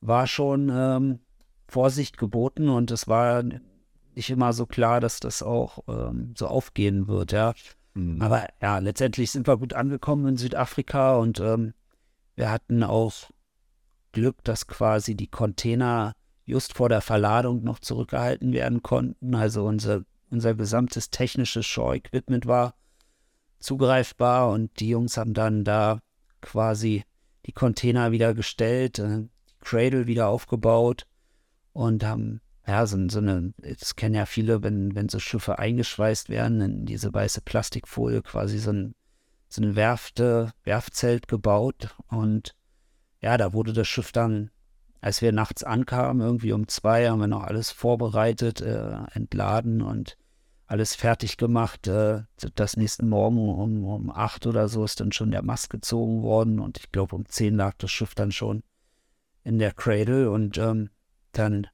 war 0.00 0.26
schon 0.26 0.70
ähm, 0.72 1.18
Vorsicht 1.66 2.16
geboten 2.16 2.68
und 2.68 2.90
es 2.92 3.08
war 3.08 3.42
nicht 4.14 4.30
immer 4.30 4.52
so 4.52 4.66
klar, 4.66 5.00
dass 5.00 5.18
das 5.20 5.42
auch 5.42 5.80
ähm, 5.88 6.34
so 6.36 6.46
aufgehen 6.46 7.08
wird, 7.08 7.32
ja. 7.32 7.52
Mhm. 7.94 8.22
Aber 8.22 8.46
ja, 8.62 8.78
letztendlich 8.78 9.32
sind 9.32 9.48
wir 9.48 9.56
gut 9.56 9.74
angekommen 9.74 10.28
in 10.28 10.36
Südafrika 10.36 11.16
und 11.16 11.40
ähm, 11.40 11.74
wir 12.36 12.50
hatten 12.52 12.84
auch 12.84 13.12
Glück, 14.12 14.42
dass 14.44 14.68
quasi 14.68 15.16
die 15.16 15.26
Container 15.26 16.12
just 16.44 16.74
vor 16.74 16.88
der 16.88 17.00
Verladung 17.00 17.62
noch 17.64 17.80
zurückgehalten 17.80 18.52
werden 18.52 18.82
konnten. 18.82 19.34
Also 19.34 19.66
unser, 20.30 20.54
gesamtes 20.54 21.10
technisches 21.10 21.66
Shore-Equipment 21.66 22.46
war 22.46 22.74
zugreifbar 23.58 24.50
und 24.50 24.78
die 24.80 24.88
Jungs 24.88 25.16
haben 25.16 25.34
dann 25.34 25.64
da 25.64 26.00
quasi 26.40 27.04
die 27.46 27.52
Container 27.52 28.12
wieder 28.12 28.34
gestellt, 28.34 28.98
äh, 28.98 29.22
die 29.48 29.58
Cradle 29.60 30.06
wieder 30.06 30.28
aufgebaut 30.28 31.06
und 31.72 32.04
haben 32.04 32.40
ja, 32.68 32.86
so, 32.86 32.98
so 33.08 33.18
eine, 33.18 33.54
das 33.56 33.96
kennen 33.96 34.14
ja 34.14 34.26
viele, 34.26 34.62
wenn, 34.62 34.94
wenn 34.94 35.08
so 35.08 35.18
Schiffe 35.18 35.58
eingeschweißt 35.58 36.28
werden, 36.28 36.60
in 36.60 36.84
diese 36.84 37.12
weiße 37.12 37.40
Plastikfolie 37.40 38.20
quasi 38.20 38.58
so 38.58 38.72
ein, 38.72 38.94
so 39.48 39.62
ein 39.62 39.74
Werfte, 39.74 40.52
Werfzelt 40.64 41.28
gebaut. 41.28 41.96
Und 42.08 42.54
ja, 43.22 43.38
da 43.38 43.54
wurde 43.54 43.72
das 43.72 43.88
Schiff 43.88 44.12
dann, 44.12 44.50
als 45.00 45.22
wir 45.22 45.32
nachts 45.32 45.62
ankamen, 45.62 46.26
irgendwie 46.26 46.52
um 46.52 46.68
zwei, 46.68 47.08
haben 47.08 47.20
wir 47.20 47.28
noch 47.28 47.44
alles 47.44 47.70
vorbereitet, 47.70 48.60
äh, 48.60 48.96
entladen 49.12 49.82
und 49.82 50.16
alles 50.66 50.94
fertig 50.94 51.36
gemacht. 51.36 51.86
Äh, 51.86 52.22
das 52.54 52.76
nächsten 52.76 53.08
Morgen 53.08 53.48
um, 53.48 53.84
um 53.84 54.10
acht 54.10 54.46
oder 54.46 54.68
so 54.68 54.84
ist 54.84 55.00
dann 55.00 55.12
schon 55.12 55.30
der 55.30 55.42
Mast 55.42 55.70
gezogen 55.70 56.22
worden 56.22 56.60
und 56.60 56.78
ich 56.78 56.92
glaube 56.92 57.16
um 57.16 57.26
zehn 57.26 57.54
lag 57.54 57.74
das 57.78 57.90
Schiff 57.90 58.14
dann 58.14 58.32
schon 58.32 58.62
in 59.44 59.58
der 59.58 59.72
Cradle 59.72 60.30
und 60.30 60.58
ähm, 60.58 60.90
dann 61.32 61.68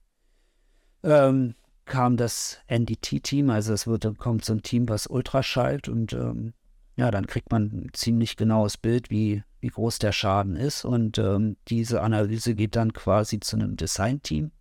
ähm, 1.03 1.55
kam 1.85 2.17
das 2.17 2.59
NDT-Team, 2.69 3.51
also 3.51 3.73
es 3.73 3.87
wird, 3.87 4.19
kommt 4.19 4.45
so 4.45 4.55
ein 4.55 4.63
Team, 4.63 4.89
was 4.89 5.07
Ultraschallt 5.07 5.89
und 5.89 6.13
ähm, 6.13 6.55
ja, 6.97 7.11
dann 7.11 7.27
kriegt 7.27 7.51
man 7.51 7.65
ein 7.65 7.91
ziemlich 7.93 8.37
genaues 8.37 8.79
Bild, 8.79 9.11
wie, 9.11 9.43
wie 9.65 9.69
groß 9.69 9.99
der 9.99 10.13
Schaden 10.13 10.57
ist 10.57 10.85
und 10.85 11.17
ähm, 11.17 11.57
diese 11.69 12.03
Analyse 12.03 12.55
geht 12.55 12.77
dann 12.77 12.93
quasi 12.93 13.41
zu 13.41 13.57
einem 13.57 13.77
Design-Team. 13.79 14.53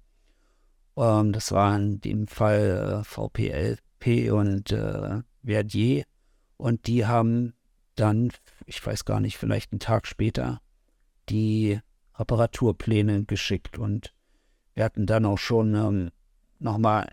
Ähm, 0.96 1.34
das 1.34 1.52
war 1.52 1.76
in 1.76 2.00
dem 2.00 2.26
Fall 2.28 3.02
äh, 3.02 3.04
VPLP 3.04 4.32
und 4.32 4.72
äh, 4.72 5.22
Verdier 5.44 6.06
und 6.56 6.88
die 6.88 7.06
haben 7.06 7.54
dann, 7.96 8.32
ich 8.66 8.86
weiß 8.86 9.04
gar 9.04 9.20
nicht, 9.20 9.38
vielleicht 9.38 9.74
einen 9.74 9.82
Tag 9.82 10.08
später 10.08 10.62
die 11.28 11.82
Reparaturpläne 12.16 13.26
geschickt 13.26 13.78
und 13.78 14.13
wir 14.76 14.86
hatten 14.86 15.06
dann 15.06 15.26
auch 15.26 15.38
schon 15.38 15.76
ähm, 15.76 16.12
nochmal 16.60 17.12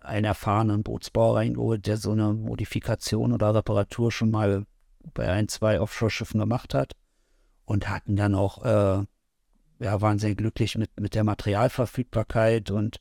einen 0.00 0.24
erfahrenen 0.24 0.82
Bootsbauer 0.82 1.36
reingeholt, 1.36 1.86
der 1.86 1.98
so 1.98 2.10
eine 2.10 2.34
Modifikation 2.34 3.32
oder 3.32 3.54
Reparatur 3.54 4.10
schon 4.10 4.32
mal 4.32 4.66
bei 5.14 5.30
ein, 5.30 5.46
zwei 5.46 5.80
Offshore-Schiffen 5.80 6.40
gemacht 6.40 6.74
hat. 6.74 6.96
Und 7.64 7.88
hatten 7.88 8.16
dann 8.16 8.34
auch, 8.34 8.64
äh, 8.64 9.04
ja, 9.78 10.00
waren 10.00 10.18
sehr 10.18 10.34
glücklich 10.34 10.76
mit, 10.76 10.90
mit 11.00 11.14
der 11.14 11.24
Materialverfügbarkeit 11.24 12.70
und 12.70 13.00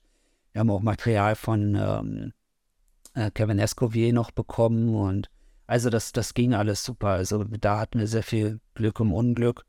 wir 0.52 0.60
haben 0.60 0.70
auch 0.70 0.82
Material 0.82 1.36
von 1.36 1.76
ähm, 1.76 2.34
äh, 3.14 3.32
Kevin 3.32 3.60
Escovier 3.60 4.14
noch 4.14 4.32
bekommen 4.32 4.96
und 4.96 5.30
also 5.68 5.90
das, 5.90 6.12
das 6.12 6.34
ging 6.34 6.54
alles 6.54 6.84
super. 6.84 7.10
Also 7.10 7.46
da 7.46 7.80
hatten 7.80 8.00
wir 8.00 8.08
sehr 8.08 8.24
viel 8.24 8.60
Glück 8.74 9.00
im 9.00 9.14
Unglück. 9.14 9.64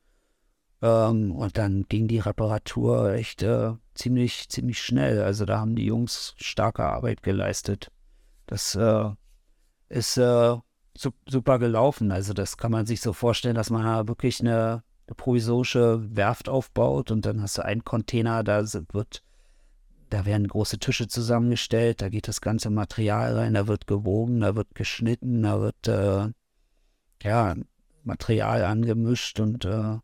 Ähm, 0.83 1.31
und 1.31 1.57
dann 1.59 1.87
ging 1.89 2.09
die 2.09 2.19
Reparatur 2.19 3.13
echt 3.13 3.43
äh, 3.43 3.75
ziemlich, 3.95 4.49
ziemlich 4.49 4.83
schnell. 4.83 5.23
Also 5.23 5.45
da 5.45 5.61
haben 5.61 5.77
die 5.77 5.87
Jungs 5.87 6.35
starke 6.39 6.83
Arbeit 6.85 7.23
geleistet. 7.23 7.93
Das 8.47 8.75
äh, 8.75 9.11
ist 9.89 10.17
äh, 10.17 10.57
super 10.95 11.59
gelaufen. 11.59 12.11
Also 12.11 12.33
das 12.33 12.57
kann 12.57 12.73
man 12.73 12.87
sich 12.87 13.01
so 13.01 13.13
vorstellen, 13.13 13.55
dass 13.55 13.71
man 13.71 14.09
wirklich 14.09 14.41
eine, 14.41 14.83
eine 15.07 15.15
provisorische 15.17 16.01
Werft 16.15 16.49
aufbaut 16.49 17.11
und 17.11 17.27
dann 17.27 17.43
hast 17.43 17.59
du 17.59 17.65
einen 17.65 17.85
Container, 17.85 18.43
da 18.45 18.63
wird, 18.93 19.23
da 20.11 20.27
werden 20.27 20.47
große 20.49 20.79
Tische 20.79 21.09
zusammengestellt, 21.09 22.03
da 22.03 22.09
geht 22.09 22.29
das 22.29 22.41
ganze 22.41 22.71
Material 22.71 23.37
rein, 23.37 23.55
da 23.55 23.67
wird 23.67 23.87
gewogen, 23.87 24.41
da 24.41 24.55
wird 24.55 24.75
geschnitten, 24.75 25.43
da 25.43 25.61
wird 25.61 25.89
äh, 25.89 26.29
ja 27.23 27.55
Material 28.05 28.65
angemischt 28.65 29.41
und 29.41 29.65
äh, 29.65 29.99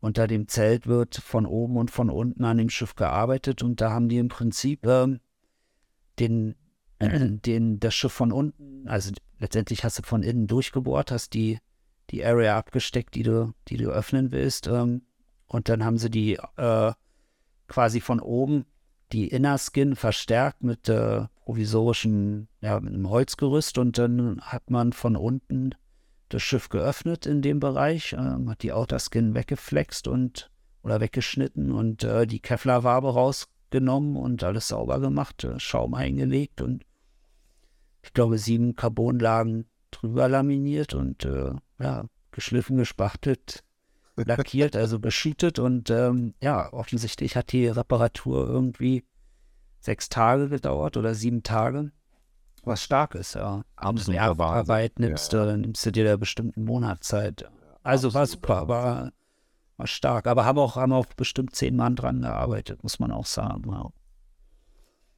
unter 0.00 0.26
dem 0.26 0.48
Zelt 0.48 0.86
wird 0.86 1.16
von 1.16 1.46
oben 1.46 1.76
und 1.76 1.90
von 1.90 2.10
unten 2.10 2.44
an 2.44 2.58
dem 2.58 2.70
Schiff 2.70 2.94
gearbeitet 2.94 3.62
und 3.62 3.80
da 3.80 3.90
haben 3.90 4.08
die 4.08 4.18
im 4.18 4.28
Prinzip 4.28 4.86
ähm, 4.86 5.20
den, 6.18 6.52
äh, 6.52 6.54
den, 7.00 7.80
das 7.80 7.94
Schiff 7.94 8.12
von 8.12 8.32
unten, 8.32 8.88
also 8.88 9.12
letztendlich 9.38 9.84
hast 9.84 9.98
du 9.98 10.02
von 10.02 10.22
innen 10.22 10.46
durchgebohrt, 10.46 11.10
hast 11.10 11.34
die, 11.34 11.58
die 12.10 12.24
Area 12.24 12.56
abgesteckt, 12.56 13.14
die 13.14 13.22
du, 13.22 13.52
die 13.68 13.76
du 13.76 13.90
öffnen 13.90 14.32
willst 14.32 14.66
ähm, 14.66 15.02
und 15.46 15.68
dann 15.68 15.84
haben 15.84 15.98
sie 15.98 16.10
die 16.10 16.38
äh, 16.56 16.92
quasi 17.68 18.00
von 18.00 18.20
oben 18.20 18.64
die 19.12 19.28
Inner 19.28 19.58
Skin 19.58 19.94
verstärkt 19.94 20.62
mit 20.64 20.88
äh, 20.88 21.26
provisorischem, 21.44 22.48
ja, 22.60 22.80
mit 22.80 22.92
einem 22.92 23.08
Holzgerüst 23.08 23.78
und 23.78 23.98
dann 23.98 24.40
hat 24.40 24.70
man 24.70 24.92
von 24.92 25.16
unten 25.16 25.74
das 26.28 26.42
Schiff 26.42 26.68
geöffnet 26.68 27.24
in 27.26 27.40
dem 27.40 27.60
Bereich, 27.60 28.14
ähm, 28.14 28.50
hat 28.50 28.62
die 28.62 28.72
Outer 28.72 28.98
Skin 28.98 29.34
weggeflext 29.34 30.08
und 30.08 30.50
oder 30.82 31.00
weggeschnitten 31.00 31.72
und 31.72 32.04
äh, 32.04 32.26
die 32.26 32.40
Kevlar-Wabe 32.40 33.14
rausgenommen 33.66 34.16
und 34.16 34.42
alles 34.44 34.68
sauber 34.68 35.00
gemacht, 35.00 35.44
äh, 35.44 35.58
Schaum 35.58 35.94
eingelegt 35.94 36.60
und 36.60 36.84
ich 38.02 38.12
glaube 38.12 38.38
sieben 38.38 38.76
Carbonlagen 38.76 39.66
drüber 39.90 40.28
laminiert 40.28 40.94
und 40.94 41.24
äh, 41.24 41.52
ja, 41.80 42.04
geschliffen, 42.30 42.76
gespachtelt, 42.76 43.64
lackiert, 44.16 44.76
also 44.76 44.98
beschietet 44.98 45.58
und 45.58 45.90
ähm, 45.90 46.34
ja, 46.40 46.72
offensichtlich 46.72 47.36
hat 47.36 47.52
die 47.52 47.66
Reparatur 47.66 48.46
irgendwie 48.46 49.04
sechs 49.80 50.08
Tage 50.08 50.48
gedauert 50.48 50.96
oder 50.96 51.14
sieben 51.14 51.42
Tage 51.42 51.92
was 52.64 52.82
stark 52.82 53.14
ist, 53.14 53.36
ja. 53.36 53.62
Absoluter 53.76 54.40
Arbeit 54.40 54.94
Wahnsinn. 54.96 55.08
nimmst, 55.10 55.32
du, 55.32 55.56
nimmst 55.56 55.86
du 55.86 55.92
dir 55.92 56.04
da 56.04 56.16
bestimmten 56.16 56.64
Monatzeit. 56.64 57.48
Also 57.84 58.12
war 58.12 58.26
super, 58.26 58.66
war, 58.66 59.12
war 59.76 59.86
stark. 59.86 60.26
Aber 60.26 60.44
haben 60.44 60.58
auch, 60.58 60.76
haben 60.76 60.92
auch 60.92 61.06
bestimmt 61.06 61.54
zehn 61.54 61.76
Mann 61.76 61.96
dran 61.96 62.22
gearbeitet, 62.22 62.82
muss 62.82 62.98
man 62.98 63.12
auch 63.12 63.26
sagen. 63.26 63.70
Ja. 63.70 63.90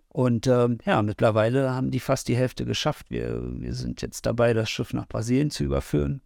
Und 0.09 0.47
ähm, 0.47 0.79
ja, 0.85 1.03
mittlerweile 1.03 1.71
haben 1.71 1.90
die 1.90 2.01
fast 2.01 2.29
die 2.29 2.37
Hälfte 2.37 2.64
geschafft. 2.64 3.11
Wir, 3.11 3.40
wir 3.61 3.75
sind 3.75 4.03
jetzt 4.03 4.27
dabei, 4.27 4.55
das 4.55 4.71
Schiff 4.71 4.92
nach 4.92 5.07
Brasilien 5.07 5.51
zu 5.51 5.64
überführen. 5.64 6.23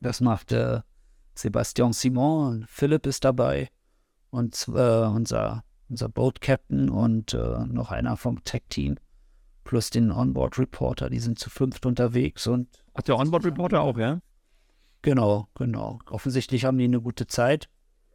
Das 0.00 0.20
macht 0.20 0.52
äh, 0.52 0.80
Sebastian 1.34 1.92
Simon, 1.92 2.64
Philipp 2.68 3.06
ist 3.06 3.24
dabei 3.24 3.68
und 4.30 4.66
äh, 4.68 5.06
unser, 5.06 5.64
unser 5.88 6.08
Boat 6.08 6.40
Captain 6.40 6.88
und 6.90 7.34
äh, 7.34 7.66
noch 7.66 7.90
einer 7.90 8.16
vom 8.16 8.42
Tech-Team. 8.44 8.96
plus 9.64 9.90
den 9.90 10.10
Onboard-Reporter. 10.10 11.10
Die 11.10 11.20
sind 11.20 11.38
zu 11.38 11.50
fünft 11.50 11.86
unterwegs 11.86 12.46
und 12.46 12.68
Hat 12.94 13.08
der 13.08 13.16
Onboard-Reporter 13.16 13.80
auch, 13.80 13.96
ja? 13.98 14.20
Genau, 15.02 15.48
genau. 15.54 15.98
Offensichtlich 16.08 16.64
haben 16.64 16.78
die 16.78 16.84
eine 16.84 17.00
gute 17.00 17.26
Zeit. 17.26 17.68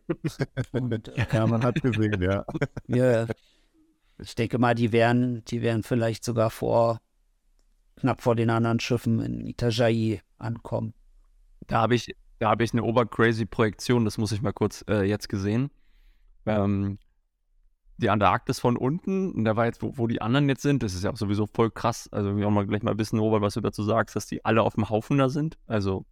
und, 0.72 1.08
äh, 1.10 1.26
Ja, 1.32 1.48
man 1.48 1.64
hat 1.64 1.82
gesehen, 1.82 2.22
ja. 2.22 2.46
wir, 2.88 3.28
ich 4.20 4.36
denke 4.36 4.58
mal, 4.58 4.76
die 4.76 4.92
werden, 4.92 5.44
die 5.46 5.62
werden 5.62 5.84
vielleicht 5.84 6.24
sogar 6.24 6.50
vor, 6.50 7.00
knapp 7.98 8.22
vor 8.22 8.36
den 8.36 8.50
anderen 8.50 8.80
Schiffen 8.80 9.20
in 9.20 9.46
Itajaí 9.46 10.22
ankommen. 10.38 10.94
Da 11.68 11.82
habe 11.82 11.96
ich, 11.96 12.16
da 12.40 12.50
habe 12.50 12.64
ich 12.64 12.74
eine 12.74 12.84
obercrazy 12.84 13.46
Projektion, 13.46 14.06
das 14.06 14.18
muss 14.18 14.32
ich 14.32 14.42
mal 14.42 14.54
kurz 14.54 14.84
äh, 14.88 15.04
jetzt 15.04 15.30
gesehen. 15.30 15.70
Ähm, 16.46 16.98
die 17.98 18.10
Antarktis 18.10 18.60
von 18.60 18.78
unten, 18.78 19.32
und 19.32 19.44
da 19.44 19.56
war 19.56 19.66
jetzt, 19.66 19.82
wo, 19.82 19.98
wo 19.98 20.08
die 20.08 20.22
anderen 20.22 20.48
jetzt 20.48 20.62
sind, 20.62 20.84
das 20.84 20.94
ist 20.94 21.04
ja 21.04 21.12
auch 21.12 21.18
sowieso 21.18 21.48
voll 21.48 21.72
krass. 21.72 22.08
Also, 22.12 22.38
wir 22.38 22.48
auch 22.48 22.52
mal 22.52 22.68
gleich 22.68 22.84
mal 22.84 22.98
wissen, 22.98 23.20
Robert, 23.20 23.42
was 23.42 23.56
du 23.56 23.62
dazu 23.62 23.84
sagst, 23.84 24.16
dass 24.16 24.28
die 24.28 24.46
alle 24.46 24.62
auf 24.62 24.76
dem 24.76 24.90
Haufen 24.90 25.18
da 25.18 25.30
sind. 25.30 25.58
Also, 25.66 26.06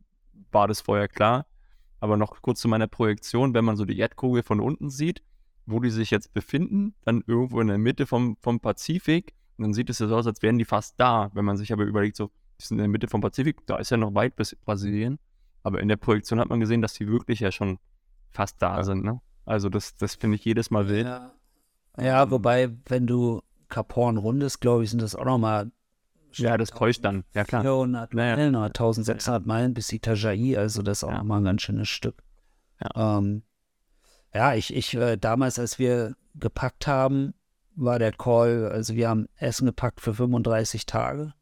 war 0.52 0.68
das 0.68 0.82
vorher 0.82 1.08
klar. 1.08 1.46
Aber 2.00 2.18
noch 2.18 2.42
kurz 2.42 2.62
zu 2.62 2.68
meiner 2.68 2.88
Projektion, 2.88 3.54
wenn 3.54 3.66
man 3.66 3.78
so 3.78 3.86
die 3.86 3.98
Erdkugel 3.98 4.44
von 4.44 4.60
unten 4.60 4.90
sieht, 4.90 5.24
wo 5.66 5.80
die 5.80 5.90
sich 5.90 6.12
jetzt 6.12 6.34
befinden, 6.34 6.94
dann 7.04 7.24
irgendwo 7.26 7.60
in 7.62 7.68
der 7.68 7.78
Mitte 7.78 8.06
vom, 8.06 8.38
vom 8.42 8.60
Pazifik, 8.60 9.34
und 9.58 9.64
dann 9.64 9.74
sieht 9.74 9.90
es 9.90 10.00
ja 10.00 10.08
so 10.08 10.16
aus, 10.16 10.28
als 10.28 10.42
wären 10.42 10.58
die 10.58 10.66
fast 10.66 10.96
da. 10.98 11.32
Wenn 11.34 11.46
man 11.46 11.58
sich 11.58 11.72
aber 11.72 11.84
überlegt, 11.84 12.18
so, 12.18 12.30
die 12.60 12.66
sind 12.66 12.78
in 12.78 12.84
der 12.84 12.88
Mitte 12.90 13.08
vom 13.08 13.22
Pazifik, 13.22 13.66
da 13.66 13.78
ist 13.78 13.90
ja 13.90 13.98
noch 13.98 14.14
weit 14.14 14.36
bis 14.36 14.56
Brasilien. 14.56 15.18
Aber 15.64 15.80
in 15.80 15.88
der 15.88 15.96
Projektion 15.96 16.40
hat 16.40 16.50
man 16.50 16.60
gesehen, 16.60 16.82
dass 16.82 16.94
die 16.94 17.08
wirklich 17.08 17.40
ja 17.40 17.52
schon 17.52 17.80
fast 18.32 18.62
da 18.62 18.84
sind. 18.84 19.04
Ne? 19.04 19.22
Also 19.46 19.70
das, 19.70 19.96
das 19.96 20.16
finde 20.16 20.36
ich 20.36 20.46
jedes 20.46 20.72
Mal 20.72 20.90
wild. 20.90 21.06
Ja. 21.06 21.34
ja, 21.98 22.30
wobei, 22.30 22.76
wenn 22.86 23.08
du 23.08 23.42
Kap 23.70 23.96
Horn 23.96 24.18
rundest, 24.18 24.62
glaube 24.62 24.84
ich, 24.84 24.90
sind 24.90 25.02
das 25.02 25.16
auch 25.16 25.26
nochmal 25.26 25.72
Ja, 26.38 26.58
das 26.58 26.70
täuscht 26.72 27.04
dann. 27.06 27.24
Ja, 27.34 27.44
klar. 27.44 27.62
400 27.62 28.14
Naja. 28.14 28.36
Meilen 28.36 28.56
oder 28.56 28.66
1600 28.66 29.46
Meilen 29.46 29.74
bis 29.74 29.92
Itajaí, 29.92 30.58
also 30.58 30.82
das 30.82 31.00
ist 31.00 31.04
auch 31.04 31.12
Ja. 31.12 31.18
nochmal 31.20 31.42
ein 31.42 31.46
ganz 31.46 31.62
schönes 31.62 31.90
Stück. 31.90 32.24
Ja. 32.82 33.18
Ähm, 33.18 33.44
ja, 34.34 34.54
ich, 34.54 34.74
ich 34.76 34.94
äh, 34.96 35.18
damals, 35.18 35.60
als 35.60 35.80
wir 35.80 36.16
gepackt 36.36 36.88
haben, 36.88 37.34
war 37.76 38.00
der 38.00 38.12
Call, 38.12 38.70
also 38.72 38.96
wir 38.96 39.10
haben 39.10 39.28
Essen 39.38 39.66
gepackt 39.66 40.02
für 40.02 40.14
35 40.14 40.86
Tage. 40.86 41.34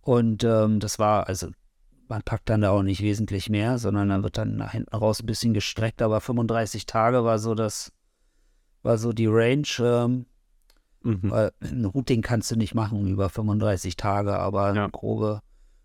Und 0.00 0.42
ähm, 0.44 0.80
das 0.80 0.98
war, 0.98 1.28
also 1.28 1.48
man 2.08 2.22
packt 2.22 2.50
dann 2.50 2.62
da 2.62 2.70
auch 2.70 2.82
nicht 2.82 3.00
wesentlich 3.02 3.48
mehr, 3.48 3.78
sondern 3.78 4.08
dann 4.08 4.22
wird 4.22 4.36
dann 4.36 4.56
nach 4.56 4.72
hinten 4.72 4.94
raus 4.94 5.20
ein 5.20 5.26
bisschen 5.26 5.54
gestreckt, 5.54 6.02
aber 6.02 6.20
35 6.20 6.86
Tage 6.86 7.24
war 7.24 7.38
so 7.38 7.54
das, 7.54 7.92
war 8.82 8.98
so 8.98 9.12
die 9.12 9.26
Range. 9.28 9.66
Ähm, 9.78 10.26
Mhm. 11.04 11.30
weil 11.30 11.52
ein 11.60 11.84
Routing 11.84 12.22
kannst 12.22 12.50
du 12.50 12.56
nicht 12.56 12.74
machen 12.74 13.06
über 13.06 13.28
35 13.28 13.96
Tage, 13.96 14.38
aber 14.38 14.74
Ja. 14.74 14.82
eine 14.84 14.90
grobe, 14.90 15.40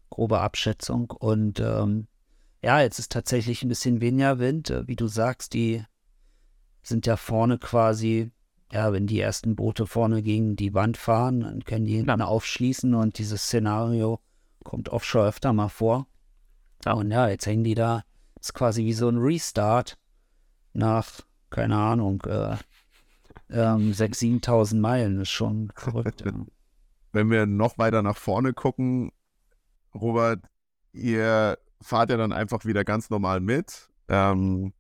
grobe 0.10 0.40
Abschätzung. 0.40 1.12
Und 1.12 1.60
ähm, 1.60 2.08
ja, 2.62 2.82
jetzt 2.82 3.00
ist 3.00 3.12
tatsächlich 3.12 3.64
ein 3.64 3.70
bisschen 3.70 4.02
weniger 4.02 4.40
Wind. 4.40 4.70
Äh, 4.70 4.88
Wie 4.88 4.96
du 4.96 5.08
sagst, 5.08 5.54
die 5.54 5.84
sind 6.84 7.06
ja 7.06 7.18
vorne 7.18 7.58
quasi, 7.58 8.32
ja, 8.72 8.92
wenn 8.94 9.08
die 9.08 9.20
ersten 9.20 9.56
Boote 9.56 9.86
vorne 9.86 10.22
gegen 10.22 10.56
die 10.56 10.74
Wand 10.74 10.98
fahren, 10.98 11.42
dann 11.42 11.64
können 11.66 11.86
die 11.86 11.96
hinten 11.96 12.22
aufschließen 12.22 12.94
und 12.96 13.18
dieses 13.18 13.44
Szenario 13.44 14.20
kommt 14.64 14.90
offshore 14.90 15.28
öfter 15.28 15.54
mal 15.54 15.70
vor. 15.70 16.08
Ja. 16.86 16.94
Und 16.94 17.12
ja, 17.12 17.28
jetzt 17.28 17.46
hängen 17.46 17.64
die 17.64 17.76
da, 17.76 18.04
ist 18.40 18.54
quasi 18.54 18.86
wie 18.86 18.94
so 18.94 19.10
ein 19.10 19.18
Restart 19.18 19.98
nach, 20.74 21.08
keine 21.50 21.76
Ahnung, 21.78 22.22
äh, 22.28 22.56
ähm, 23.50 23.92
6.000, 23.92 24.44
7.000 24.44 24.80
Meilen. 24.80 25.22
ist 25.22 25.30
schon 25.30 25.72
verrückt. 25.76 26.24
ja. 26.26 26.34
Wenn 27.14 27.32
wir 27.32 27.46
noch 27.46 27.78
weiter 27.78 28.02
nach 28.02 28.18
vorne 28.18 28.54
gucken, 28.54 29.12
Robert, 29.96 30.42
ihr 30.94 31.58
fahrt 31.82 32.10
ja 32.10 32.18
dann 32.18 32.34
einfach 32.34 32.66
wieder 32.66 32.84
ganz 32.84 33.10
normal 33.10 33.40
mit. 33.40 33.90
Ähm, 34.10 34.74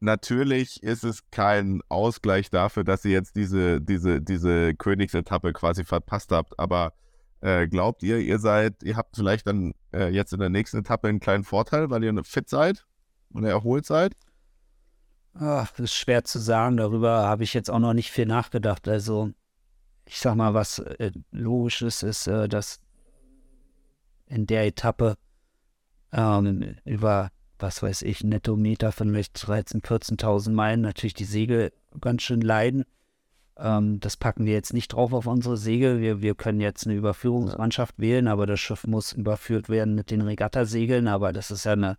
natürlich 0.00 0.82
ist 0.82 1.04
es 1.04 1.30
kein 1.30 1.80
Ausgleich 1.88 2.50
dafür, 2.50 2.84
dass 2.84 3.04
ihr 3.04 3.12
jetzt 3.12 3.36
diese, 3.36 3.80
diese, 3.80 4.20
diese 4.20 4.74
Königsetappe 4.74 5.52
quasi 5.52 5.84
verpasst 5.84 6.32
habt, 6.32 6.58
aber 6.58 6.92
äh, 7.40 7.68
glaubt 7.68 8.02
ihr, 8.02 8.18
ihr 8.18 8.38
seid, 8.38 8.82
ihr 8.82 8.96
habt 8.96 9.16
vielleicht 9.16 9.46
dann 9.46 9.72
äh, 9.92 10.08
jetzt 10.08 10.32
in 10.32 10.40
der 10.40 10.48
nächsten 10.48 10.78
Etappe 10.78 11.08
einen 11.08 11.20
kleinen 11.20 11.44
Vorteil, 11.44 11.90
weil 11.90 12.02
ihr 12.02 12.24
fit 12.24 12.48
seid 12.48 12.86
und 13.30 13.44
erholt 13.44 13.86
seid? 13.86 14.14
Ach, 15.40 15.70
das 15.70 15.80
ist 15.80 15.94
schwer 15.94 16.24
zu 16.24 16.38
sagen. 16.40 16.76
Darüber 16.76 17.22
habe 17.28 17.44
ich 17.44 17.54
jetzt 17.54 17.70
auch 17.70 17.78
noch 17.78 17.94
nicht 17.94 18.10
viel 18.10 18.26
nachgedacht. 18.26 18.88
Also, 18.88 19.30
ich 20.04 20.18
sag 20.18 20.34
mal, 20.34 20.54
was 20.54 20.80
äh, 20.80 21.12
logisch 21.30 21.82
ist, 21.82 22.02
ist, 22.02 22.26
äh, 22.26 22.48
dass 22.48 22.80
in 24.26 24.46
der 24.46 24.66
Etappe 24.66 25.16
ähm, 26.12 26.76
über, 26.84 27.30
was 27.58 27.82
weiß 27.82 28.02
ich, 28.02 28.24
Nettometer 28.24 28.90
von 28.90 29.10
vielleicht 29.10 29.36
13.000, 29.36 29.82
14.000 29.84 30.50
Meilen 30.50 30.80
natürlich 30.80 31.14
die 31.14 31.24
Segel 31.24 31.72
ganz 32.00 32.22
schön 32.22 32.40
leiden. 32.40 32.84
Ähm, 33.56 34.00
das 34.00 34.16
packen 34.16 34.44
wir 34.44 34.54
jetzt 34.54 34.72
nicht 34.72 34.88
drauf 34.88 35.12
auf 35.12 35.26
unsere 35.26 35.56
Segel. 35.56 36.00
Wir, 36.00 36.20
wir 36.20 36.34
können 36.34 36.60
jetzt 36.60 36.86
eine 36.86 36.96
Überführungsmannschaft 36.96 37.98
wählen, 37.98 38.26
aber 38.26 38.46
das 38.46 38.58
Schiff 38.58 38.86
muss 38.88 39.12
überführt 39.12 39.68
werden 39.68 39.94
mit 39.94 40.10
den 40.10 40.22
Regattasegeln. 40.22 41.06
Aber 41.06 41.32
das 41.32 41.52
ist 41.52 41.64
ja 41.64 41.72
eine 41.72 41.96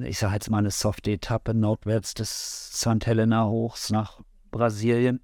ich 0.00 0.18
sage 0.18 0.34
jetzt 0.34 0.50
mal 0.50 0.58
eine 0.58 0.70
softe 0.70 1.12
Etappe 1.12 1.54
nordwärts 1.54 2.14
des 2.14 2.70
St. 2.74 3.06
Helena 3.06 3.46
Hochs 3.46 3.90
nach 3.90 4.20
Brasilien. 4.50 5.20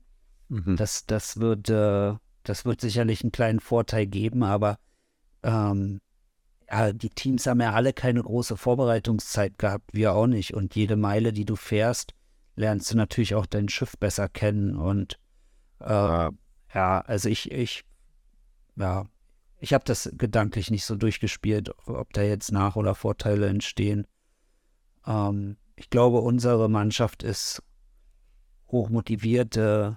Mhm. 0.49 0.77
Das, 0.77 1.07
das, 1.07 1.39
wird, 1.39 1.69
äh, 1.69 2.15
das 2.45 2.65
wird 2.65 2.81
sicherlich 2.81 3.23
einen 3.23 3.33
kleinen 3.33 3.61
Vorteil 3.61 4.07
geben, 4.07 4.43
aber 4.43 4.79
ähm, 5.43 6.01
ja, 6.71 6.93
die 6.93 7.11
Teams 7.11 7.47
haben 7.47 7.61
ja 7.61 7.73
alle 7.73 7.93
keine 7.93 8.23
große 8.23 8.57
Vorbereitungszeit 8.57 9.59
gehabt, 9.59 9.93
wir 9.93 10.15
auch 10.15 10.27
nicht. 10.27 10.55
Und 10.55 10.75
jede 10.77 10.97
Meile, 10.97 11.33
die 11.33 11.45
du 11.45 11.57
fährst, 11.57 12.15
lernst 12.57 12.93
du 12.93 12.97
natürlich 12.97 13.35
auch 13.35 13.47
dein 13.47 13.69
Schiff 13.69 13.97
besser 13.99 14.29
kennen. 14.29 14.77
Und 14.77 15.19
äh, 15.81 16.27
Äh, 16.27 16.31
ja, 16.75 17.01
also 17.01 17.29
ich, 17.29 17.51
ich, 17.51 17.85
ja, 18.77 19.07
ich 19.59 19.75
habe 19.75 19.85
das 19.85 20.11
gedanklich 20.17 20.71
nicht 20.71 20.85
so 20.85 20.95
durchgespielt, 20.95 21.71
ob 21.87 22.13
da 22.13 22.23
jetzt 22.23 22.53
Nach- 22.53 22.77
oder 22.77 22.95
Vorteile 22.95 23.49
entstehen. 23.49 24.07
Ähm, 25.07 25.57
ich 25.77 25.91
glaube, 25.91 26.21
unsere 26.21 26.69
Mannschaft 26.69 27.23
ist 27.23 27.63
hochmotiviert, 28.69 29.57
äh, 29.57 29.93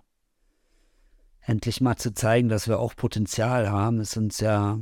endlich 1.42 1.82
mal 1.82 1.98
zu 1.98 2.14
zeigen, 2.14 2.50
dass 2.50 2.68
wir 2.68 2.80
auch 2.80 2.96
Potenzial 2.96 3.70
haben. 3.70 4.00
Es 4.00 4.12
ist 4.12 4.18
uns 4.18 4.40
ja 4.40 4.80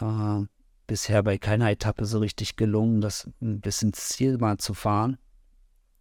äh, 0.00 0.44
bisher 0.86 1.22
bei 1.22 1.38
keiner 1.38 1.70
Etappe 1.70 2.04
so 2.06 2.18
richtig 2.18 2.56
gelungen, 2.56 3.00
das 3.00 3.28
bis 3.40 3.82
ins 3.82 4.08
Ziel 4.08 4.38
mal 4.38 4.58
zu 4.58 4.74
fahren. 4.74 5.18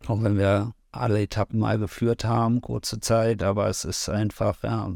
Auch 0.07 0.21
wenn 0.21 0.37
wir 0.37 0.73
alle 0.91 1.21
Etappen 1.21 1.59
mal 1.59 1.77
geführt 1.77 2.23
haben, 2.23 2.61
kurze 2.61 2.99
Zeit, 2.99 3.43
aber 3.43 3.67
es 3.67 3.83
ist 3.83 4.07
einfach 4.09 4.63
ja, 4.63 4.93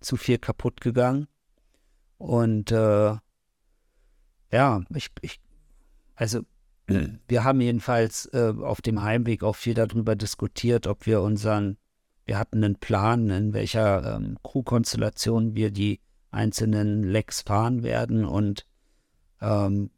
zu 0.00 0.16
viel 0.16 0.38
kaputt 0.38 0.80
gegangen. 0.80 1.26
Und 2.18 2.70
äh, 2.70 3.16
ja, 4.52 4.82
ich, 4.94 5.10
ich, 5.22 5.40
also 6.14 6.42
wir 7.28 7.44
haben 7.44 7.60
jedenfalls 7.60 8.26
äh, 8.32 8.52
auf 8.60 8.80
dem 8.80 9.02
Heimweg 9.02 9.42
auch 9.42 9.56
viel 9.56 9.74
darüber 9.74 10.16
diskutiert, 10.16 10.86
ob 10.86 11.06
wir 11.06 11.22
unseren, 11.22 11.76
wir 12.24 12.38
hatten 12.38 12.62
einen 12.62 12.76
Plan, 12.76 13.30
in 13.30 13.52
welcher 13.52 14.16
ähm, 14.16 14.38
Crew-Konstellation 14.42 15.54
wir 15.54 15.70
die 15.70 16.00
einzelnen 16.30 17.02
Lecks 17.02 17.42
fahren 17.42 17.82
werden 17.82 18.24
und 18.24 18.66
ähm, 19.40 19.90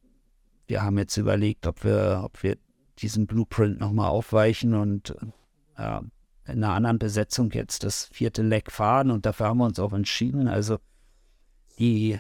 wir 0.67 0.83
haben 0.83 0.99
jetzt 0.99 1.17
überlegt, 1.17 1.67
ob 1.67 1.83
wir, 1.85 2.21
ob 2.25 2.43
wir 2.43 2.59
diesen 2.99 3.27
Blueprint 3.27 3.81
nochmal 3.81 4.11
aufweichen 4.11 4.75
und 4.75 5.15
äh, 5.77 6.01
in 6.47 6.65
einer 6.65 6.75
anderen 6.75 6.99
Besetzung 6.99 7.51
jetzt 7.53 7.85
das 7.85 8.07
vierte 8.13 8.43
Leck 8.43 8.71
fahren 8.71 9.11
und 9.11 9.27
dafür 9.27 9.47
haben 9.47 9.59
wir 9.59 9.67
uns 9.67 9.79
auch 9.79 9.93
entschieden. 9.93 10.49
Also 10.49 10.79
die 11.79 12.19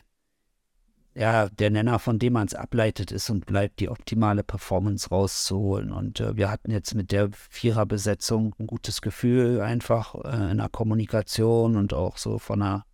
ja, 1.19 1.49
der 1.49 1.71
Nenner, 1.71 1.99
von 1.99 2.21
dem 2.21 2.35
man 2.35 2.47
es 2.47 2.55
ableitet, 2.55 3.11
ist 3.11 3.29
und 3.29 3.45
bleibt, 3.45 3.81
die 3.81 3.89
optimale 3.89 4.45
Performance 4.45 5.09
rauszuholen. 5.09 5.91
Und 5.91 6.21
äh, 6.21 6.37
wir 6.37 6.49
hatten 6.49 6.71
jetzt 6.71 6.95
mit 6.95 7.11
der 7.11 7.31
Viererbesetzung 7.33 8.55
ein 8.61 8.69
gutes 8.69 9.03
Gefühl, 9.03 9.61
einfach 9.61 10.15
äh, 10.15 10.53
in 10.53 10.59
der 10.59 10.69
Kommunikation 10.69 11.77
und 11.77 11.93
auch 11.93 12.19
so 12.19 12.39
von 12.39 12.61
der 12.61 12.85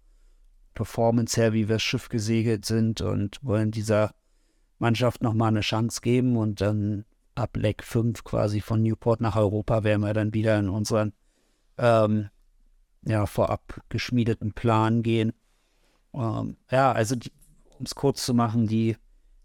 Performance 0.72 1.38
her, 1.38 1.52
wie 1.52 1.68
wir 1.68 1.76
das 1.76 1.82
Schiff 1.82 2.08
gesegelt 2.08 2.64
sind 2.64 3.02
und 3.02 3.40
wollen 3.42 3.70
dieser 3.70 4.14
Mannschaft 4.78 5.22
nochmal 5.22 5.48
eine 5.48 5.60
Chance 5.60 6.00
geben 6.00 6.38
und 6.38 6.62
dann 6.62 7.04
ab 7.34 7.58
Leck 7.58 7.82
5 7.84 8.24
quasi 8.24 8.62
von 8.62 8.82
Newport 8.82 9.20
nach 9.20 9.36
Europa 9.36 9.84
werden 9.84 10.00
wir 10.00 10.14
dann 10.14 10.32
wieder 10.32 10.58
in 10.58 10.70
unseren 10.70 11.12
ähm, 11.76 12.30
ja, 13.02 13.26
vorab 13.26 13.82
geschmiedeten 13.90 14.54
Plan 14.54 15.02
gehen. 15.02 15.34
Ähm, 16.14 16.56
ja, 16.70 16.90
also 16.90 17.16
um 17.78 17.84
es 17.84 17.94
kurz 17.94 18.24
zu 18.24 18.34
machen, 18.34 18.66
die, 18.66 18.96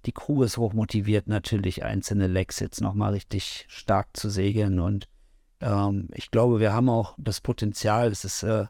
die 0.06 0.12
Crew 0.12 0.44
ist 0.44 0.58
hochmotiviert, 0.58 1.28
natürlich 1.28 1.84
einzelne 1.84 2.28
Lecks 2.28 2.60
jetzt 2.60 2.82
nochmal 2.82 3.14
richtig 3.14 3.66
stark 3.68 4.16
zu 4.16 4.30
segeln. 4.30 4.80
Und 4.80 5.08
ähm, 5.62 6.08
ich 6.14 6.32
glaube, 6.32 6.60
wir 6.60 6.74
haben 6.74 6.90
auch 6.90 7.16
das 7.18 7.42
Potenzial, 7.42 8.08
es 8.08 8.24
ist 8.26 8.44
äh, 8.44 8.66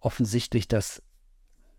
offensichtlich, 0.00 0.68
dass 0.68 1.02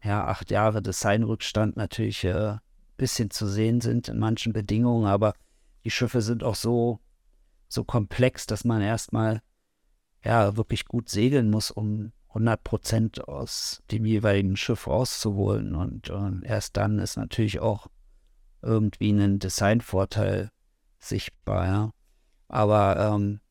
ja 0.03 0.25
acht 0.25 0.51
Jahre 0.51 0.81
Designrückstand 0.81 1.77
natürlich 1.77 2.25
ein 2.25 2.35
äh, 2.35 2.57
bisschen 2.97 3.29
zu 3.29 3.47
sehen 3.47 3.81
sind 3.81 4.07
in 4.07 4.19
manchen 4.19 4.53
Bedingungen, 4.53 5.05
aber 5.05 5.33
die 5.83 5.91
Schiffe 5.91 6.21
sind 6.21 6.43
auch 6.43 6.55
so, 6.55 6.99
so 7.67 7.83
komplex, 7.83 8.45
dass 8.45 8.63
man 8.63 8.81
erstmal 8.81 9.41
ja 10.23 10.55
wirklich 10.55 10.85
gut 10.85 11.09
segeln 11.09 11.49
muss, 11.49 11.71
um 11.71 12.11
100 12.31 12.63
Prozent 12.63 13.27
aus 13.27 13.83
dem 13.91 14.05
jeweiligen 14.05 14.55
Schiff 14.55 14.87
rauszuholen. 14.87 15.75
Und, 15.75 16.09
und 16.09 16.43
erst 16.43 16.77
dann 16.77 16.99
ist 16.99 17.17
natürlich 17.17 17.59
auch 17.59 17.87
irgendwie 18.61 19.11
ein 19.11 19.39
Designvorteil 19.39 20.49
sichtbar. 20.99 21.65
Ja. 21.65 21.91
Aber 22.47 23.13
ähm, 23.15 23.41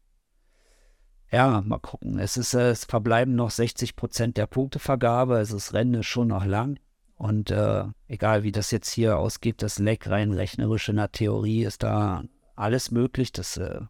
ja, 1.31 1.61
mal 1.61 1.79
gucken. 1.79 2.19
Es 2.19 2.37
ist, 2.37 2.55
äh, 2.55 2.71
es 2.71 2.85
verbleiben 2.85 3.35
noch 3.35 3.51
60 3.51 3.97
Prozent 3.97 4.37
der 4.37 4.47
Punktevergabe. 4.47 5.37
Also 5.37 5.55
das 5.55 5.75
Rennen 5.75 5.95
ist 5.95 6.07
schon 6.07 6.29
noch 6.29 6.45
lang. 6.45 6.79
Und 7.17 7.51
äh, 7.51 7.85
egal 8.09 8.45
wie 8.45 8.53
das 8.53 8.71
jetzt 8.71 8.91
hier 8.91 9.19
ausgeht, 9.19 9.63
das 9.63 9.79
Leck 9.79 10.09
rein 10.09 10.33
rechnerisch 10.33 10.89
in 10.89 10.97
der 10.97 11.13
Theorie 11.13 11.65
ist 11.65 11.83
da 11.83 12.25
alles 12.57 12.91
möglich. 12.91 13.31
Das, 13.31 13.59
äh, 13.59 13.81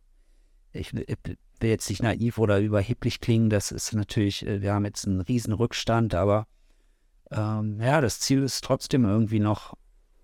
ich, 0.73 0.93
ich 0.95 1.19
will 1.25 1.71
jetzt 1.71 1.89
nicht 1.89 2.03
naiv 2.03 2.39
oder 2.39 2.61
überheblich 2.61 3.21
klingen. 3.21 3.51
Das 3.51 3.73
ist 3.73 3.93
natürlich, 3.93 4.47
äh, 4.47 4.63
wir 4.63 4.73
haben 4.73 4.85
jetzt 4.85 5.07
einen 5.07 5.21
riesen 5.21 5.53
Rückstand, 5.53 6.15
aber 6.15 6.47
ähm, 7.31 7.81
ja, 7.81 8.01
das 8.01 8.21
Ziel 8.21 8.43
ist 8.43 8.65
trotzdem 8.65 9.05
irgendwie 9.05 9.41
noch 9.41 9.77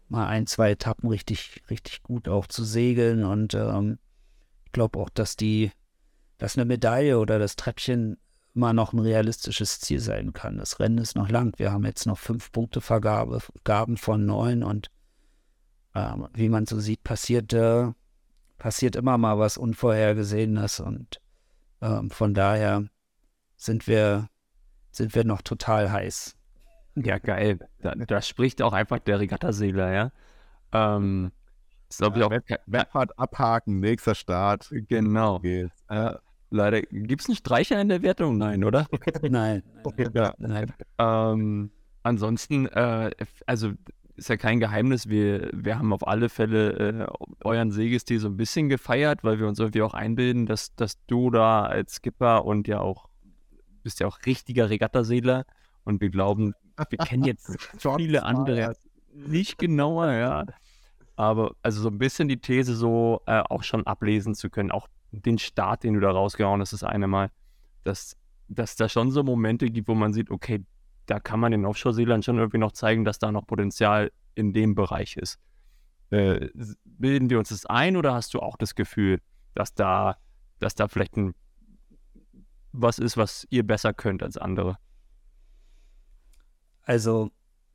mal 0.08 0.26
ein, 0.26 0.46
zwei 0.46 0.70
Etappen 0.70 1.08
richtig, 1.08 1.62
richtig 1.70 2.02
gut 2.02 2.28
auch 2.28 2.46
zu 2.46 2.64
segeln. 2.64 3.24
Und 3.24 3.54
ähm, 3.54 3.98
ich 4.64 4.72
glaube 4.72 4.98
auch, 4.98 5.10
dass 5.10 5.36
die 5.36 5.72
dass 6.38 6.56
eine 6.56 6.64
Medaille 6.64 7.18
oder 7.18 7.38
das 7.38 7.56
Treppchen 7.56 8.18
immer 8.54 8.72
noch 8.72 8.92
ein 8.92 8.98
realistisches 8.98 9.80
Ziel 9.80 10.00
sein 10.00 10.32
kann. 10.32 10.58
Das 10.58 10.80
Rennen 10.80 10.98
ist 10.98 11.14
noch 11.14 11.28
lang. 11.28 11.52
Wir 11.58 11.72
haben 11.72 11.84
jetzt 11.84 12.06
noch 12.06 12.18
fünf 12.18 12.52
Punkte 12.52 12.80
Vergabe, 12.80 13.40
Gaben 13.64 13.96
von 13.96 14.24
neun 14.24 14.62
und 14.62 14.90
äh, 15.94 16.12
wie 16.34 16.48
man 16.48 16.66
so 16.66 16.80
sieht, 16.80 17.04
passiert, 17.04 17.52
äh, 17.52 17.92
passiert 18.58 18.96
immer 18.96 19.18
mal 19.18 19.38
was 19.38 19.58
Unvorhergesehenes 19.58 20.80
und 20.80 21.20
äh, 21.80 22.02
von 22.10 22.34
daher 22.34 22.84
sind 23.56 23.86
wir, 23.86 24.28
sind 24.90 25.14
wir 25.14 25.24
noch 25.24 25.42
total 25.42 25.90
heiß. 25.90 26.36
Ja, 26.96 27.18
geil. 27.18 27.58
Da, 27.80 27.94
da 27.94 28.22
spricht 28.22 28.62
auch 28.62 28.72
einfach 28.72 28.98
der 28.98 29.20
Regattasegler, 29.20 29.92
ja. 29.92 30.12
Ähm, 30.72 31.32
ist, 31.88 31.98
glaube 31.98 32.18
ich, 32.18 32.24
auch 32.24 32.58
Webfahrt 32.66 33.18
abhaken, 33.18 33.80
nächster 33.80 34.14
Start. 34.14 34.68
Genau. 34.88 35.40
Äh, 35.42 35.70
leider 36.50 36.82
gibt 36.82 37.22
es 37.22 37.28
nicht 37.28 37.40
Streicher 37.40 37.80
in 37.80 37.88
der 37.88 38.02
Wertung? 38.02 38.38
Nein, 38.38 38.64
oder? 38.64 38.86
nein. 39.22 39.62
ja. 40.14 40.34
nein. 40.38 40.72
Ähm, 40.98 41.70
ansonsten, 42.02 42.66
äh, 42.66 43.10
also 43.46 43.72
ist 44.16 44.28
ja 44.28 44.36
kein 44.36 44.60
Geheimnis, 44.60 45.08
wir, 45.08 45.50
wir 45.52 45.78
haben 45.78 45.92
auf 45.92 46.06
alle 46.06 46.28
Fälle 46.28 46.72
äh, 46.72 47.06
euren 47.44 47.70
Segestil 47.70 48.18
so 48.18 48.28
ein 48.28 48.36
bisschen 48.36 48.68
gefeiert, 48.68 49.24
weil 49.24 49.38
wir 49.38 49.46
uns 49.46 49.58
irgendwie 49.58 49.82
auch 49.82 49.94
einbilden, 49.94 50.46
dass, 50.46 50.74
dass 50.74 51.04
du 51.06 51.30
da 51.30 51.64
als 51.64 51.96
Skipper 51.96 52.44
und 52.44 52.66
ja 52.66 52.80
auch, 52.80 53.08
bist 53.82 54.00
ja 54.00 54.06
auch 54.06 54.18
richtiger 54.24 54.70
Regattasegler 54.70 55.44
und 55.84 56.00
wir 56.00 56.10
glauben, 56.10 56.54
wir 56.88 56.98
kennen 56.98 57.24
jetzt 57.24 57.56
viele 57.96 58.24
andere 58.24 58.74
nicht 59.12 59.58
genauer, 59.58 60.12
ja. 60.12 60.44
Aber 61.16 61.54
also 61.62 61.80
so 61.80 61.88
ein 61.88 61.98
bisschen 61.98 62.28
die 62.28 62.38
These 62.38 62.74
so 62.74 63.22
äh, 63.26 63.42
auch 63.48 63.62
schon 63.62 63.86
ablesen 63.86 64.34
zu 64.34 64.50
können, 64.50 64.70
auch 64.70 64.88
den 65.12 65.38
Start, 65.38 65.84
den 65.84 65.94
du 65.94 66.00
da 66.00 66.10
rausgehauen 66.10 66.60
hast, 66.60 66.72
das 66.72 66.82
eine 66.82 67.06
Mal, 67.06 67.30
dass, 67.84 68.16
dass 68.48 68.76
da 68.76 68.88
schon 68.88 69.10
so 69.10 69.22
Momente 69.22 69.70
gibt, 69.70 69.88
wo 69.88 69.94
man 69.94 70.12
sieht, 70.12 70.30
okay, 70.30 70.62
da 71.06 71.20
kann 71.20 71.40
man 71.40 71.52
den 71.52 71.64
Offshore-Seelern 71.64 72.22
schon 72.22 72.38
irgendwie 72.38 72.58
noch 72.58 72.72
zeigen, 72.72 73.04
dass 73.04 73.18
da 73.18 73.32
noch 73.32 73.46
Potenzial 73.46 74.12
in 74.34 74.52
dem 74.52 74.74
Bereich 74.74 75.16
ist. 75.16 75.38
Äh, 76.10 76.48
bilden 76.84 77.30
wir 77.30 77.38
uns 77.38 77.48
das 77.48 77.66
ein 77.66 77.96
oder 77.96 78.14
hast 78.14 78.34
du 78.34 78.40
auch 78.40 78.56
das 78.56 78.74
Gefühl, 78.74 79.20
dass 79.54 79.74
da, 79.74 80.16
dass 80.58 80.74
da 80.74 80.88
vielleicht 80.88 81.16
ein, 81.16 81.34
was 82.72 82.98
ist, 82.98 83.16
was 83.16 83.46
ihr 83.50 83.66
besser 83.66 83.94
könnt 83.94 84.22
als 84.22 84.36
andere? 84.36 84.78
Also, 86.82 87.30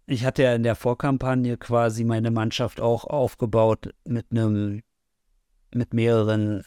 ich 0.06 0.26
hatte 0.26 0.44
ja 0.44 0.56
in 0.56 0.64
der 0.64 0.76
Vorkampagne 0.76 1.58
quasi 1.58 2.04
meine 2.04 2.32
Mannschaft 2.32 2.80
auch 2.80 3.06
aufgebaut 3.06 3.94
mit 4.06 4.28
einem, 4.32 4.82
mit 5.74 5.94
mehreren 5.94 6.64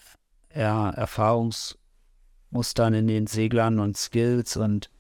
ja, 0.55 0.91
Erfahrungsmustern 0.91 2.95
in 2.95 3.07
den 3.07 3.27
Seglern 3.27 3.79
und 3.79 3.97
Skills 3.97 4.57
und 4.57 4.91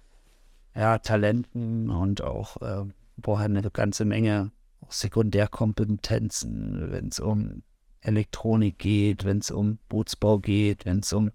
ja, 0.74 0.98
Talenten 0.98 1.90
und 1.90 2.22
auch 2.22 2.60
äh, 2.62 2.84
vorher 3.22 3.46
eine 3.46 3.70
ganze 3.70 4.04
Menge 4.04 4.50
Sekundärkompetenzen, 4.88 6.90
wenn 6.90 7.08
es 7.08 7.20
um 7.20 7.62
Elektronik 8.00 8.78
geht, 8.78 9.24
wenn 9.24 9.38
es 9.38 9.50
um 9.50 9.78
Bootsbau 9.88 10.38
geht, 10.38 10.84
wenn 10.84 10.98
es 10.98 11.12
um 11.12 11.30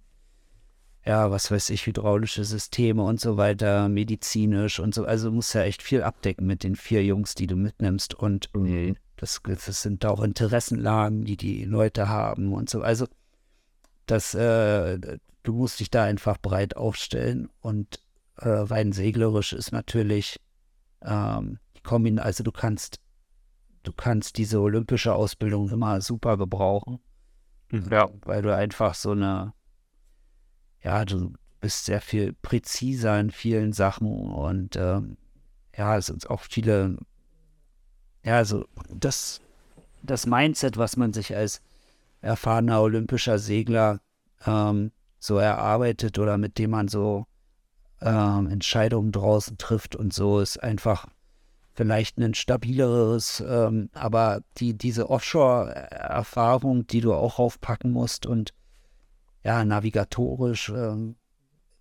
ja, 1.05 1.31
was 1.31 1.49
weiß 1.49 1.69
ich, 1.71 1.85
hydraulische 1.85 2.43
Systeme 2.43 3.03
und 3.03 3.19
so 3.19 3.37
weiter, 3.37 3.89
medizinisch 3.89 4.79
und 4.79 4.93
so. 4.93 5.05
Also 5.05 5.31
muss 5.31 5.53
ja 5.53 5.63
echt 5.63 5.81
viel 5.81 6.03
abdecken 6.03 6.45
mit 6.45 6.63
den 6.63 6.75
vier 6.75 7.03
Jungs, 7.03 7.35
die 7.35 7.47
du 7.47 7.55
mitnimmst. 7.55 8.13
Und 8.13 8.53
mhm. 8.53 8.97
das, 9.15 9.41
das 9.43 9.81
sind 9.81 10.05
auch 10.05 10.21
Interessenlagen, 10.21 11.23
die 11.23 11.37
die 11.37 11.63
Leute 11.63 12.09
haben 12.09 12.53
und 12.53 12.69
so. 12.69 12.81
Also 12.81 13.07
das, 14.05 14.33
äh, 14.33 15.19
du 15.43 15.53
musst 15.53 15.79
dich 15.79 15.89
da 15.89 16.03
einfach 16.03 16.37
breit 16.37 16.75
aufstellen 16.75 17.49
und 17.61 18.01
äh, 18.41 18.49
rein 18.49 18.91
seglerisch 18.91 19.53
ist 19.53 19.71
natürlich 19.71 20.39
ähm, 21.01 21.59
die 21.73 22.19
also 22.19 22.43
du 22.43 22.51
kannst, 22.51 22.99
du 23.83 23.93
kannst 23.93 24.37
diese 24.37 24.59
olympische 24.59 25.13
Ausbildung 25.13 25.69
immer 25.69 26.01
super 26.01 26.37
gebrauchen. 26.37 26.99
Mhm. 27.71 27.89
Ja. 27.91 28.09
Weil 28.23 28.41
du 28.41 28.55
einfach 28.55 28.93
so 28.93 29.11
eine, 29.11 29.53
ja, 30.83 31.05
du 31.05 31.33
bist 31.61 31.85
sehr 31.85 32.01
viel 32.01 32.33
präziser 32.33 33.19
in 33.19 33.31
vielen 33.31 33.73
Sachen 33.73 34.07
und 34.07 34.75
ähm, 34.75 35.17
ja, 35.75 35.97
es 35.97 36.07
sind 36.07 36.29
auch 36.29 36.41
viele, 36.41 36.97
ja, 38.23 38.37
also 38.37 38.65
das, 38.89 39.41
das 40.03 40.25
Mindset, 40.25 40.77
was 40.77 40.97
man 40.97 41.13
sich 41.13 41.35
als 41.35 41.61
erfahrener 42.21 42.81
olympischer 42.81 43.39
Segler 43.39 44.01
ähm, 44.45 44.91
so 45.19 45.37
erarbeitet 45.37 46.17
oder 46.19 46.37
mit 46.37 46.57
dem 46.57 46.71
man 46.71 46.87
so 46.87 47.25
ähm, 48.01 48.47
Entscheidungen 48.47 49.11
draußen 49.11 49.57
trifft 49.57 49.95
und 49.95 50.13
so, 50.13 50.39
ist 50.39 50.61
einfach 50.61 51.07
vielleicht 51.73 52.17
ein 52.17 52.33
stabileres, 52.33 53.43
ähm, 53.47 53.89
aber 53.93 54.41
die, 54.57 54.77
diese 54.77 55.09
Offshore-Erfahrung, 55.09 56.87
die 56.87 57.01
du 57.01 57.13
auch 57.13 57.39
aufpacken 57.39 57.91
musst 57.91 58.25
und 58.25 58.53
ja, 59.43 59.63
navigatorisch, 59.63 60.69
äh, 60.69 61.13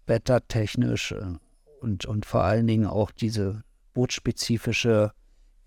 wettertechnisch 0.07 1.13
äh, 1.13 1.35
und, 1.81 2.07
und 2.07 2.27
vor 2.27 2.45
allen 2.45 2.67
Dingen 2.67 2.87
auch 2.87 3.11
diese 3.11 3.63
bootspezifische 3.95 5.13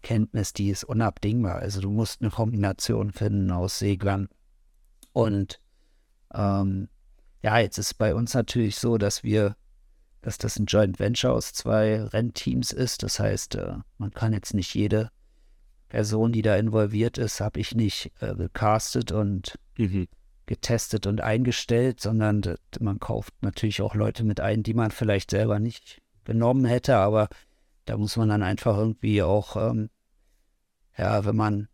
Kenntnis, 0.02 0.54
die 0.54 0.70
ist 0.70 0.84
unabdingbar. 0.84 1.56
Also 1.58 1.82
du 1.82 1.90
musst 1.90 2.22
eine 2.22 2.32
Kombination 2.32 3.12
finden 3.12 3.52
aus 3.52 3.80
Seglern. 3.80 4.30
Und 5.14 5.60
ähm, 6.34 6.88
ja, 7.44 7.60
jetzt 7.60 7.78
ist 7.78 7.96
bei 7.96 8.16
uns 8.16 8.34
natürlich 8.34 8.78
so, 8.78 8.98
dass 8.98 9.24
wir, 9.24 9.56
dass 10.22 10.38
das 10.38 10.58
ein 10.58 10.66
Joint 10.66 11.00
Venture 11.00 11.34
aus 11.34 11.54
zwei 11.54 12.04
Rennteams 12.04 12.72
ist. 12.72 13.04
Das 13.04 13.20
heißt, 13.20 13.56
äh, 13.56 13.76
man 13.98 14.12
kann 14.12 14.34
jetzt 14.34 14.54
nicht 14.54 14.74
jede 14.74 15.10
Person, 15.90 16.32
die 16.32 16.42
da 16.42 16.56
involviert 16.56 17.18
ist, 17.18 17.42
habe 17.42 17.60
ich 17.60 17.76
nicht 17.76 18.12
äh, 18.22 18.36
gecastet 18.36 19.12
und 19.12 19.58
mhm 19.78 20.08
getestet 20.52 21.08
und 21.08 21.22
eingestellt, 21.22 22.02
sondern 22.02 22.42
man 22.82 23.00
kauft 23.00 23.34
natürlich 23.40 23.82
auch 23.82 23.96
Leute 23.96 24.26
mit 24.26 24.42
ein, 24.42 24.64
die 24.64 24.74
man 24.74 24.92
vielleicht 24.92 25.32
selber 25.32 25.60
nicht 25.60 26.02
genommen 26.26 26.66
hätte, 26.66 26.98
aber 26.98 27.30
da 27.86 27.96
muss 27.96 28.18
man 28.18 28.28
dann 28.28 28.44
einfach 28.44 28.78
irgendwie 28.78 29.24
auch, 29.24 29.56
ähm, 29.56 29.90
ja, 30.98 31.24
wenn 31.24 31.38
man, 31.38 31.70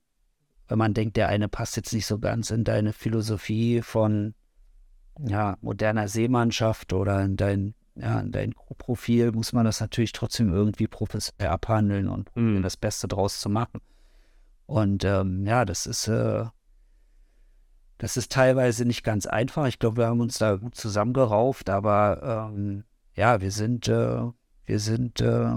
wenn 0.67 0.77
man 0.77 0.93
denkt, 0.93 1.17
der 1.17 1.29
eine 1.29 1.49
passt 1.49 1.75
jetzt 1.75 1.91
nicht 1.91 2.05
so 2.05 2.19
ganz 2.19 2.51
in 2.51 2.63
deine 2.63 2.93
Philosophie 2.93 3.81
von 3.81 4.35
ja, 5.19 5.57
moderner 5.61 6.07
Seemannschaft 6.07 6.93
oder 6.93 7.23
in 7.23 7.35
dein, 7.35 7.73
ja, 7.99 8.19
in 8.19 8.31
dein 8.31 8.53
Profil, 8.77 9.31
muss 9.31 9.53
man 9.53 9.65
das 9.65 9.79
natürlich 9.79 10.11
trotzdem 10.11 10.53
irgendwie 10.53 10.87
professionell 10.87 11.49
abhandeln 11.49 12.07
und 12.07 12.35
mhm. 12.35 12.61
das 12.61 12.77
Beste 12.77 13.07
draus 13.07 13.39
zu 13.39 13.49
machen. 13.49 13.81
Und 14.65 15.03
ähm, 15.03 15.45
ja, 15.45 15.65
das 15.65 15.85
ist 15.85 16.07
äh, 16.07 16.45
das 17.97 18.15
ist 18.15 18.31
teilweise 18.31 18.85
nicht 18.85 19.03
ganz 19.03 19.25
einfach. 19.25 19.65
Ich 19.65 19.79
glaube, 19.79 19.97
wir 19.97 20.07
haben 20.07 20.19
uns 20.19 20.37
da 20.37 20.55
gut 20.55 20.75
zusammengerauft, 20.75 21.69
aber 21.69 22.49
ähm, 22.53 22.83
ja, 23.15 23.41
wir 23.41 23.51
sind, 23.51 23.87
äh, 23.87 24.21
wir 24.65 24.79
sind, 24.79 25.19
äh, 25.21 25.55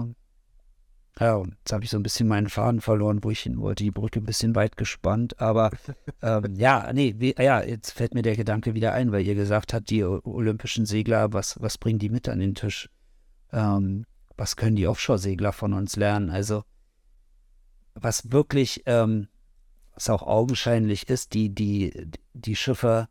ja, 1.19 1.43
jetzt 1.43 1.73
habe 1.73 1.83
ich 1.83 1.89
so 1.89 1.97
ein 1.97 2.03
bisschen 2.03 2.27
meinen 2.27 2.49
Faden 2.49 2.81
verloren, 2.81 3.23
wo 3.23 3.31
ich 3.31 3.41
hin 3.41 3.59
wollte, 3.59 3.83
die 3.83 3.91
Brücke 3.91 4.19
ein 4.19 4.25
bisschen 4.25 4.55
weit 4.55 4.77
gespannt, 4.77 5.39
aber 5.39 5.71
ähm, 6.21 6.55
ja, 6.55 6.91
nee, 6.93 7.15
wie, 7.17 7.35
ja, 7.37 7.61
jetzt 7.61 7.91
fällt 7.91 8.13
mir 8.13 8.21
der 8.21 8.35
Gedanke 8.35 8.73
wieder 8.73 8.93
ein, 8.93 9.11
weil 9.11 9.25
ihr 9.25 9.35
gesagt 9.35 9.73
habt, 9.73 9.89
die 9.89 10.03
olympischen 10.03 10.85
Segler, 10.85 11.33
was, 11.33 11.61
was 11.61 11.77
bringen 11.77 11.99
die 11.99 12.09
mit 12.09 12.29
an 12.29 12.39
den 12.39 12.55
Tisch? 12.55 12.89
Ähm, 13.51 14.05
was 14.37 14.55
können 14.55 14.75
die 14.75 14.87
Offshore-Segler 14.87 15.51
von 15.51 15.73
uns 15.73 15.95
lernen? 15.97 16.29
Also, 16.29 16.63
was 17.93 18.31
wirklich, 18.31 18.83
ähm, 18.85 19.27
was 19.93 20.09
auch 20.09 20.23
augenscheinlich 20.23 21.09
ist, 21.09 21.33
die, 21.33 21.53
die, 21.53 22.09
die 22.33 22.55
Schiffe 22.55 23.09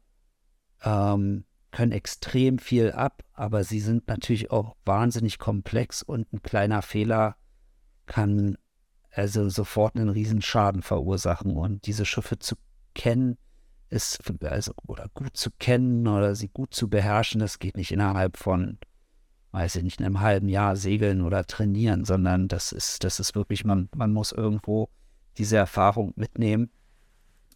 ähm, 0.82 1.44
können 1.70 1.92
extrem 1.92 2.58
viel 2.58 2.92
ab, 2.92 3.22
aber 3.34 3.62
sie 3.62 3.80
sind 3.80 4.08
natürlich 4.08 4.50
auch 4.50 4.74
wahnsinnig 4.84 5.38
komplex 5.38 6.02
und 6.02 6.32
ein 6.32 6.42
kleiner 6.42 6.82
Fehler 6.82 7.36
kann 8.10 8.58
also 9.12 9.48
sofort 9.48 9.94
einen 9.94 10.08
Riesenschaden 10.08 10.82
verursachen. 10.82 11.56
Und 11.56 11.86
diese 11.86 12.04
Schiffe 12.04 12.40
zu 12.40 12.56
kennen, 12.92 13.38
ist 13.88 14.20
also 14.42 14.72
oder 14.86 15.06
gut 15.14 15.36
zu 15.36 15.50
kennen 15.58 16.06
oder 16.06 16.34
sie 16.34 16.48
gut 16.48 16.74
zu 16.74 16.88
beherrschen, 16.88 17.40
das 17.40 17.60
geht 17.60 17.76
nicht 17.76 17.92
innerhalb 17.92 18.36
von, 18.36 18.78
weiß 19.52 19.76
ich 19.76 19.84
nicht, 19.84 20.00
einem 20.00 20.20
halben 20.20 20.48
Jahr 20.48 20.76
segeln 20.76 21.22
oder 21.22 21.44
trainieren, 21.44 22.04
sondern 22.04 22.48
das 22.48 22.72
ist, 22.72 23.04
das 23.04 23.20
ist 23.20 23.34
wirklich, 23.34 23.64
man, 23.64 23.88
man 23.94 24.12
muss 24.12 24.32
irgendwo 24.32 24.88
diese 25.38 25.56
Erfahrung 25.56 26.12
mitnehmen 26.16 26.70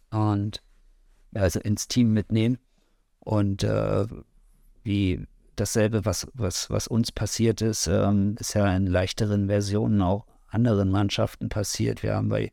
und 0.09 0.61
also 1.33 1.59
ins 1.59 1.87
Team 1.89 2.13
mitnehmen. 2.13 2.57
Und 3.19 3.63
äh, 3.63 4.05
wie 4.83 5.25
dasselbe, 5.55 6.05
was, 6.05 6.27
was, 6.33 6.69
was 6.69 6.87
uns 6.87 7.11
passiert 7.11 7.61
ist, 7.61 7.87
ähm, 7.87 8.35
ist 8.39 8.53
ja 8.53 8.73
in 8.75 8.87
leichteren 8.87 9.47
Versionen 9.47 10.01
auch 10.01 10.25
anderen 10.47 10.89
Mannschaften 10.89 11.49
passiert. 11.49 12.03
Wir 12.03 12.15
haben 12.15 12.29
bei 12.29 12.51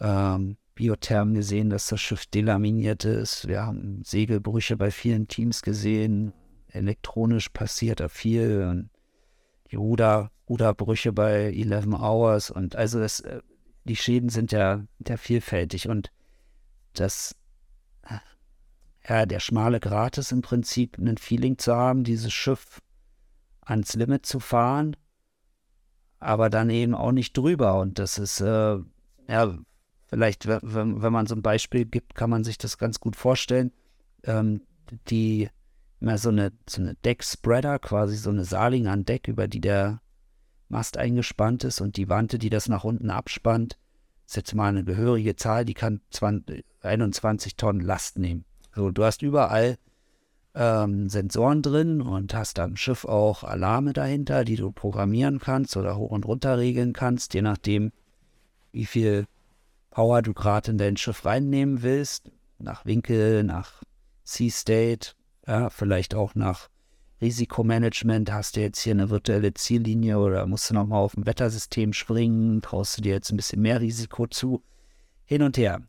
ähm, 0.00 0.56
Biotherm 0.74 1.34
gesehen, 1.34 1.70
dass 1.70 1.86
das 1.86 2.00
Schiff 2.00 2.26
delaminiert 2.26 3.04
ist. 3.04 3.46
Wir 3.48 3.62
haben 3.62 4.02
Segelbrüche 4.04 4.76
bei 4.76 4.90
vielen 4.90 5.28
Teams 5.28 5.62
gesehen. 5.62 6.32
Elektronisch 6.68 7.50
passiert 7.50 8.00
da 8.00 8.08
viel. 8.08 8.66
Und 8.68 8.90
die 9.70 9.76
Ruder, 9.76 10.30
Ruderbrüche 10.48 11.12
bei 11.12 11.52
11 11.52 11.86
Hours. 11.88 12.50
Und 12.50 12.76
also 12.76 12.98
das, 12.98 13.20
äh, 13.20 13.40
die 13.84 13.96
Schäden 13.96 14.28
sind 14.28 14.52
ja, 14.52 14.84
ja 15.06 15.16
vielfältig. 15.16 15.88
Und 15.88 16.10
das, 16.94 17.34
ja, 19.08 19.26
der 19.26 19.40
schmale 19.40 19.80
Grat 19.80 20.18
ist 20.18 20.32
im 20.32 20.42
Prinzip 20.42 20.98
ein 20.98 21.16
Feeling 21.16 21.58
zu 21.58 21.74
haben, 21.74 22.04
dieses 22.04 22.32
Schiff 22.32 22.80
ans 23.64 23.94
Limit 23.94 24.26
zu 24.26 24.40
fahren, 24.40 24.96
aber 26.22 26.50
dann 26.50 26.70
eben 26.70 26.94
auch 26.94 27.12
nicht 27.12 27.36
drüber. 27.36 27.78
Und 27.80 27.98
das 27.98 28.18
ist, 28.18 28.40
äh, 28.40 28.78
ja, 29.28 29.58
vielleicht, 30.06 30.46
wenn, 30.46 31.02
wenn 31.02 31.12
man 31.12 31.26
so 31.26 31.34
ein 31.34 31.42
Beispiel 31.42 31.84
gibt, 31.84 32.14
kann 32.14 32.30
man 32.30 32.44
sich 32.44 32.58
das 32.58 32.78
ganz 32.78 33.00
gut 33.00 33.16
vorstellen. 33.16 33.72
Ähm, 34.24 34.62
die 35.08 35.48
immer 36.00 36.18
so 36.18 36.28
eine, 36.28 36.52
so 36.68 36.82
eine 36.82 36.94
Deckspreader, 36.96 37.78
quasi 37.78 38.16
so 38.16 38.30
eine 38.30 38.44
Saling 38.44 38.88
an 38.88 39.04
Deck, 39.04 39.28
über 39.28 39.48
die 39.48 39.60
der 39.60 40.00
Mast 40.68 40.96
eingespannt 40.96 41.64
ist 41.64 41.80
und 41.80 41.96
die 41.96 42.08
Wante, 42.08 42.38
die 42.38 42.50
das 42.50 42.68
nach 42.68 42.84
unten 42.84 43.10
abspannt, 43.10 43.78
ist 44.26 44.36
jetzt 44.36 44.54
mal 44.54 44.68
eine 44.68 44.84
gehörige 44.84 45.36
Zahl, 45.36 45.64
die 45.64 45.74
kann 45.74 46.00
20, 46.10 46.64
21 46.80 47.56
Tonnen 47.56 47.80
Last 47.80 48.18
nehmen. 48.18 48.44
So, 48.74 48.90
du 48.90 49.04
hast 49.04 49.22
überall 49.22 49.76
ähm, 50.54 51.08
Sensoren 51.08 51.62
drin 51.62 52.02
und 52.02 52.34
hast 52.34 52.58
am 52.58 52.76
Schiff 52.76 53.04
auch 53.04 53.44
Alarme 53.44 53.92
dahinter, 53.92 54.44
die 54.44 54.56
du 54.56 54.70
programmieren 54.70 55.38
kannst 55.38 55.76
oder 55.76 55.96
hoch 55.96 56.10
und 56.10 56.26
runter 56.26 56.58
regeln 56.58 56.92
kannst, 56.92 57.34
je 57.34 57.42
nachdem, 57.42 57.92
wie 58.72 58.86
viel 58.86 59.26
Power 59.90 60.22
du 60.22 60.32
gerade 60.34 60.70
in 60.70 60.78
dein 60.78 60.96
Schiff 60.96 61.24
reinnehmen 61.24 61.82
willst, 61.82 62.30
nach 62.58 62.84
Winkel, 62.84 63.44
nach 63.44 63.82
Sea 64.24 64.50
State, 64.50 65.12
ja, 65.46 65.70
vielleicht 65.70 66.14
auch 66.14 66.34
nach 66.34 66.68
Risikomanagement. 67.20 68.32
Hast 68.32 68.56
du 68.56 68.60
jetzt 68.60 68.80
hier 68.80 68.92
eine 68.92 69.10
virtuelle 69.10 69.54
Ziellinie 69.54 70.18
oder 70.18 70.46
musst 70.46 70.70
du 70.70 70.74
nochmal 70.74 71.00
auf 71.00 71.16
ein 71.16 71.26
Wettersystem 71.26 71.92
springen? 71.92 72.62
Traust 72.62 72.98
du 72.98 73.02
dir 73.02 73.12
jetzt 73.12 73.30
ein 73.30 73.36
bisschen 73.36 73.62
mehr 73.62 73.80
Risiko 73.80 74.26
zu? 74.26 74.62
Hin 75.24 75.42
und 75.42 75.56
her. 75.56 75.80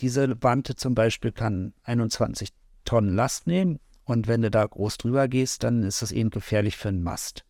Diese 0.00 0.42
Wante 0.42 0.74
zum 0.74 0.94
Beispiel 0.94 1.32
kann 1.32 1.72
21 1.84 2.50
Tonnen 2.86 3.14
Last 3.14 3.46
nehmen 3.46 3.78
und 4.04 4.28
wenn 4.28 4.40
du 4.40 4.50
da 4.50 4.64
groß 4.64 4.96
drüber 4.96 5.28
gehst, 5.28 5.64
dann 5.64 5.82
ist 5.82 6.00
das 6.00 6.12
eben 6.12 6.30
gefährlich 6.30 6.78
für 6.78 6.88
einen 6.88 7.02
Mast. 7.02 7.44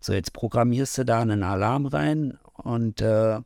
So, 0.00 0.12
jetzt 0.12 0.32
programmierst 0.32 0.98
du 0.98 1.04
da 1.04 1.20
einen 1.20 1.42
Alarm 1.42 1.86
rein 1.86 2.38
und 2.54 3.02
äh, 3.02 3.40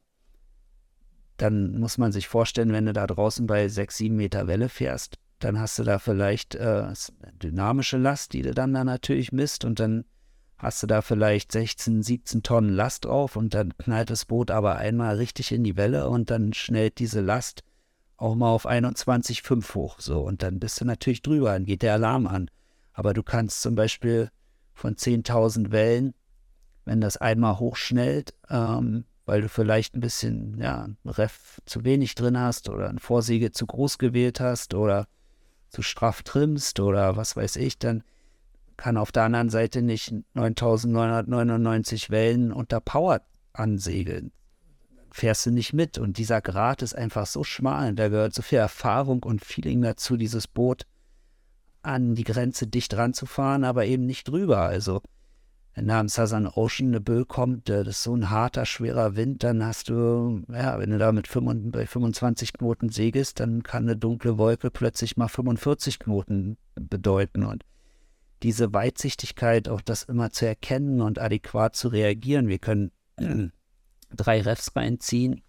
dann 1.37 1.79
muss 1.79 1.99
man 1.99 2.13
sich 2.13 2.29
vorstellen, 2.29 2.73
wenn 2.73 2.87
du 2.87 2.93
da 2.93 3.07
draußen 3.07 3.47
bei 3.47 3.69
6, 3.69 3.97
7 3.97 4.15
Meter 4.15 4.47
Welle 4.47 4.69
fährst, 4.69 5.19
dann 5.39 5.59
hast 5.59 5.79
du 5.79 5.85
da 5.85 5.99
vielleicht 5.99 6.55
äh, 6.57 6.93
dynamische 7.43 7.97
Last, 7.97 8.33
die 8.33 8.43
du 8.43 8.53
dann 8.53 8.75
da 8.75 8.85
natürlich 8.85 9.33
misst 9.33 9.65
und 9.65 9.81
dann 9.81 10.05
hast 10.59 10.83
du 10.83 10.89
da 10.89 11.01
vielleicht 11.01 11.53
16, 11.53 12.03
17 12.03 12.43
Tonnen 12.43 12.71
Last 12.71 13.05
drauf 13.05 13.37
und 13.37 13.55
dann 13.55 13.77
knallt 13.79 14.11
das 14.11 14.25
Boot 14.25 14.51
aber 14.51 14.77
einmal 14.77 15.17
richtig 15.17 15.53
in 15.53 15.63
die 15.63 15.77
Welle 15.77 16.09
und 16.09 16.31
dann 16.31 16.53
schnellt 16.53 16.99
diese 16.99 17.21
Last 17.21 17.63
auch 18.19 18.35
mal 18.35 18.51
auf 18.51 18.69
21,5 18.69 19.75
hoch. 19.75 20.01
So, 20.01 20.21
und 20.21 20.43
dann 20.43 20.59
bist 20.59 20.81
du 20.81 20.85
natürlich 20.85 21.23
drüber, 21.23 21.53
dann 21.53 21.64
geht 21.64 21.83
der 21.83 21.95
Alarm 21.95 22.27
an. 22.27 22.51
Aber 22.93 23.14
du 23.14 23.23
kannst 23.23 23.62
zum 23.62 23.75
Beispiel 23.75 24.31
von 24.75 24.97
10.000 24.97 25.71
Wellen, 25.71 26.14
wenn 26.85 27.01
das 27.01 27.16
einmal 27.16 27.59
hochschnellt, 27.59 28.35
ähm, 28.51 29.05
weil 29.25 29.43
du 29.43 29.49
vielleicht 29.49 29.95
ein 29.95 30.01
bisschen, 30.01 30.59
ja, 30.59 30.85
ein 30.85 31.09
Ref 31.09 31.61
zu 31.64 31.85
wenig 31.85 32.14
drin 32.14 32.39
hast 32.39 32.69
oder 32.69 32.89
ein 32.89 32.99
Vorsiege 32.99 33.53
zu 33.53 33.66
groß 33.66 33.99
gewählt 33.99 34.41
hast 34.41 34.75
oder 34.75 35.07
zu 35.69 35.83
straff 35.83 36.23
trimmst 36.23 36.81
oder 36.81 37.16
was 37.16 37.37
weiß 37.37 37.57
ich, 37.57 37.79
dann 37.79 38.03
kann 38.77 38.97
auf 38.97 39.12
der 39.12 39.25
anderen 39.25 39.51
Seite 39.51 39.83
nicht 39.83 40.14
9999 40.35 42.11
Wellen 42.11 42.53
unter 42.53 42.81
Power 42.81 43.21
ansegeln. 43.53 44.33
Fährst 45.11 45.47
du 45.47 45.51
nicht 45.51 45.73
mit. 45.73 45.99
Und 45.99 46.19
dieser 46.19 46.41
Grat 46.41 46.83
ist 46.83 46.95
einfach 46.95 47.27
so 47.27 47.45
schmal. 47.45 47.95
Da 47.95 48.09
gehört 48.09 48.35
so 48.35 48.43
viel 48.43 48.59
Erfahrung 48.59 49.23
und 49.23 49.45
Feeling 49.45 49.83
dazu, 49.83 50.17
dieses 50.17 50.47
Boot 50.47 50.87
an 51.83 52.15
die 52.15 52.25
Grenze 52.25 52.67
dicht 52.67 52.97
ranzufahren, 52.97 53.65
aber 53.65 53.87
eben 53.87 54.05
nicht 54.07 54.29
drüber. 54.29 54.61
Also 54.61 55.01
wenn 55.75 55.87
da 55.87 56.01
am 56.01 56.09
Southern 56.09 56.49
Ocean 56.49 56.89
eine 56.89 57.01
Böe 57.01 57.25
kommt, 57.25 57.69
das 57.69 57.87
ist 57.87 58.03
so 58.03 58.15
ein 58.15 58.31
harter, 58.31 58.67
schwerer 58.67 59.15
Wind, 59.15 59.45
dann 59.45 59.65
hast 59.65 59.89
du, 59.89 60.43
ja, 60.53 60.79
wenn 60.79 60.91
du 60.91 60.99
da 60.99 61.13
mit 61.13 61.29
25, 61.29 61.71
bei 61.73 61.87
25 61.87 62.53
Knoten 62.55 62.89
segelst, 62.89 63.39
dann 63.39 63.63
kann 63.63 63.85
eine 63.85 63.97
dunkle 63.97 64.39
Wolke 64.39 64.73
plötzlich 64.73 65.17
mal 65.17 65.29
45 65.29 66.01
Knoten 66.01 66.57
bedeuten. 66.75 67.45
Und 67.45 67.65
diese 68.43 68.73
Weitsichtigkeit, 68.73 69.69
auch 69.69 69.81
das 69.81 70.03
immer 70.03 70.31
zu 70.31 70.47
erkennen 70.47 71.01
und 71.01 71.19
adäquat 71.19 71.77
zu 71.77 71.89
reagieren. 71.89 72.49
Wir 72.49 72.59
können 72.59 72.91
drei 74.15 74.41
Refs 74.41 74.75
reinziehen. 74.75 75.43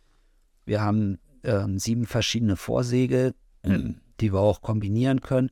Wir 0.65 0.81
haben 0.81 1.19
ähm, 1.43 1.79
sieben 1.79 2.05
verschiedene 2.05 2.55
Vorsegel, 2.55 3.33
die 4.19 4.33
wir 4.33 4.39
auch 4.39 4.61
kombinieren 4.61 5.21
können. 5.21 5.51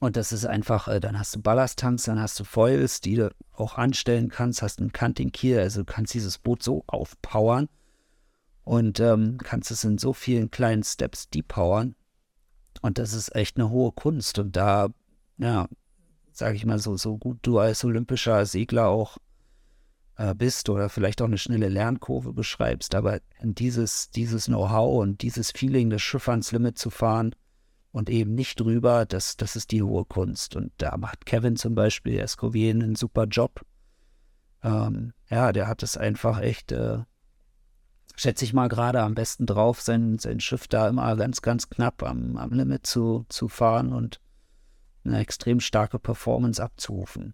Und 0.00 0.16
das 0.16 0.32
ist 0.32 0.44
einfach, 0.44 0.88
äh, 0.88 1.00
dann 1.00 1.18
hast 1.18 1.34
du 1.34 1.40
Ballasttanks, 1.40 2.04
dann 2.04 2.20
hast 2.20 2.38
du 2.38 2.44
Foils, 2.44 3.00
die 3.00 3.16
du 3.16 3.34
auch 3.52 3.78
anstellen 3.78 4.28
kannst, 4.28 4.60
hast 4.60 4.80
einen 4.80 4.92
Canting 4.92 5.32
Kiel, 5.32 5.58
also 5.60 5.80
du 5.80 5.86
kannst 5.86 6.12
dieses 6.12 6.38
Boot 6.38 6.62
so 6.62 6.84
aufpowern 6.86 7.68
und 8.64 9.00
ähm, 9.00 9.38
kannst 9.38 9.70
es 9.70 9.84
in 9.84 9.98
so 9.98 10.12
vielen 10.12 10.50
kleinen 10.50 10.82
Steps 10.82 11.30
depowern. 11.30 11.94
Und 12.82 12.98
das 12.98 13.14
ist 13.14 13.34
echt 13.34 13.56
eine 13.56 13.70
hohe 13.70 13.92
Kunst. 13.92 14.38
Und 14.38 14.56
da, 14.56 14.88
ja, 15.38 15.68
sage 16.32 16.56
ich 16.56 16.66
mal 16.66 16.78
so, 16.78 16.96
so 16.96 17.16
gut 17.16 17.38
du 17.42 17.58
als 17.58 17.84
olympischer 17.84 18.44
Segler 18.44 18.88
auch 18.88 19.18
äh, 20.16 20.34
bist 20.34 20.68
oder 20.68 20.88
vielleicht 20.88 21.22
auch 21.22 21.26
eine 21.26 21.38
schnelle 21.38 21.68
Lernkurve 21.68 22.32
beschreibst, 22.32 22.94
aber 22.94 23.20
dieses, 23.42 24.10
dieses 24.10 24.46
Know-how 24.46 25.02
und 25.02 25.22
dieses 25.22 25.50
Feeling, 25.50 25.90
das 25.90 26.02
Schiff 26.02 26.28
ans 26.28 26.52
Limit 26.52 26.78
zu 26.78 26.90
fahren, 26.90 27.34
und 27.94 28.10
eben 28.10 28.34
nicht 28.34 28.58
drüber, 28.58 29.06
das, 29.06 29.36
das 29.36 29.54
ist 29.54 29.70
die 29.70 29.80
hohe 29.80 30.04
Kunst. 30.04 30.56
Und 30.56 30.72
da 30.78 30.96
macht 30.96 31.26
Kevin 31.26 31.54
zum 31.54 31.76
Beispiel, 31.76 32.18
Escovier, 32.18 32.70
einen 32.70 32.96
super 32.96 33.26
Job. 33.26 33.60
Ähm, 34.64 35.12
ja, 35.30 35.52
der 35.52 35.68
hat 35.68 35.84
es 35.84 35.96
einfach 35.96 36.40
echt, 36.40 36.72
äh, 36.72 36.98
schätze 38.16 38.44
ich 38.44 38.52
mal, 38.52 38.68
gerade 38.68 39.00
am 39.00 39.14
besten 39.14 39.46
drauf, 39.46 39.80
sein, 39.80 40.18
sein 40.18 40.40
Schiff 40.40 40.66
da 40.66 40.88
immer 40.88 41.14
ganz, 41.14 41.40
ganz 41.40 41.70
knapp 41.70 42.02
am, 42.02 42.36
am 42.36 42.50
Limit 42.50 42.84
zu, 42.84 43.26
zu 43.28 43.46
fahren 43.46 43.92
und 43.92 44.20
eine 45.04 45.20
extrem 45.20 45.60
starke 45.60 46.00
Performance 46.00 46.60
abzurufen. 46.60 47.32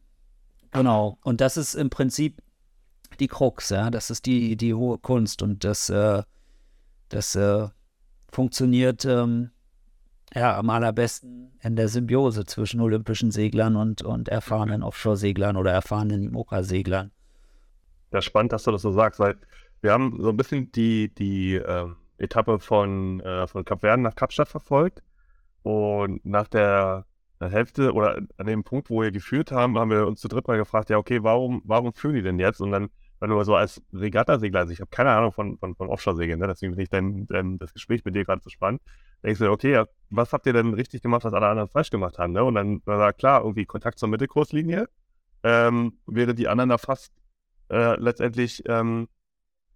Genau. 0.72 1.16
Und 1.22 1.40
das 1.40 1.56
ist 1.56 1.74
im 1.74 1.88
Prinzip 1.88 2.42
die 3.18 3.28
Krux, 3.28 3.70
ja. 3.70 3.90
Das 3.90 4.10
ist 4.10 4.26
die, 4.26 4.56
die 4.56 4.74
hohe 4.74 4.98
Kunst 4.98 5.42
und 5.42 5.64
das, 5.64 5.88
äh, 5.90 6.22
das 7.08 7.34
äh, 7.34 7.68
funktioniert 8.32 9.04
ähm, 9.04 9.50
ja, 10.34 10.56
am 10.58 10.70
allerbesten 10.70 11.52
in 11.62 11.76
der 11.76 11.88
Symbiose 11.88 12.44
zwischen 12.44 12.80
olympischen 12.80 13.30
Seglern 13.30 13.76
und, 13.76 14.02
und 14.02 14.28
erfahrenen 14.28 14.82
Offshore-Seglern 14.82 15.56
oder 15.56 15.72
erfahrenen 15.72 16.24
Imoca-Seglern. 16.24 17.10
Ja, 18.12 18.22
spannend, 18.22 18.52
dass 18.52 18.64
du 18.64 18.70
das 18.70 18.82
so 18.82 18.92
sagst, 18.92 19.20
weil 19.20 19.36
wir 19.82 19.92
haben 19.92 20.18
so 20.20 20.30
ein 20.30 20.36
bisschen 20.36 20.70
die, 20.72 21.12
die 21.14 21.54
ähm, 21.54 21.96
Etappe 22.18 22.58
von, 22.58 23.20
äh, 23.20 23.46
von 23.46 23.64
Kap 23.64 23.80
Verden 23.80 24.02
nach 24.02 24.14
Kapstadt 24.14 24.48
verfolgt 24.48 25.02
und 25.62 26.24
nach 26.24 26.48
der 26.48 27.06
Hälfte 27.40 27.92
oder 27.92 28.20
an 28.36 28.46
dem 28.46 28.64
Punkt, 28.64 28.90
wo 28.90 29.02
wir 29.02 29.10
geführt 29.10 29.50
haben, 29.50 29.78
haben 29.78 29.90
wir 29.90 30.06
uns 30.06 30.20
zu 30.20 30.28
dritt 30.28 30.46
mal 30.46 30.58
gefragt, 30.58 30.90
ja, 30.90 30.98
okay, 30.98 31.22
warum, 31.22 31.62
warum 31.64 31.92
führen 31.94 32.14
die 32.14 32.22
denn 32.22 32.38
jetzt? 32.38 32.60
Und 32.60 32.70
dann, 32.70 32.90
wenn 33.20 33.30
du 33.30 33.42
so 33.44 33.54
als 33.54 33.82
Regattasegler, 33.92 34.60
also 34.60 34.72
ich 34.72 34.80
habe 34.80 34.90
keine 34.90 35.10
Ahnung 35.10 35.32
von, 35.32 35.58
von, 35.58 35.74
von 35.74 35.88
Offshore-Segeln, 35.88 36.38
ne? 36.38 36.46
deswegen 36.46 36.72
finde 36.72 36.82
ich 36.82 36.88
dein, 36.88 37.26
dein, 37.26 37.58
das 37.58 37.72
Gespräch 37.72 38.04
mit 38.04 38.14
dir 38.14 38.24
gerade 38.24 38.42
so 38.42 38.50
spannend, 38.50 38.80
denkst 39.22 39.38
du, 39.38 39.50
okay, 39.50 39.84
was 40.08 40.32
habt 40.32 40.46
ihr 40.46 40.54
denn 40.54 40.74
richtig 40.74 41.02
gemacht, 41.02 41.24
was 41.24 41.34
alle 41.34 41.46
anderen 41.46 41.68
falsch 41.68 41.90
gemacht 41.90 42.18
haben? 42.18 42.32
Ne? 42.32 42.42
Und 42.42 42.54
dann 42.54 42.80
war 42.86 43.12
klar, 43.12 43.42
irgendwie 43.42 43.66
Kontakt 43.66 43.98
zur 43.98 44.08
Mittelkurslinie, 44.08 44.88
ähm, 45.42 45.98
während 46.06 46.38
die 46.38 46.48
anderen 46.48 46.70
da 46.70 46.78
fast 46.78 47.12
äh, 47.70 47.96
letztendlich 48.00 48.62
ähm, 48.66 49.08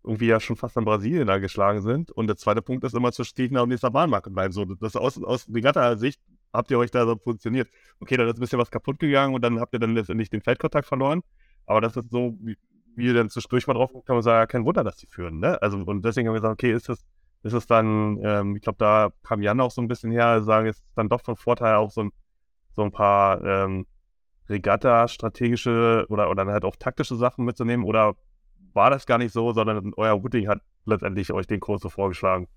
irgendwie 0.03 0.27
ja 0.27 0.41
schon 0.41 0.57
fast 0.57 0.77
an 0.77 0.85
Brasilien 0.85 1.27
da 1.27 1.39
geschlagen 1.39 1.81
sind. 1.81 2.11
Und 2.11 2.27
der 2.27 2.37
zweite 2.37 2.63
Punkt 2.63 2.85
ist 2.85 2.95
immer 2.95 3.13
zu 3.13 3.23
Gegner 3.35 3.63
und 3.63 3.81
Bahnmarke 3.93 4.31
bleiben. 4.31 4.53
So, 4.53 4.65
das 4.65 4.97
aus, 4.97 5.23
aus 5.23 5.49
Regatta-Sicht 5.53 6.21
habt 6.53 6.71
ihr 6.71 6.79
euch 6.79 6.91
da 6.91 7.07
so 7.07 7.17
positioniert. 7.17 7.69
Okay, 8.01 8.17
da 8.17 8.25
ist 8.25 8.37
ein 8.37 8.41
bisschen 8.41 8.59
was 8.59 8.71
kaputt 8.71 8.99
gegangen 8.99 9.35
und 9.35 9.43
dann 9.43 9.61
habt 9.61 9.73
ihr 9.73 9.81
dann 9.81 9.95
letztendlich 9.95 10.31
den 10.31 10.43
Feldkontakt 10.43 10.87
verloren. 10.87 11.23
Aber 11.67 11.81
das 11.81 11.97
ist 11.97 12.11
so, 12.11 12.37
wie, 12.41 12.57
ihr 12.97 13.15
dann 13.15 13.31
zwischendurch 13.31 13.67
mal 13.67 13.75
drauf 13.75 13.93
guckt, 13.93 14.09
man 14.09 14.23
sagen, 14.23 14.41
ja, 14.41 14.47
kein 14.47 14.65
Wunder, 14.65 14.85
dass 14.85 14.97
die 14.97 15.07
führen. 15.07 15.39
Ne? 15.39 15.61
Also, 15.63 15.79
und 15.79 16.05
deswegen 16.05 16.29
haben 16.29 16.35
wir 16.35 16.41
gesagt, 16.41 16.55
okay, 16.55 16.73
ist 16.73 16.89
das, 16.89 17.05
ist 17.43 17.53
es 17.53 17.67
dann, 17.67 18.19
ähm, 18.23 18.57
ich 18.57 18.63
glaube, 18.63 18.79
da 18.79 19.11
kam 19.23 19.43
Jan 19.43 19.61
auch 19.61 19.71
so 19.71 19.83
ein 19.83 19.89
bisschen 19.89 20.11
her, 20.11 20.43
sagen, 20.43 20.67
ist 20.67 20.85
dann 20.95 21.09
doch 21.09 21.23
von 21.23 21.37
Vorteil 21.37 21.75
auch 21.77 21.91
so 21.91 22.05
ein, 22.05 22.13
so 22.75 22.83
ein 22.83 22.93
paar 22.93 23.43
ähm, 23.45 23.87
Regatta-strategische 24.49 26.07
oder, 26.09 26.31
oder 26.31 26.47
halt 26.47 26.65
auch 26.65 26.77
taktische 26.77 27.17
Sachen 27.17 27.45
mitzunehmen 27.45 27.85
oder 27.85 28.15
war 28.73 28.91
das 28.91 29.07
gar 29.07 29.19
nicht 29.19 29.33
so, 29.33 29.53
sondern 29.53 29.93
euer 29.97 30.13
Routing 30.13 30.49
hat 30.49 30.61
letztendlich 30.85 31.33
euch 31.33 31.47
den 31.47 31.61
Kurs 31.61 31.81
so 31.81 31.89
vorgeschlagen. 31.89 32.49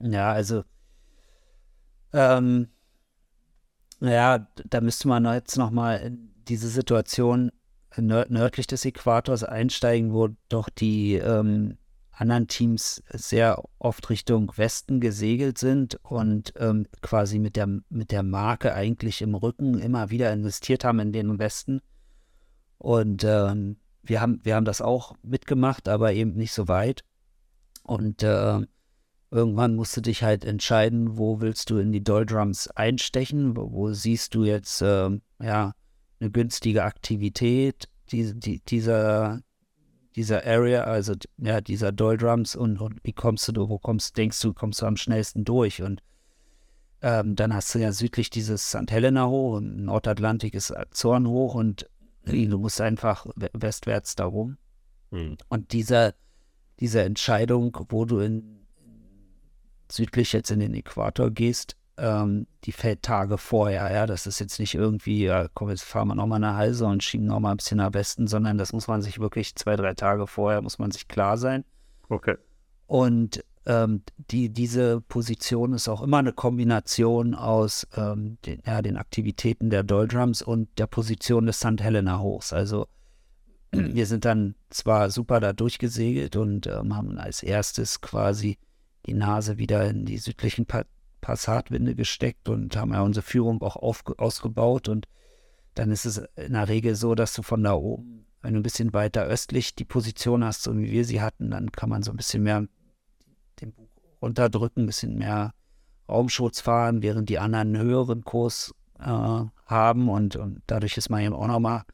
Ja, 0.00 0.32
also, 0.32 0.64
ähm, 2.12 2.68
naja, 4.00 4.46
da 4.66 4.80
müsste 4.80 5.08
man 5.08 5.24
jetzt 5.24 5.56
nochmal 5.56 6.12
diese 6.46 6.68
Situation 6.68 7.50
nördlich 7.96 8.66
des 8.66 8.84
Äquators 8.84 9.44
einsteigen, 9.44 10.12
wo 10.12 10.28
doch 10.48 10.68
die 10.68 11.14
ähm, 11.14 11.76
anderen 12.10 12.46
Teams 12.46 13.02
sehr 13.12 13.62
oft 13.78 14.08
Richtung 14.10 14.52
Westen 14.56 15.00
gesegelt 15.00 15.58
sind 15.58 15.98
und 16.04 16.52
ähm, 16.58 16.86
quasi 17.02 17.38
mit 17.38 17.56
der, 17.56 17.68
mit 17.88 18.10
der 18.12 18.22
Marke 18.22 18.74
eigentlich 18.74 19.22
im 19.22 19.34
Rücken 19.34 19.78
immer 19.78 20.10
wieder 20.10 20.32
investiert 20.32 20.84
haben 20.84 21.00
in 21.00 21.12
den 21.12 21.38
Westen. 21.38 21.80
Und 22.78 23.24
ähm, 23.24 23.76
wir 24.02 24.20
haben, 24.20 24.40
wir 24.44 24.54
haben 24.54 24.64
das 24.64 24.80
auch 24.80 25.14
mitgemacht, 25.22 25.88
aber 25.88 26.12
eben 26.12 26.34
nicht 26.34 26.52
so 26.52 26.68
weit. 26.68 27.04
Und 27.82 28.22
äh, 28.22 28.60
irgendwann 29.30 29.74
musst 29.74 29.96
du 29.96 30.00
dich 30.00 30.22
halt 30.22 30.44
entscheiden, 30.44 31.18
wo 31.18 31.40
willst 31.40 31.70
du 31.70 31.78
in 31.78 31.92
die 31.92 32.04
Doldrums 32.04 32.68
einstechen, 32.68 33.56
wo, 33.56 33.72
wo 33.72 33.92
siehst 33.92 34.34
du 34.34 34.44
jetzt 34.44 34.82
äh, 34.82 35.10
ja 35.42 35.72
eine 36.20 36.30
günstige 36.30 36.84
Aktivität 36.84 37.88
die, 38.10 38.38
die, 38.38 38.60
dieser, 38.60 39.40
dieser 40.14 40.44
Area, 40.46 40.84
also 40.84 41.14
ja, 41.38 41.60
dieser 41.60 41.92
Doldrums 41.92 42.54
und, 42.54 42.80
und 42.80 43.00
wie 43.02 43.12
kommst 43.12 43.48
du, 43.48 43.68
wo 43.68 43.78
kommst, 43.78 44.16
denkst 44.16 44.40
du, 44.40 44.52
kommst 44.52 44.82
du 44.82 44.86
am 44.86 44.96
schnellsten 44.96 45.44
durch 45.44 45.82
und 45.82 46.02
ähm, 47.02 47.34
dann 47.36 47.54
hast 47.54 47.74
du 47.74 47.78
ja 47.78 47.92
südlich 47.92 48.30
dieses 48.30 48.68
St. 48.68 48.90
Helena 48.90 49.26
hoch 49.26 49.56
und 49.56 49.84
Nordatlantik 49.84 50.54
ist 50.54 50.72
Zorn 50.90 51.26
hoch 51.26 51.54
und 51.54 51.88
Du 52.26 52.58
musst 52.58 52.80
einfach 52.80 53.26
westwärts 53.52 54.16
darum. 54.16 54.56
Mhm. 55.10 55.36
Und 55.48 55.72
diese, 55.72 56.14
diese 56.80 57.02
Entscheidung, 57.02 57.76
wo 57.90 58.04
du 58.04 58.18
in 58.20 58.66
südlich 59.90 60.32
jetzt 60.32 60.50
in 60.50 60.60
den 60.60 60.74
Äquator 60.74 61.30
gehst, 61.30 61.76
ähm, 61.96 62.46
die 62.64 62.72
fällt 62.72 63.02
Tage 63.02 63.38
vorher. 63.38 63.92
Ja, 63.92 64.06
das 64.06 64.26
ist 64.26 64.40
jetzt 64.40 64.58
nicht 64.58 64.74
irgendwie, 64.74 65.24
ja, 65.24 65.48
komm, 65.54 65.70
jetzt 65.70 65.84
fahren 65.84 66.08
wir 66.08 66.14
nochmal 66.14 66.40
nach 66.40 66.56
Halse 66.56 66.86
und 66.86 67.02
schieben 67.02 67.26
nochmal 67.26 67.52
ein 67.52 67.56
bisschen 67.58 67.78
nach 67.78 67.94
Westen, 67.94 68.26
sondern 68.26 68.58
das 68.58 68.72
muss 68.72 68.88
man 68.88 69.02
sich 69.02 69.20
wirklich 69.20 69.54
zwei, 69.54 69.76
drei 69.76 69.94
Tage 69.94 70.26
vorher, 70.26 70.62
muss 70.62 70.78
man 70.78 70.90
sich 70.90 71.08
klar 71.08 71.36
sein. 71.36 71.64
Okay. 72.08 72.36
Und 72.86 73.44
ähm, 73.66 74.02
die, 74.30 74.50
diese 74.50 75.00
Position 75.00 75.72
ist 75.72 75.88
auch 75.88 76.02
immer 76.02 76.18
eine 76.18 76.32
Kombination 76.32 77.34
aus 77.34 77.86
ähm, 77.96 78.38
den, 78.44 78.62
ja, 78.66 78.82
den 78.82 78.96
Aktivitäten 78.96 79.70
der 79.70 79.82
Doldrums 79.82 80.42
und 80.42 80.68
der 80.78 80.86
Position 80.86 81.46
des 81.46 81.58
St. 81.58 81.80
Helena 81.80 82.18
Hochs. 82.18 82.52
Also 82.52 82.88
wir 83.72 84.06
sind 84.06 84.24
dann 84.24 84.54
zwar 84.70 85.10
super 85.10 85.40
da 85.40 85.52
durchgesegelt 85.52 86.36
und 86.36 86.66
ähm, 86.66 86.94
haben 86.94 87.18
als 87.18 87.42
erstes 87.42 88.00
quasi 88.00 88.58
die 89.06 89.14
Nase 89.14 89.58
wieder 89.58 89.88
in 89.88 90.04
die 90.04 90.18
südlichen 90.18 90.66
Passatwinde 91.24 91.94
gesteckt 91.94 92.50
und 92.50 92.76
haben 92.76 92.92
ja 92.92 93.00
unsere 93.00 93.24
Führung 93.24 93.62
auch 93.62 93.76
ausgebaut 93.76 94.88
und 94.88 95.08
dann 95.74 95.90
ist 95.90 96.04
es 96.04 96.18
in 96.36 96.52
der 96.52 96.68
Regel 96.68 96.94
so, 96.96 97.14
dass 97.14 97.32
du 97.32 97.40
von 97.40 97.64
da 97.64 97.72
oben, 97.72 98.26
wenn 98.42 98.52
du 98.52 98.60
ein 98.60 98.62
bisschen 98.62 98.92
weiter 98.92 99.24
östlich 99.24 99.74
die 99.74 99.86
Position 99.86 100.44
hast, 100.44 100.64
so 100.64 100.76
wie 100.76 100.92
wir 100.92 101.06
sie 101.06 101.22
hatten, 101.22 101.50
dann 101.50 101.72
kann 101.72 101.88
man 101.88 102.02
so 102.02 102.10
ein 102.10 102.18
bisschen 102.18 102.42
mehr 102.42 102.66
den 103.58 103.72
Bug 103.72 103.88
runterdrücken, 104.20 104.82
ein 104.82 104.86
bisschen 104.86 105.16
mehr 105.16 105.54
Raumschutz 106.10 106.60
fahren, 106.60 107.00
während 107.00 107.30
die 107.30 107.38
anderen 107.38 107.74
einen 107.74 107.82
höheren 107.82 108.22
Kurs 108.22 108.74
äh, 108.98 109.04
haben 109.04 110.10
und, 110.10 110.36
und, 110.36 110.60
dadurch 110.66 110.98
ist 110.98 111.08
man 111.08 111.22
eben 111.22 111.34
auch 111.34 111.46
nochmal 111.46 111.84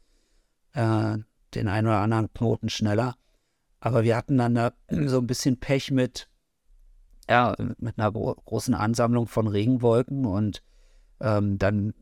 äh, 0.72 1.18
den 1.54 1.68
einen 1.68 1.86
oder 1.86 2.00
anderen 2.00 2.32
Knoten 2.32 2.68
schneller. 2.68 3.14
Aber 3.78 4.02
wir 4.02 4.16
hatten 4.16 4.38
dann 4.38 4.56
da 4.56 4.72
so 5.06 5.18
ein 5.18 5.28
bisschen 5.28 5.60
Pech 5.60 5.92
mit, 5.92 6.28
ja, 7.28 7.54
mit 7.78 7.98
einer 7.98 8.12
gro 8.12 8.34
großen 8.44 8.74
Ansammlung 8.74 9.26
von 9.26 9.46
Regenwolken 9.46 10.26
und 10.26 10.62
ähm, 11.20 11.58
dann 11.58 11.94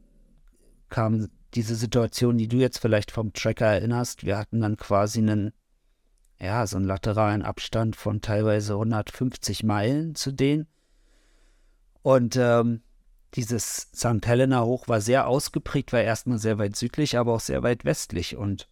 kam 0.89 1.29
diese 1.55 1.75
Situation, 1.75 2.39
die 2.39 2.49
du 2.49 2.57
jetzt 2.57 2.79
vielleicht 2.79 3.11
vom 3.11 3.33
Tracker 3.33 3.67
erinnerst. 3.67 4.25
Wir 4.25 4.39
hatten 4.39 4.61
dann 4.61 4.77
quasi 4.77 5.19
einen 5.19 5.53
ja, 6.41 6.67
so 6.67 6.77
einen 6.77 6.87
lateralen 6.87 7.43
Abstand 7.43 7.97
von 7.97 8.21
teilweise 8.21 8.75
150 8.75 9.65
Meilen 9.65 10.15
zu 10.15 10.33
denen. 10.33 10.67
Und 12.03 12.37
ähm, 12.37 12.83
dieses 13.35 13.89
St. 13.95 14.25
Helena 14.25 14.65
Hoch 14.65 14.89
war 14.89 15.01
sehr 15.01 15.27
ausgeprägt, 15.27 15.93
war 15.93 16.01
erstmal 16.01 16.39
sehr 16.39 16.59
weit 16.59 16.77
südlich, 16.77 17.19
aber 17.19 17.35
auch 17.35 17.41
sehr 17.41 17.63
weit 17.63 17.85
westlich. 17.85 18.37
Und 18.37 18.69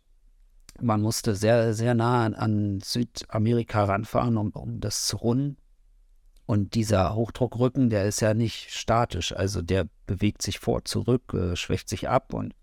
man 0.81 1.03
musste 1.03 1.35
sehr, 1.35 1.75
sehr 1.75 1.95
nah 1.95 2.27
an 2.27 2.81
Südamerika 2.81 3.85
ranfahren, 3.85 4.37
um, 4.37 4.51
um 4.51 4.81
das 4.81 5.07
zu 5.07 5.17
runden. 5.17 5.57
Und 6.47 6.75
dieser 6.75 7.15
Hochdruckrücken, 7.15 7.91
der 7.91 8.05
ist 8.05 8.21
ja 8.21 8.33
nicht 8.33 8.71
statisch, 8.71 9.35
also 9.35 9.63
der 9.63 9.89
bewegt 10.07 10.43
sich 10.43 10.61
vor, 10.61 10.85
zurück, 10.85 11.35
äh, 11.35 11.57
schwächt 11.57 11.89
sich 11.89 12.09
ab 12.09 12.33
und 12.33 12.55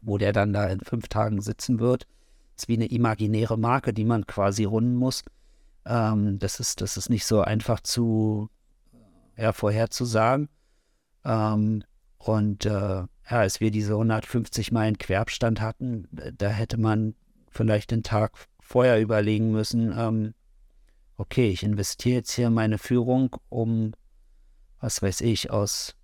wo 0.00 0.18
der 0.18 0.32
dann 0.32 0.52
da 0.52 0.66
in 0.66 0.80
fünf 0.80 1.08
Tagen 1.08 1.40
sitzen 1.40 1.78
wird, 1.78 2.06
ist 2.56 2.68
wie 2.68 2.74
eine 2.74 2.86
imaginäre 2.86 3.56
Marke, 3.56 3.92
die 3.92 4.04
man 4.04 4.26
quasi 4.26 4.64
runden 4.64 4.96
muss. 4.96 5.22
Ähm, 5.86 6.38
das, 6.40 6.60
ist, 6.60 6.80
das 6.80 6.96
ist 6.96 7.08
nicht 7.08 7.24
so 7.24 7.40
einfach 7.40 7.80
zu 7.80 8.50
ja, 9.36 9.52
vorherzusagen. 9.52 10.48
Ähm, 11.24 11.84
und 12.18 12.66
äh, 12.66 12.70
ja, 12.70 13.08
als 13.26 13.60
wir 13.60 13.70
diese 13.70 13.92
150 13.92 14.72
Meilen 14.72 14.98
Querbstand 14.98 15.60
hatten, 15.60 16.08
da 16.36 16.48
hätte 16.48 16.78
man 16.78 17.14
vielleicht 17.48 17.92
den 17.92 18.02
Tag 18.02 18.32
vorher 18.60 19.00
überlegen 19.00 19.50
müssen, 19.52 19.94
ähm, 19.96 20.34
okay, 21.18 21.50
ich 21.50 21.62
investiere 21.62 22.16
jetzt 22.16 22.32
hier 22.32 22.48
meine 22.48 22.78
Führung, 22.78 23.36
um, 23.50 23.92
was 24.80 25.02
weiß 25.02 25.20
ich, 25.20 25.50
aus 25.50 25.94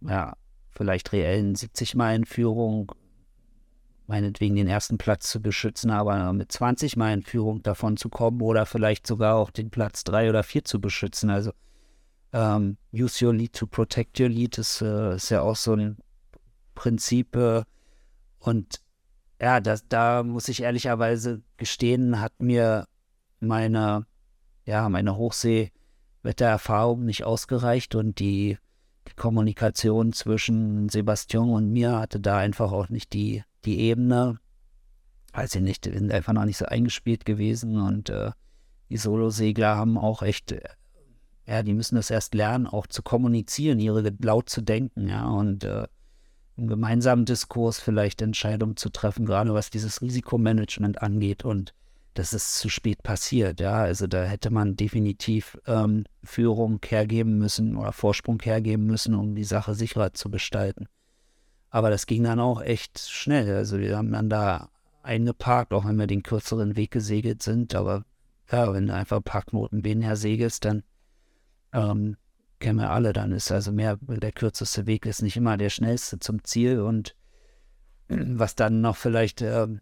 ja, 0.00 0.36
vielleicht 0.70 1.12
reellen 1.12 1.54
70 1.54 1.94
Meilen 1.94 2.24
Führung 2.24 2.92
meinetwegen 4.06 4.56
den 4.56 4.68
ersten 4.68 4.96
Platz 4.96 5.30
zu 5.30 5.40
beschützen, 5.40 5.90
aber 5.90 6.32
mit 6.32 6.50
20 6.50 6.96
Meilen 6.96 7.22
Führung 7.22 7.62
davon 7.62 7.98
zu 7.98 8.08
kommen 8.08 8.40
oder 8.40 8.64
vielleicht 8.64 9.06
sogar 9.06 9.36
auch 9.36 9.50
den 9.50 9.70
Platz 9.70 10.02
3 10.04 10.30
oder 10.30 10.42
4 10.42 10.64
zu 10.64 10.80
beschützen. 10.80 11.28
Also 11.28 11.52
ähm, 12.32 12.78
use 12.92 13.24
your 13.24 13.34
lead 13.34 13.52
to 13.52 13.66
protect 13.66 14.18
your 14.18 14.30
lead 14.30 14.56
ist, 14.56 14.80
äh, 14.80 15.16
ist 15.16 15.28
ja 15.28 15.42
auch 15.42 15.56
so 15.56 15.74
ein 15.74 15.98
Prinzip. 16.74 17.36
Äh, 17.36 17.64
und 18.38 18.80
ja, 19.40 19.60
das, 19.60 19.86
da 19.88 20.22
muss 20.22 20.48
ich 20.48 20.62
ehrlicherweise 20.62 21.42
gestehen, 21.58 22.18
hat 22.20 22.40
mir 22.40 22.86
meine, 23.40 24.06
ja, 24.68 24.88
meine 24.90 25.16
Hochseewettererfahrung 25.16 27.04
nicht 27.04 27.24
ausgereicht 27.24 27.94
und 27.94 28.18
die, 28.18 28.58
die 29.08 29.14
Kommunikation 29.14 30.12
zwischen 30.12 30.90
Sebastian 30.90 31.48
und 31.48 31.72
mir 31.72 31.98
hatte 31.98 32.20
da 32.20 32.36
einfach 32.36 32.70
auch 32.72 32.90
nicht 32.90 33.14
die 33.14 33.42
die 33.64 33.80
Ebene, 33.80 34.38
weiß 35.32 35.56
ich 35.56 35.62
nicht, 35.62 35.84
sind 35.84 36.12
einfach 36.12 36.32
noch 36.32 36.44
nicht 36.44 36.58
so 36.58 36.66
eingespielt 36.66 37.24
gewesen 37.24 37.80
und 37.80 38.10
äh, 38.10 38.32
die 38.90 38.96
Solosegler 38.96 39.76
haben 39.76 39.98
auch 39.98 40.22
echt, 40.22 40.52
äh, 40.52 40.60
ja, 41.46 41.62
die 41.62 41.74
müssen 41.74 41.96
das 41.96 42.10
erst 42.10 42.34
lernen, 42.34 42.66
auch 42.66 42.86
zu 42.86 43.02
kommunizieren, 43.02 43.78
ihre 43.78 44.12
laut 44.20 44.48
zu 44.50 44.60
denken, 44.60 45.08
ja, 45.08 45.26
und 45.28 45.64
äh, 45.64 45.86
im 46.56 46.66
gemeinsamen 46.66 47.24
Diskurs 47.24 47.78
vielleicht 47.78 48.20
Entscheidungen 48.20 48.76
zu 48.76 48.90
treffen, 48.90 49.26
gerade 49.26 49.54
was 49.54 49.70
dieses 49.70 50.02
Risikomanagement 50.02 51.00
angeht 51.00 51.44
und 51.44 51.72
das 52.18 52.32
ist 52.32 52.58
zu 52.58 52.68
spät 52.68 53.04
passiert, 53.04 53.60
ja, 53.60 53.74
also 53.74 54.08
da 54.08 54.24
hätte 54.24 54.50
man 54.50 54.74
definitiv 54.74 55.56
ähm, 55.66 56.04
Führung 56.24 56.80
hergeben 56.84 57.38
müssen 57.38 57.76
oder 57.76 57.92
Vorsprung 57.92 58.42
hergeben 58.42 58.86
müssen, 58.86 59.14
um 59.14 59.36
die 59.36 59.44
Sache 59.44 59.74
sicherer 59.74 60.12
zu 60.12 60.28
gestalten. 60.28 60.88
Aber 61.70 61.90
das 61.90 62.06
ging 62.06 62.24
dann 62.24 62.40
auch 62.40 62.60
echt 62.60 62.98
schnell. 62.98 63.54
Also 63.54 63.78
wir 63.78 63.96
haben 63.96 64.10
dann 64.10 64.28
da 64.28 64.70
eingeparkt, 65.02 65.72
auch 65.72 65.84
wenn 65.84 65.96
wir 65.96 66.08
den 66.08 66.24
kürzeren 66.24 66.74
Weg 66.74 66.90
gesegelt 66.90 67.42
sind. 67.42 67.74
Aber 67.76 68.04
ja, 68.50 68.72
wenn 68.72 68.88
du 68.88 68.94
einfach 68.94 69.18
ein 69.18 69.22
paar 69.22 69.42
Knoten 69.42 69.82
her 70.02 70.16
segelst, 70.16 70.64
dann 70.64 70.82
ähm, 71.72 72.16
kennen 72.58 72.80
wir 72.80 72.90
alle, 72.90 73.12
dann 73.12 73.30
ist 73.30 73.52
also 73.52 73.70
mehr, 73.70 73.98
der 74.00 74.32
kürzeste 74.32 74.86
Weg 74.86 75.06
ist 75.06 75.22
nicht 75.22 75.36
immer 75.36 75.56
der 75.56 75.70
schnellste 75.70 76.18
zum 76.18 76.42
Ziel. 76.42 76.80
Und 76.80 77.14
was 78.08 78.56
dann 78.56 78.80
noch 78.80 78.96
vielleicht 78.96 79.40
für 79.40 79.80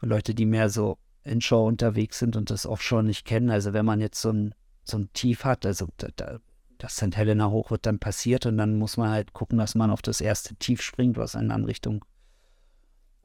Leute, 0.00 0.34
die 0.34 0.46
mehr 0.46 0.70
so 0.70 0.98
Inshore 1.24 1.66
unterwegs 1.66 2.18
sind 2.18 2.36
und 2.36 2.50
das 2.50 2.66
Offshore 2.66 3.02
nicht 3.02 3.24
kennen, 3.24 3.50
also 3.50 3.72
wenn 3.72 3.86
man 3.86 4.00
jetzt 4.00 4.20
so 4.20 4.30
ein, 4.30 4.54
so 4.84 4.98
ein 4.98 5.10
Tief 5.12 5.44
hat, 5.44 5.64
also 5.66 5.88
da, 5.96 6.08
da, 6.14 6.38
das 6.78 6.96
St. 6.96 7.16
Helena 7.16 7.50
hoch 7.50 7.70
wird 7.70 7.86
dann 7.86 7.98
passiert 7.98 8.46
und 8.46 8.58
dann 8.58 8.76
muss 8.76 8.96
man 8.96 9.10
halt 9.10 9.32
gucken, 9.32 9.58
dass 9.58 9.74
man 9.74 9.90
auf 9.90 10.02
das 10.02 10.20
erste 10.20 10.54
Tief 10.56 10.82
springt, 10.82 11.16
was 11.16 11.34
einen 11.34 11.48
dann 11.48 11.64
Richtung 11.64 12.04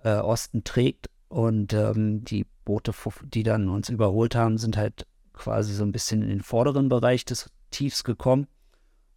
äh, 0.04 0.16
Osten 0.16 0.64
trägt. 0.64 1.10
Und 1.28 1.74
ähm, 1.74 2.24
die 2.24 2.45
Boote, 2.66 2.93
die 3.24 3.43
dann 3.43 3.70
uns 3.70 3.89
überholt 3.89 4.34
haben, 4.34 4.58
sind 4.58 4.78
halt 4.78 5.06
quasi 5.34 5.74
so 5.74 5.84
ein 5.84 5.91
bisschen 5.91 6.24
in 6.24 6.30
den 6.30 6.41
vorderen 6.41 6.89
Bereich 6.89 7.24
des 7.26 7.50
Tiefs 7.70 8.04
gekommen. 8.04 8.47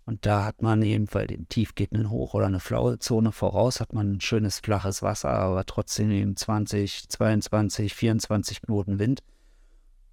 Und 0.05 0.27
da 0.27 0.45
hat 0.45 0.63
man 0.63 0.83
eben, 0.83 1.07
weil 1.13 1.29
den 1.29 1.49
Tief 1.49 1.75
geht 1.75 1.93
einen 1.93 2.11
hoch 2.11 2.35
oder 2.35 2.47
eine 2.47 2.59
flaue 2.59 2.99
Zone 2.99 3.31
voraus, 3.31 3.81
hat 3.81 3.93
man 3.93 4.13
ein 4.13 4.21
schönes 4.21 4.59
flaches 4.59 5.03
Wasser, 5.03 5.31
aber 5.31 5.65
trotzdem 5.65 6.11
eben 6.11 6.37
20, 6.37 7.09
22, 7.09 7.95
24 7.95 8.63
Knoten 8.63 8.99
Wind. 8.99 9.23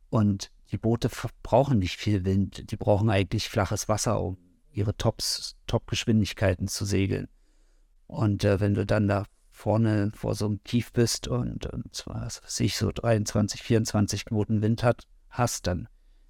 Und 0.10 0.52
die 0.72 0.78
Boote 0.78 1.10
brauchen 1.42 1.80
nicht 1.80 1.98
viel 1.98 2.24
Wind, 2.24 2.72
die 2.72 2.78
brauchen 2.78 3.10
eigentlich 3.10 3.50
flaches 3.50 3.90
Wasser, 3.90 4.22
um 4.22 4.38
ihre 4.72 4.96
Top-Geschwindigkeiten 4.96 6.68
zu 6.68 6.86
segeln. 6.86 7.28
Und 8.06 8.44
äh, 8.44 8.60
wenn 8.60 8.76
du 8.76 8.86
dann 8.86 9.08
da 9.08 9.26
vorne 9.52 10.12
vor 10.16 10.36
so 10.36 10.46
einem 10.46 10.64
Tief 10.64 10.94
bist 10.94 11.28
und, 11.28 11.66
und 11.66 11.94
zwar, 11.94 12.26
was 12.26 12.42
weiß 12.44 12.60
ich, 12.62 12.78
so 12.78 12.92
23, 12.92 13.62
24 13.62 14.26
Knoten 14.26 14.62
Wind 14.62 14.84
hat, 14.84 15.04
hast, 15.30 15.68
dann 15.68 15.88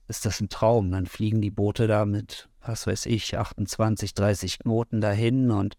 ist 0.08 0.26
das 0.26 0.42
ein 0.42 0.50
Traum. 0.50 0.92
Dann 0.92 1.06
fliegen 1.06 1.40
die 1.42 1.52
Boote 1.52 1.88
da 1.88 2.06
mit, 2.06 2.49
was 2.62 2.88
weiß 2.88 3.06
ich, 3.08 3.38
28, 3.38 4.14
30 4.14 4.60
Knoten 4.60 5.02
dahin 5.02 5.52
und 5.52 5.78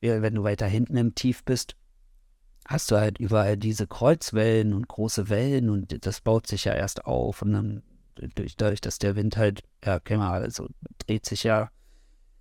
wenn 0.00 0.34
du 0.34 0.42
weiter 0.42 0.66
hinten 0.66 0.96
im 0.96 1.14
Tief 1.14 1.44
bist, 1.44 1.76
hast 2.66 2.90
du 2.90 2.96
halt 2.96 3.18
überall 3.18 3.56
diese 3.56 3.86
Kreuzwellen 3.86 4.72
und 4.72 4.88
große 4.88 5.28
Wellen 5.28 5.70
und 5.70 6.04
das 6.06 6.20
baut 6.20 6.46
sich 6.46 6.64
ja 6.64 6.74
erst 6.74 7.04
auf 7.04 7.42
und 7.42 7.52
dann 7.52 7.82
durch, 8.34 8.56
dadurch, 8.56 8.80
dass 8.80 8.98
der 8.98 9.16
Wind 9.16 9.36
halt, 9.36 9.62
ja, 9.84 10.00
kennen 10.00 10.20
wir 10.20 10.30
also 10.30 10.68
dreht 10.98 11.26
sich 11.26 11.44
ja 11.44 11.70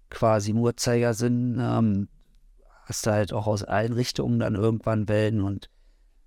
quasi 0.10 0.52
im 0.52 0.58
Uhrzeigersinn, 0.58 1.58
ähm, 1.60 2.10
hast 2.86 3.06
du 3.06 3.12
halt 3.12 3.34
auch 3.34 3.48
aus 3.48 3.64
allen 3.64 3.94
Richtungen 3.94 4.40
dann 4.40 4.56
irgendwann 4.56 5.08
Wellen 5.08 5.42
und 5.42 5.70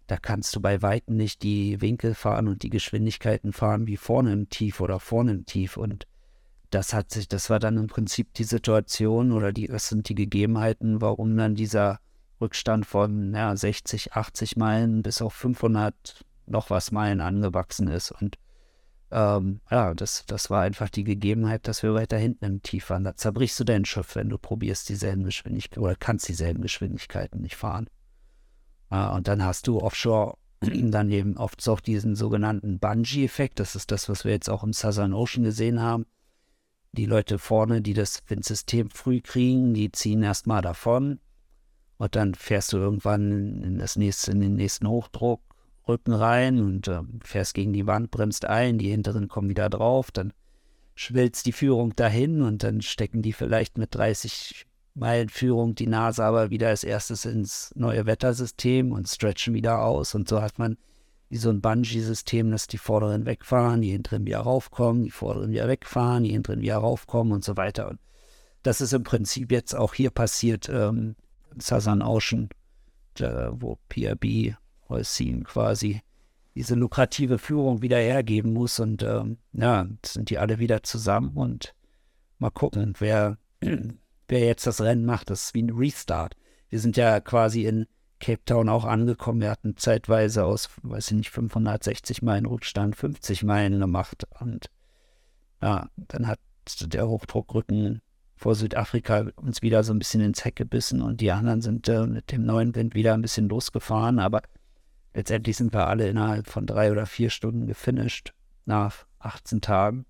da 0.06 0.16
kannst 0.18 0.54
du 0.54 0.60
bei 0.60 0.82
Weitem 0.82 1.16
nicht 1.16 1.42
die 1.42 1.80
Winkel 1.80 2.14
fahren 2.14 2.48
und 2.48 2.62
die 2.62 2.70
Geschwindigkeiten 2.70 3.52
fahren 3.52 3.86
wie 3.86 3.96
vorne 3.96 4.32
im 4.32 4.48
Tief 4.50 4.80
oder 4.80 5.00
vorne 5.00 5.32
im 5.32 5.46
Tief. 5.46 5.76
Und 5.76 6.06
das 6.74 6.92
hat 6.92 7.10
sich, 7.10 7.28
das 7.28 7.50
war 7.50 7.60
dann 7.60 7.76
im 7.76 7.86
Prinzip 7.86 8.34
die 8.34 8.44
Situation 8.44 9.32
oder 9.32 9.52
die, 9.52 9.68
das 9.68 9.88
sind 9.88 10.08
die 10.08 10.14
Gegebenheiten, 10.14 11.00
warum 11.00 11.36
dann 11.36 11.54
dieser 11.54 12.00
Rückstand 12.40 12.84
von 12.84 13.32
ja, 13.32 13.54
60, 13.56 14.14
80 14.14 14.56
Meilen 14.56 15.02
bis 15.02 15.22
auf 15.22 15.32
500 15.34 16.24
noch 16.46 16.70
was 16.70 16.90
Meilen 16.90 17.20
angewachsen 17.20 17.88
ist. 17.88 18.10
Und 18.10 18.38
ähm, 19.12 19.60
ja, 19.70 19.94
das, 19.94 20.24
das 20.26 20.50
war 20.50 20.62
einfach 20.62 20.90
die 20.90 21.04
Gegebenheit, 21.04 21.68
dass 21.68 21.82
wir 21.82 21.94
weiter 21.94 22.18
hinten 22.18 22.44
im 22.44 22.62
Tief 22.62 22.90
waren. 22.90 23.04
Da 23.04 23.14
zerbrichst 23.14 23.60
du 23.60 23.64
dein 23.64 23.84
Schiff, 23.84 24.16
wenn 24.16 24.28
du 24.28 24.36
probierst 24.36 24.88
dieselben 24.88 25.24
Geschwindigkeiten 25.24 25.82
oder 25.82 25.94
kannst 25.94 26.28
dieselben 26.28 26.60
Geschwindigkeiten 26.60 27.40
nicht 27.40 27.56
fahren. 27.56 27.88
Äh, 28.90 29.08
und 29.10 29.28
dann 29.28 29.44
hast 29.44 29.68
du 29.68 29.80
offshore 29.80 30.36
dann 30.60 31.10
eben 31.10 31.36
oft 31.36 31.60
so 31.60 31.76
diesen 31.76 32.16
sogenannten 32.16 32.80
Bungee-Effekt. 32.80 33.60
Das 33.60 33.76
ist 33.76 33.92
das, 33.92 34.08
was 34.08 34.24
wir 34.24 34.32
jetzt 34.32 34.50
auch 34.50 34.64
im 34.64 34.72
Southern 34.72 35.14
Ocean 35.14 35.44
gesehen 35.44 35.80
haben. 35.80 36.06
Die 36.96 37.06
Leute 37.06 37.38
vorne, 37.38 37.82
die 37.82 37.92
das 37.92 38.22
Windsystem 38.28 38.88
früh 38.88 39.20
kriegen, 39.20 39.74
die 39.74 39.90
ziehen 39.90 40.22
erstmal 40.22 40.62
davon. 40.62 41.18
Und 41.96 42.14
dann 42.14 42.34
fährst 42.34 42.72
du 42.72 42.76
irgendwann 42.76 43.62
in, 43.62 43.78
das 43.78 43.96
nächste, 43.96 44.30
in 44.30 44.40
den 44.40 44.54
nächsten 44.54 44.86
Hochdruck 44.86 45.40
Rücken 45.88 46.12
rein 46.12 46.60
und 46.60 46.88
äh, 46.88 47.02
fährst 47.22 47.54
gegen 47.54 47.72
die 47.72 47.86
Wand, 47.86 48.10
bremst 48.10 48.46
ein, 48.46 48.78
die 48.78 48.90
hinteren 48.90 49.28
kommen 49.28 49.48
wieder 49.48 49.68
drauf, 49.68 50.10
dann 50.10 50.32
schwilzt 50.94 51.46
die 51.46 51.52
Führung 51.52 51.94
dahin 51.94 52.42
und 52.42 52.62
dann 52.62 52.80
stecken 52.80 53.22
die 53.22 53.32
vielleicht 53.32 53.76
mit 53.76 53.94
30 53.94 54.66
Meilen 54.94 55.28
Führung 55.28 55.74
die 55.74 55.88
Nase 55.88 56.24
aber 56.24 56.50
wieder 56.50 56.68
als 56.68 56.84
erstes 56.84 57.24
ins 57.24 57.72
neue 57.74 58.06
Wettersystem 58.06 58.92
und 58.92 59.08
stretchen 59.08 59.52
wieder 59.52 59.82
aus 59.82 60.14
und 60.14 60.28
so 60.28 60.40
hat 60.40 60.58
man 60.58 60.78
wie 61.28 61.36
so 61.36 61.50
ein 61.50 61.60
Bungee-System, 61.60 62.50
dass 62.50 62.66
die 62.66 62.78
Vorderen 62.78 63.26
wegfahren, 63.26 63.80
die 63.80 63.90
Hinteren 63.90 64.26
wieder 64.26 64.40
raufkommen, 64.40 65.04
die 65.04 65.10
Vorderen 65.10 65.50
wieder 65.50 65.68
wegfahren, 65.68 66.24
die 66.24 66.32
Hinteren 66.32 66.60
wieder 66.60 66.76
raufkommen 66.76 67.32
und 67.32 67.44
so 67.44 67.56
weiter. 67.56 67.88
Und 67.88 67.98
das 68.62 68.80
ist 68.80 68.92
im 68.92 69.02
Prinzip 69.02 69.50
jetzt 69.50 69.74
auch 69.74 69.94
hier 69.94 70.10
passiert 70.10 70.68
ähm, 70.68 71.16
Southern 71.60 72.02
Ocean, 72.02 72.48
wo 73.18 73.78
PRB 73.88 74.56
Holcim 74.88 75.44
quasi 75.44 76.02
diese 76.54 76.74
lukrative 76.74 77.38
Führung 77.38 77.82
wieder 77.82 77.98
hergeben 77.98 78.52
muss. 78.52 78.78
Und 78.80 79.02
ähm, 79.02 79.38
ja, 79.52 79.86
sind 80.04 80.30
die 80.30 80.38
alle 80.38 80.58
wieder 80.58 80.82
zusammen 80.82 81.32
und 81.34 81.74
mal 82.38 82.50
gucken, 82.50 82.94
wer, 82.98 83.38
wer 83.60 84.40
jetzt 84.40 84.66
das 84.66 84.80
Rennen 84.80 85.04
macht. 85.04 85.30
Das 85.30 85.44
ist 85.44 85.54
wie 85.54 85.62
ein 85.62 85.70
Restart. 85.70 86.36
Wir 86.68 86.80
sind 86.80 86.96
ja 86.96 87.20
quasi 87.20 87.64
in 87.64 87.86
Cape 88.24 88.44
Town 88.46 88.70
auch 88.70 88.86
angekommen. 88.86 89.42
Wir 89.42 89.50
hatten 89.50 89.76
zeitweise 89.76 90.46
aus, 90.46 90.70
weiß 90.82 91.10
ich 91.10 91.16
nicht, 91.18 91.30
560 91.30 92.22
Meilen 92.22 92.46
Rückstand 92.46 92.96
50 92.96 93.42
Meilen 93.44 93.78
gemacht. 93.78 94.26
Und 94.40 94.70
ja, 95.60 95.90
dann 95.96 96.26
hat 96.26 96.38
der 96.80 97.06
Hochdruckrücken 97.06 98.00
vor 98.34 98.54
Südafrika 98.54 99.26
uns 99.36 99.60
wieder 99.60 99.84
so 99.84 99.92
ein 99.92 99.98
bisschen 99.98 100.22
ins 100.22 100.42
Heck 100.42 100.56
gebissen 100.56 101.02
und 101.02 101.20
die 101.20 101.32
anderen 101.32 101.60
sind 101.60 101.86
äh, 101.90 102.06
mit 102.06 102.32
dem 102.32 102.46
neuen 102.46 102.74
Wind 102.74 102.94
wieder 102.94 103.12
ein 103.12 103.20
bisschen 103.20 103.50
losgefahren. 103.50 104.18
Aber 104.18 104.40
letztendlich 105.12 105.58
sind 105.58 105.74
wir 105.74 105.86
alle 105.86 106.08
innerhalb 106.08 106.48
von 106.48 106.64
drei 106.64 106.92
oder 106.92 107.04
vier 107.04 107.28
Stunden 107.28 107.66
gefinisht 107.66 108.32
nach 108.64 109.04
18 109.18 109.60
Tagen. 109.60 110.06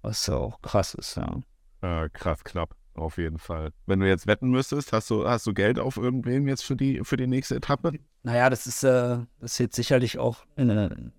Was 0.00 0.26
ja 0.28 0.36
auch 0.36 0.62
krass 0.62 0.94
ist, 0.94 1.16
ja. 1.16 1.42
Äh, 1.82 2.08
krass 2.08 2.42
knapp, 2.42 2.74
auf 2.98 3.18
jeden 3.18 3.38
Fall. 3.38 3.72
Wenn 3.86 4.00
du 4.00 4.08
jetzt 4.08 4.26
wetten 4.26 4.50
müsstest, 4.50 4.92
hast 4.92 5.10
du, 5.10 5.28
hast 5.28 5.46
du 5.46 5.54
Geld 5.54 5.78
auf 5.78 5.96
irgendwen 5.96 6.46
jetzt 6.46 6.64
für 6.64 6.76
die, 6.76 7.00
für 7.04 7.16
die 7.16 7.26
nächste 7.26 7.56
Etappe? 7.56 7.92
Naja, 8.22 8.50
das 8.50 8.66
ist, 8.66 8.82
äh, 8.84 9.18
das 9.40 9.52
ist 9.52 9.58
jetzt 9.58 9.76
sicherlich 9.76 10.18
auch 10.18 10.44
eine, 10.56 11.12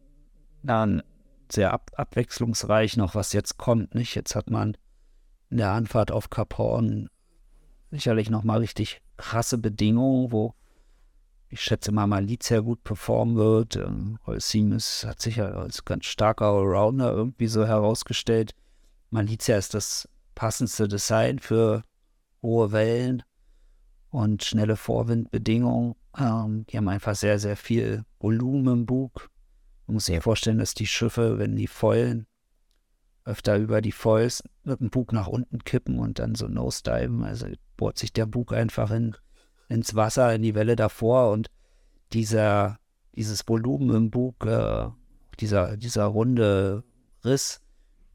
eine 0.65 1.03
sehr 1.51 1.73
ab, 1.73 1.91
abwechslungsreich 1.95 2.97
noch, 2.97 3.15
was 3.15 3.34
jetzt 3.34 3.57
kommt. 3.57 3.95
Nicht? 3.95 4.15
Jetzt 4.15 4.36
hat 4.36 4.49
man 4.49 4.77
in 5.49 5.57
der 5.57 5.71
Anfahrt 5.71 6.11
auf 6.11 6.30
Cap 6.30 6.57
Horn 6.57 7.09
sicherlich 7.91 8.30
nochmal 8.30 8.59
richtig 8.59 9.01
krasse 9.17 9.57
Bedingungen, 9.57 10.32
wo 10.32 10.53
ich 11.49 11.61
schätze 11.61 11.91
mal, 11.91 12.05
Malizia 12.05 12.59
gut 12.59 12.84
performen 12.84 13.36
wird. 13.36 13.75
Ähm, 13.75 14.19
Holcim 14.25 14.71
hat 14.73 15.19
sich 15.19 15.38
ja 15.38 15.49
als 15.49 15.84
ganz 15.84 16.05
starker 16.05 16.45
Allrounder 16.45 17.11
irgendwie 17.11 17.47
so 17.47 17.65
herausgestellt. 17.65 18.53
Malizia 19.09 19.57
ist 19.57 19.73
das 19.73 20.07
passendste 20.39 20.87
Design 20.87 21.39
für 21.39 21.83
hohe 22.41 22.71
Wellen 22.71 23.23
und 24.09 24.43
schnelle 24.43 24.77
Vorwindbedingungen. 24.77 25.95
Ähm, 26.17 26.65
die 26.67 26.77
haben 26.77 26.87
einfach 26.87 27.15
sehr, 27.15 27.39
sehr 27.39 27.57
viel 27.57 28.05
Volumen 28.19 28.67
im 28.79 28.85
Bug. 28.85 29.29
Man 29.85 29.95
muss 29.95 30.05
sich 30.05 30.21
vorstellen, 30.21 30.59
dass 30.59 30.73
die 30.73 30.87
Schiffe, 30.87 31.39
wenn 31.39 31.57
die 31.57 31.67
Foilen, 31.67 32.25
öfter 33.25 33.57
über 33.57 33.81
die 33.81 33.91
Foils 33.91 34.41
mit 34.63 34.79
dem 34.79 34.89
Bug 34.89 35.11
nach 35.11 35.27
unten 35.27 35.63
kippen 35.65 35.99
und 35.99 36.19
dann 36.19 36.35
so 36.35 36.47
nosediven. 36.47 37.25
Also 37.25 37.47
bohrt 37.75 37.97
sich 37.97 38.13
der 38.13 38.25
Bug 38.25 38.53
einfach 38.53 38.91
in 38.91 39.15
ins 39.67 39.93
Wasser, 39.93 40.33
in 40.33 40.41
die 40.41 40.55
Welle 40.55 40.75
davor 40.75 41.31
und 41.31 41.49
dieser, 42.11 42.79
dieses 43.15 43.47
Volumen 43.47 43.95
im 43.95 44.09
Bug, 44.09 44.45
äh, 44.45 44.87
dieser, 45.39 45.77
dieser 45.77 46.05
runde 46.05 46.83
Riss, 47.23 47.61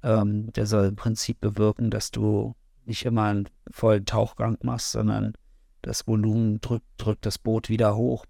ähm, 0.05 0.53
der 0.53 0.67
soll 0.67 0.87
im 0.87 0.97
Prinzip 0.97 1.41
bewirken, 1.41 1.91
dass 1.91 2.11
du 2.11 2.55
nicht 2.85 3.05
immer 3.07 3.25
einen 3.25 3.49
vollen 3.71 4.05
Tauchgang 4.05 4.59
machst, 4.63 4.93
sondern 4.93 5.33
das 5.83 6.07
Volumen 6.07 6.61
drückt, 6.61 6.87
drückt 6.99 7.27
das 7.27 7.39
Boot 7.39 7.69
wieder 7.69 7.97
hoch, 7.97 8.27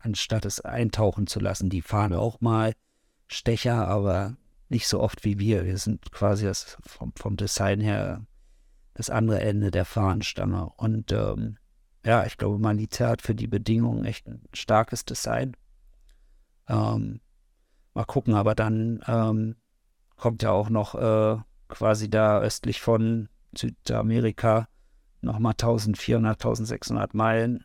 anstatt 0.00 0.44
es 0.44 0.60
eintauchen 0.60 1.26
zu 1.26 1.40
lassen. 1.40 1.68
Die 1.68 1.82
fahren 1.82 2.12
auch 2.12 2.40
mal 2.40 2.72
Stecher, 3.26 3.88
aber 3.88 4.36
nicht 4.68 4.86
so 4.86 5.00
oft 5.00 5.24
wie 5.24 5.38
wir. 5.38 5.64
Wir 5.64 5.78
sind 5.78 6.12
quasi 6.12 6.46
das, 6.46 6.76
vom, 6.80 7.12
vom 7.16 7.36
Design 7.36 7.80
her 7.80 8.24
das 8.94 9.10
andere 9.10 9.40
Ende 9.40 9.70
der 9.70 9.84
Fahnenstange. 9.84 10.70
Und 10.76 11.12
ähm, 11.12 11.58
ja, 12.04 12.24
ich 12.24 12.36
glaube, 12.36 12.58
Malizia 12.58 13.08
hat 13.08 13.22
für 13.22 13.34
die 13.34 13.48
Bedingungen 13.48 14.04
echt 14.04 14.28
ein 14.28 14.42
starkes 14.52 15.04
Design. 15.04 15.56
Ähm, 16.68 17.20
mal 17.94 18.04
gucken, 18.04 18.34
aber 18.34 18.54
dann 18.54 19.02
ähm, 19.06 19.56
kommt 20.16 20.42
ja 20.42 20.50
auch 20.50 20.70
noch 20.70 20.94
äh, 20.94 21.36
quasi 21.68 22.08
da 22.08 22.40
östlich 22.40 22.80
von 22.80 23.28
Südamerika 23.56 24.68
nochmal 25.20 25.52
1400, 25.52 26.36
1600 26.36 27.14
Meilen. 27.14 27.64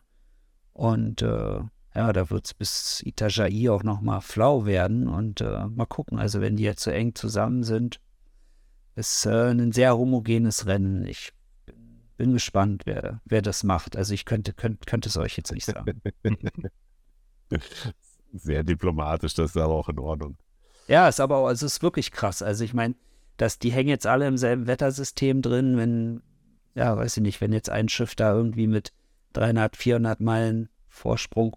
Und 0.72 1.22
äh, 1.22 1.60
ja, 1.94 2.12
da 2.12 2.30
wird 2.30 2.46
es 2.46 2.54
bis 2.54 3.02
Itajaí 3.04 3.68
auch 3.68 3.82
nochmal 3.82 4.20
flau 4.20 4.64
werden. 4.64 5.08
Und 5.08 5.40
äh, 5.40 5.66
mal 5.66 5.86
gucken, 5.86 6.18
also 6.18 6.40
wenn 6.40 6.56
die 6.56 6.64
jetzt 6.64 6.82
so 6.82 6.90
eng 6.90 7.14
zusammen 7.14 7.62
sind, 7.62 8.00
ist 8.94 9.26
äh, 9.26 9.50
ein 9.50 9.72
sehr 9.72 9.96
homogenes 9.96 10.66
Rennen. 10.66 11.06
Ich 11.06 11.32
bin 12.16 12.32
gespannt, 12.32 12.82
wer, 12.84 13.20
wer 13.24 13.42
das 13.42 13.64
macht. 13.64 13.96
Also 13.96 14.14
ich 14.14 14.24
könnte, 14.24 14.52
könnte, 14.52 14.84
könnte 14.86 15.08
es 15.08 15.16
euch 15.16 15.36
jetzt 15.36 15.52
nicht 15.52 15.64
sagen. 15.64 16.00
Sehr 18.34 18.62
diplomatisch, 18.64 19.34
das 19.34 19.50
ist 19.50 19.56
aber 19.58 19.74
auch 19.74 19.88
in 19.90 19.98
Ordnung. 19.98 20.38
Ja, 20.92 21.08
ist 21.08 21.20
aber 21.20 21.38
auch, 21.38 21.46
also 21.46 21.64
ist 21.64 21.82
wirklich 21.82 22.12
krass. 22.12 22.42
Also 22.42 22.64
ich 22.64 22.74
meine, 22.74 22.94
dass 23.38 23.58
die 23.58 23.72
hängen 23.72 23.88
jetzt 23.88 24.06
alle 24.06 24.28
im 24.28 24.36
selben 24.36 24.66
Wettersystem 24.66 25.40
drin, 25.40 25.78
wenn, 25.78 26.22
ja, 26.74 26.94
weiß 26.94 27.16
ich 27.16 27.22
nicht, 27.22 27.40
wenn 27.40 27.54
jetzt 27.54 27.70
ein 27.70 27.88
Schiff 27.88 28.14
da 28.14 28.34
irgendwie 28.34 28.66
mit 28.66 28.92
300, 29.32 29.74
400 29.74 30.20
Meilen 30.20 30.68
Vorsprung 30.88 31.56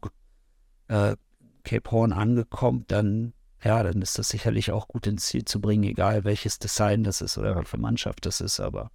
äh, 0.88 1.18
Cape 1.66 1.92
Horn 1.92 2.14
angekommen, 2.14 2.86
dann, 2.88 3.34
ja, 3.62 3.84
dann 3.84 4.02
ist 4.02 4.18
das 4.18 4.30
sicherlich 4.30 4.72
auch 4.72 4.88
gut 4.88 5.06
ins 5.06 5.26
Ziel 5.26 5.44
zu 5.44 5.60
bringen, 5.60 5.84
egal 5.84 6.24
welches 6.24 6.58
Design 6.58 7.04
das 7.04 7.20
ist 7.20 7.38
oder 7.38 7.58
welche 7.58 7.78
Mannschaft 7.78 8.26
das 8.26 8.40
ist, 8.40 8.62
aber 8.62 8.90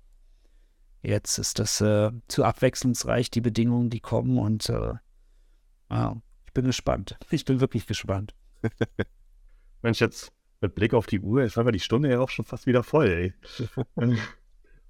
jetzt 1.03 1.37
ist 1.37 1.59
das 1.59 1.83
äh, 1.83 2.13
zu 2.29 2.45
abwechslungsreich, 2.45 3.31
die 3.31 3.43
Bedingungen, 3.43 3.91
die 3.91 4.01
kommen 4.01 4.39
und 4.39 4.71
äh, 4.71 4.95
ja, 5.91 6.17
ich 6.47 6.55
bin 6.55 6.65
gespannt. 6.65 7.19
Ich 7.29 7.45
bin 7.45 7.61
wirklich 7.61 7.87
gespannt. 7.87 8.35
Mensch, 9.83 10.01
jetzt 10.01 10.33
mit 10.61 10.75
Blick 10.75 10.95
auf 10.95 11.07
die 11.07 11.21
Uhr, 11.21 11.49
haben 11.49 11.67
wir 11.67 11.73
die 11.73 11.81
Stunde 11.81 12.11
ja 12.11 12.21
auch 12.21 12.29
schon 12.29 12.45
fast 12.45 12.67
wieder 12.67 12.83
voll, 12.83 13.09
ey. 13.09 13.35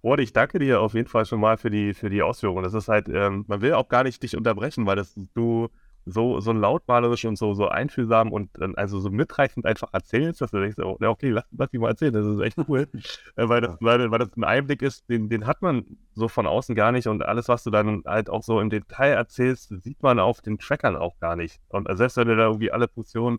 Robert, 0.03 0.21
ich 0.21 0.33
danke 0.33 0.59
dir 0.59 0.81
auf 0.81 0.95
jeden 0.95 1.09
Fall 1.09 1.27
schon 1.27 1.41
mal 1.41 1.59
für 1.59 1.71
die, 1.71 1.93
für 1.93 2.09
die 2.09 2.23
Ausführung. 2.23 2.63
Das 2.63 2.75
ist 2.75 2.89
halt, 2.89 3.09
ähm, 3.09 3.45
man 3.49 3.61
will 3.61 3.75
auch 3.75 3.89
gar 3.89 4.03
nicht 4.03 4.23
dich 4.23 4.37
unterbrechen, 4.37 4.87
weil 4.87 4.97
das 4.97 5.15
du 5.35 5.69
so, 6.07 6.41
so 6.41 6.53
lautmalerisch 6.53 7.27
und 7.27 7.37
so, 7.37 7.53
so 7.53 7.69
einfühlsam 7.69 8.33
und 8.33 8.51
äh, 8.59 8.69
also 8.77 8.99
so 9.01 9.11
mitreißend 9.11 9.67
einfach 9.67 9.93
erzählst, 9.93 10.41
dass 10.41 10.51
du 10.51 10.61
denkst, 10.61 10.79
oh, 10.79 10.97
okay, 11.01 11.29
lass, 11.29 11.45
lass 11.51 11.73
mich 11.73 11.81
mal 11.81 11.89
erzählen, 11.89 12.15
das 12.15 12.27
ist 12.27 12.41
echt 12.41 12.57
cool. 12.69 12.89
äh, 13.37 13.49
weil, 13.49 13.61
das, 13.61 13.77
weil, 13.81 14.11
weil 14.11 14.19
das 14.19 14.35
ein 14.37 14.45
Einblick 14.45 14.81
ist, 14.81 15.09
den, 15.09 15.29
den 15.29 15.47
hat 15.47 15.61
man 15.63 15.85
so 16.15 16.29
von 16.29 16.47
außen 16.47 16.75
gar 16.75 16.93
nicht 16.93 17.07
und 17.07 17.23
alles, 17.23 17.49
was 17.49 17.63
du 17.63 17.71
dann 17.71 18.03
halt 18.07 18.31
auch 18.31 18.43
so 18.43 18.61
im 18.61 18.71
Detail 18.71 19.13
erzählst, 19.13 19.69
sieht 19.83 20.03
man 20.03 20.19
auf 20.19 20.41
den 20.41 20.59
Trackern 20.59 20.97
auch 20.97 21.19
gar 21.21 21.37
nicht. 21.37 21.61
Und 21.69 21.89
selbst 21.97 22.17
wenn 22.17 22.29
du 22.29 22.37
da 22.37 22.47
irgendwie 22.47 22.73
alle 22.73 22.89
Funktionen 22.89 23.39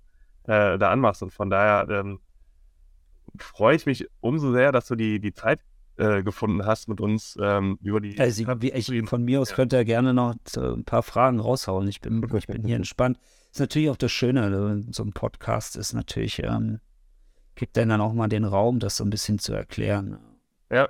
äh, 0.51 0.77
da 0.77 0.91
anmachst 0.91 1.23
und 1.23 1.31
von 1.31 1.49
daher 1.49 1.87
ähm, 1.89 2.19
freue 3.37 3.75
ich 3.77 3.85
mich 3.85 4.05
umso 4.19 4.51
sehr, 4.51 4.73
dass 4.73 4.87
du 4.87 4.95
die, 4.95 5.21
die 5.21 5.33
Zeit 5.33 5.61
äh, 5.95 6.23
gefunden 6.23 6.65
hast 6.65 6.89
mit 6.89 6.99
uns 6.99 7.37
ähm, 7.41 7.79
über 7.81 8.01
die. 8.01 8.19
Also, 8.19 8.45
ich, 8.61 9.09
von 9.09 9.23
mir 9.23 9.39
aus 9.39 9.51
ja. 9.51 9.55
könnte 9.55 9.77
er 9.77 9.85
gerne 9.85 10.13
noch 10.13 10.35
ein 10.57 10.83
paar 10.83 11.03
Fragen 11.03 11.39
raushauen. 11.39 11.87
Ich 11.87 12.01
bin, 12.01 12.21
ich 12.35 12.47
bin 12.47 12.65
hier 12.65 12.75
entspannt. 12.75 13.17
Ist 13.51 13.61
natürlich 13.61 13.89
auch 13.89 13.97
das 13.97 14.11
Schöne, 14.11 14.83
so 14.91 15.03
ein 15.03 15.13
Podcast 15.13 15.77
ist 15.77 15.93
natürlich, 15.93 16.43
ähm, 16.43 16.79
gibt 17.55 17.77
dann 17.77 17.91
auch 18.01 18.13
mal 18.13 18.27
den 18.27 18.43
Raum, 18.43 18.79
das 18.79 18.97
so 18.97 19.05
ein 19.05 19.09
bisschen 19.09 19.39
zu 19.39 19.53
erklären. 19.53 20.17
Ja, 20.69 20.89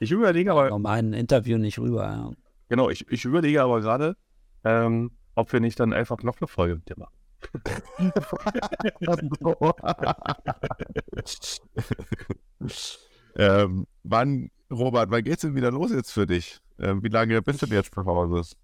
ich 0.00 0.10
überlege 0.10 0.50
aber. 0.50 0.68
Normal 0.68 0.98
ein 0.98 1.12
Interview 1.12 1.58
nicht 1.58 1.78
rüber, 1.78 2.04
ja. 2.04 2.30
Genau, 2.68 2.90
ich, 2.90 3.08
ich 3.10 3.24
überlege 3.24 3.62
aber 3.62 3.80
gerade, 3.80 4.16
ähm, 4.64 5.12
ob 5.36 5.52
wir 5.52 5.60
nicht 5.60 5.78
dann 5.78 5.92
einfach 5.92 6.22
noch 6.24 6.40
eine 6.40 6.48
Folge 6.48 6.76
mit 6.76 6.88
dir 6.88 6.98
machen. 6.98 7.15
ähm, 13.36 13.86
wann, 14.02 14.50
Robert, 14.70 15.10
wann 15.10 15.24
geht's 15.24 15.42
denn 15.42 15.54
wieder 15.54 15.70
los 15.70 15.90
jetzt 15.90 16.12
für 16.12 16.26
dich? 16.26 16.60
Ähm, 16.78 17.02
wie 17.02 17.08
lange 17.08 17.40
bist 17.42 17.62
du 17.62 17.66
jetzt 17.66 17.94
zu 17.94 18.04
Hause? 18.04 18.56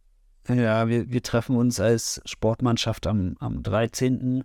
Ja, 0.49 0.89
wir, 0.89 1.11
wir 1.11 1.23
treffen 1.23 1.57
uns 1.57 1.81
als 1.81 2.21
Sportmannschaft 2.25 3.07
am, 3.07 3.37
am 3.39 3.63
13. 3.63 4.45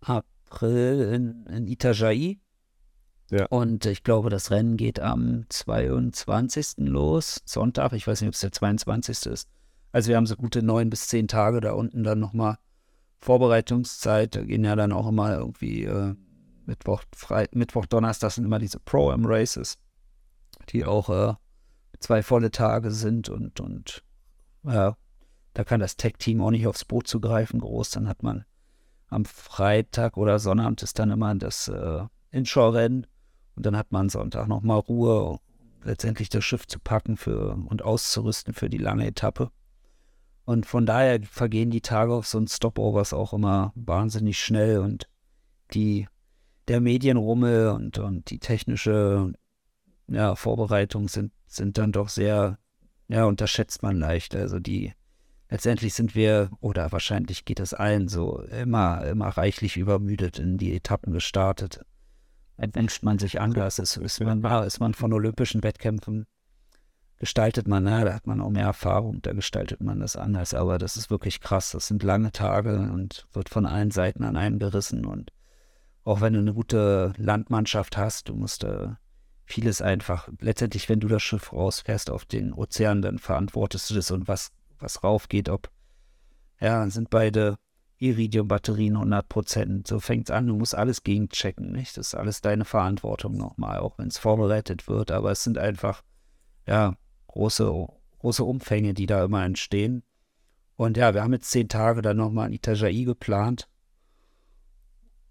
April 0.00 1.12
in, 1.12 1.46
in 1.46 1.66
Itajaí. 1.66 2.38
Ja. 3.30 3.46
Und 3.46 3.86
ich 3.86 4.04
glaube, 4.04 4.30
das 4.30 4.50
Rennen 4.50 4.76
geht 4.76 5.00
am 5.00 5.46
22. 5.48 6.74
los, 6.78 7.40
Sonntag. 7.46 7.94
Ich 7.94 8.06
weiß 8.06 8.20
nicht, 8.20 8.28
ob 8.28 8.34
es 8.34 8.40
der 8.40 8.52
22. 8.52 9.26
ist. 9.26 9.48
Also 9.90 10.08
wir 10.08 10.16
haben 10.16 10.26
so 10.26 10.36
gute 10.36 10.62
neun 10.62 10.90
bis 10.90 11.08
zehn 11.08 11.28
Tage 11.28 11.60
da 11.60 11.72
unten 11.72 12.04
dann 12.04 12.20
nochmal 12.20 12.58
Vorbereitungszeit. 13.22 14.34
Da 14.34 14.42
gehen 14.42 14.64
ja 14.64 14.76
dann 14.76 14.92
auch 14.92 15.08
immer 15.08 15.36
irgendwie 15.38 15.84
äh, 15.84 16.14
Mittwoch, 16.66 17.02
Frei 17.14 17.48
Mittwoch, 17.52 17.86
Donnerstag 17.86 18.32
sind 18.32 18.44
immer 18.44 18.58
diese 18.58 18.80
Pro-Am-Races, 18.80 19.78
die 20.70 20.84
auch 20.84 21.08
äh, 21.08 21.34
zwei 21.98 22.22
volle 22.22 22.50
Tage 22.50 22.90
sind 22.90 23.28
und, 23.28 23.60
und 23.60 24.02
ja, 24.64 24.96
da 25.54 25.64
kann 25.64 25.80
das 25.80 25.96
Tech-Team 25.96 26.40
auch 26.40 26.50
nicht 26.50 26.66
aufs 26.66 26.84
Boot 26.84 27.06
zugreifen, 27.06 27.60
groß. 27.60 27.90
Dann 27.90 28.08
hat 28.08 28.22
man 28.22 28.44
am 29.08 29.24
Freitag 29.24 30.16
oder 30.16 30.38
Sonnabend 30.38 30.82
ist 30.82 30.98
dann 30.98 31.10
immer 31.10 31.34
das 31.34 31.68
äh, 31.68 32.04
Inshore-Rennen 32.30 33.06
und 33.54 33.66
dann 33.66 33.76
hat 33.76 33.92
man 33.92 34.08
Sonntag 34.08 34.48
nochmal 34.48 34.78
Ruhe, 34.78 35.38
letztendlich 35.84 36.28
das 36.28 36.44
Schiff 36.44 36.66
zu 36.66 36.78
packen 36.78 37.16
für, 37.16 37.56
und 37.68 37.82
auszurüsten 37.82 38.54
für 38.54 38.70
die 38.70 38.78
lange 38.78 39.06
Etappe. 39.06 39.50
Und 40.44 40.66
von 40.66 40.86
daher 40.86 41.20
vergehen 41.22 41.70
die 41.70 41.80
Tage 41.80 42.12
auf 42.12 42.26
so 42.26 42.38
ein 42.38 42.48
Stopovers 42.48 43.12
auch 43.12 43.32
immer 43.32 43.72
wahnsinnig 43.74 44.38
schnell 44.38 44.78
und 44.78 45.08
die 45.72 46.08
der 46.68 46.80
Medienrummel 46.80 47.68
und, 47.68 47.98
und 47.98 48.30
die 48.30 48.38
technische 48.38 49.32
ja, 50.08 50.34
Vorbereitung 50.34 51.08
sind, 51.08 51.32
sind 51.46 51.78
dann 51.78 51.92
doch 51.92 52.08
sehr, 52.08 52.58
ja, 53.08 53.24
unterschätzt 53.24 53.82
man 53.82 53.96
leicht. 53.96 54.34
Also 54.34 54.58
die, 54.58 54.92
letztendlich 55.50 55.94
sind 55.94 56.14
wir, 56.14 56.50
oder 56.60 56.92
wahrscheinlich 56.92 57.44
geht 57.44 57.60
es 57.60 57.74
allen 57.74 58.08
so, 58.08 58.40
immer, 58.42 59.04
immer 59.04 59.28
reichlich 59.28 59.76
übermüdet 59.76 60.38
in 60.38 60.58
die 60.58 60.74
Etappen 60.74 61.12
gestartet. 61.12 61.84
Wünscht 62.56 63.02
man 63.02 63.18
sich 63.18 63.40
anders, 63.40 63.78
ist, 63.78 63.96
ist, 63.96 64.20
man, 64.20 64.44
ist 64.64 64.78
man 64.78 64.94
von 64.94 65.12
olympischen 65.12 65.64
Wettkämpfen 65.64 66.26
gestaltet 67.22 67.68
man, 67.68 67.84
na, 67.84 68.04
da 68.04 68.14
hat 68.14 68.26
man 68.26 68.40
auch 68.40 68.50
mehr 68.50 68.64
Erfahrung, 68.64 69.22
da 69.22 69.32
gestaltet 69.32 69.80
man 69.80 70.00
das 70.00 70.16
anders. 70.16 70.54
Aber 70.54 70.76
das 70.78 70.96
ist 70.96 71.08
wirklich 71.08 71.40
krass. 71.40 71.70
Das 71.70 71.86
sind 71.86 72.02
lange 72.02 72.32
Tage 72.32 72.90
und 72.92 73.28
wird 73.32 73.48
von 73.48 73.64
allen 73.64 73.92
Seiten 73.92 74.24
an 74.24 74.36
einem 74.36 74.58
gerissen 74.58 75.06
und 75.06 75.32
auch 76.02 76.20
wenn 76.20 76.32
du 76.32 76.40
eine 76.40 76.52
gute 76.52 77.12
Landmannschaft 77.16 77.96
hast, 77.96 78.28
du 78.28 78.34
musst 78.34 78.64
äh, 78.64 78.88
vieles 79.44 79.80
einfach, 79.80 80.28
letztendlich, 80.40 80.88
wenn 80.88 80.98
du 80.98 81.06
das 81.06 81.22
Schiff 81.22 81.52
rausfährst 81.52 82.10
auf 82.10 82.24
den 82.24 82.52
Ozean, 82.52 83.02
dann 83.02 83.20
verantwortest 83.20 83.88
du 83.90 83.94
das 83.94 84.10
und 84.10 84.26
was, 84.26 84.50
was 84.80 85.04
raufgeht, 85.04 85.48
ob, 85.48 85.70
ja, 86.60 86.90
sind 86.90 87.08
beide 87.08 87.54
Iridium-Batterien 87.98 88.96
100 88.96 89.28
Prozent. 89.28 89.86
So 89.86 90.00
fängt 90.00 90.28
es 90.28 90.34
an, 90.34 90.48
du 90.48 90.56
musst 90.56 90.74
alles 90.74 91.04
gegenchecken, 91.04 91.70
nicht? 91.70 91.96
Das 91.96 92.08
ist 92.08 92.14
alles 92.16 92.40
deine 92.40 92.64
Verantwortung 92.64 93.36
nochmal, 93.36 93.78
auch 93.78 93.96
wenn 93.96 94.08
es 94.08 94.18
vorbereitet 94.18 94.88
wird, 94.88 95.12
aber 95.12 95.30
es 95.30 95.44
sind 95.44 95.56
einfach, 95.56 96.02
ja, 96.66 96.96
große, 97.32 97.86
große 98.20 98.44
Umfänge, 98.44 98.94
die 98.94 99.06
da 99.06 99.24
immer 99.24 99.44
entstehen. 99.44 100.02
Und 100.76 100.96
ja, 100.96 101.14
wir 101.14 101.22
haben 101.22 101.32
jetzt 101.32 101.50
zehn 101.50 101.68
Tage 101.68 102.02
dann 102.02 102.16
nochmal 102.16 102.48
in 102.48 102.54
Itajaí 102.54 103.04
geplant. 103.04 103.68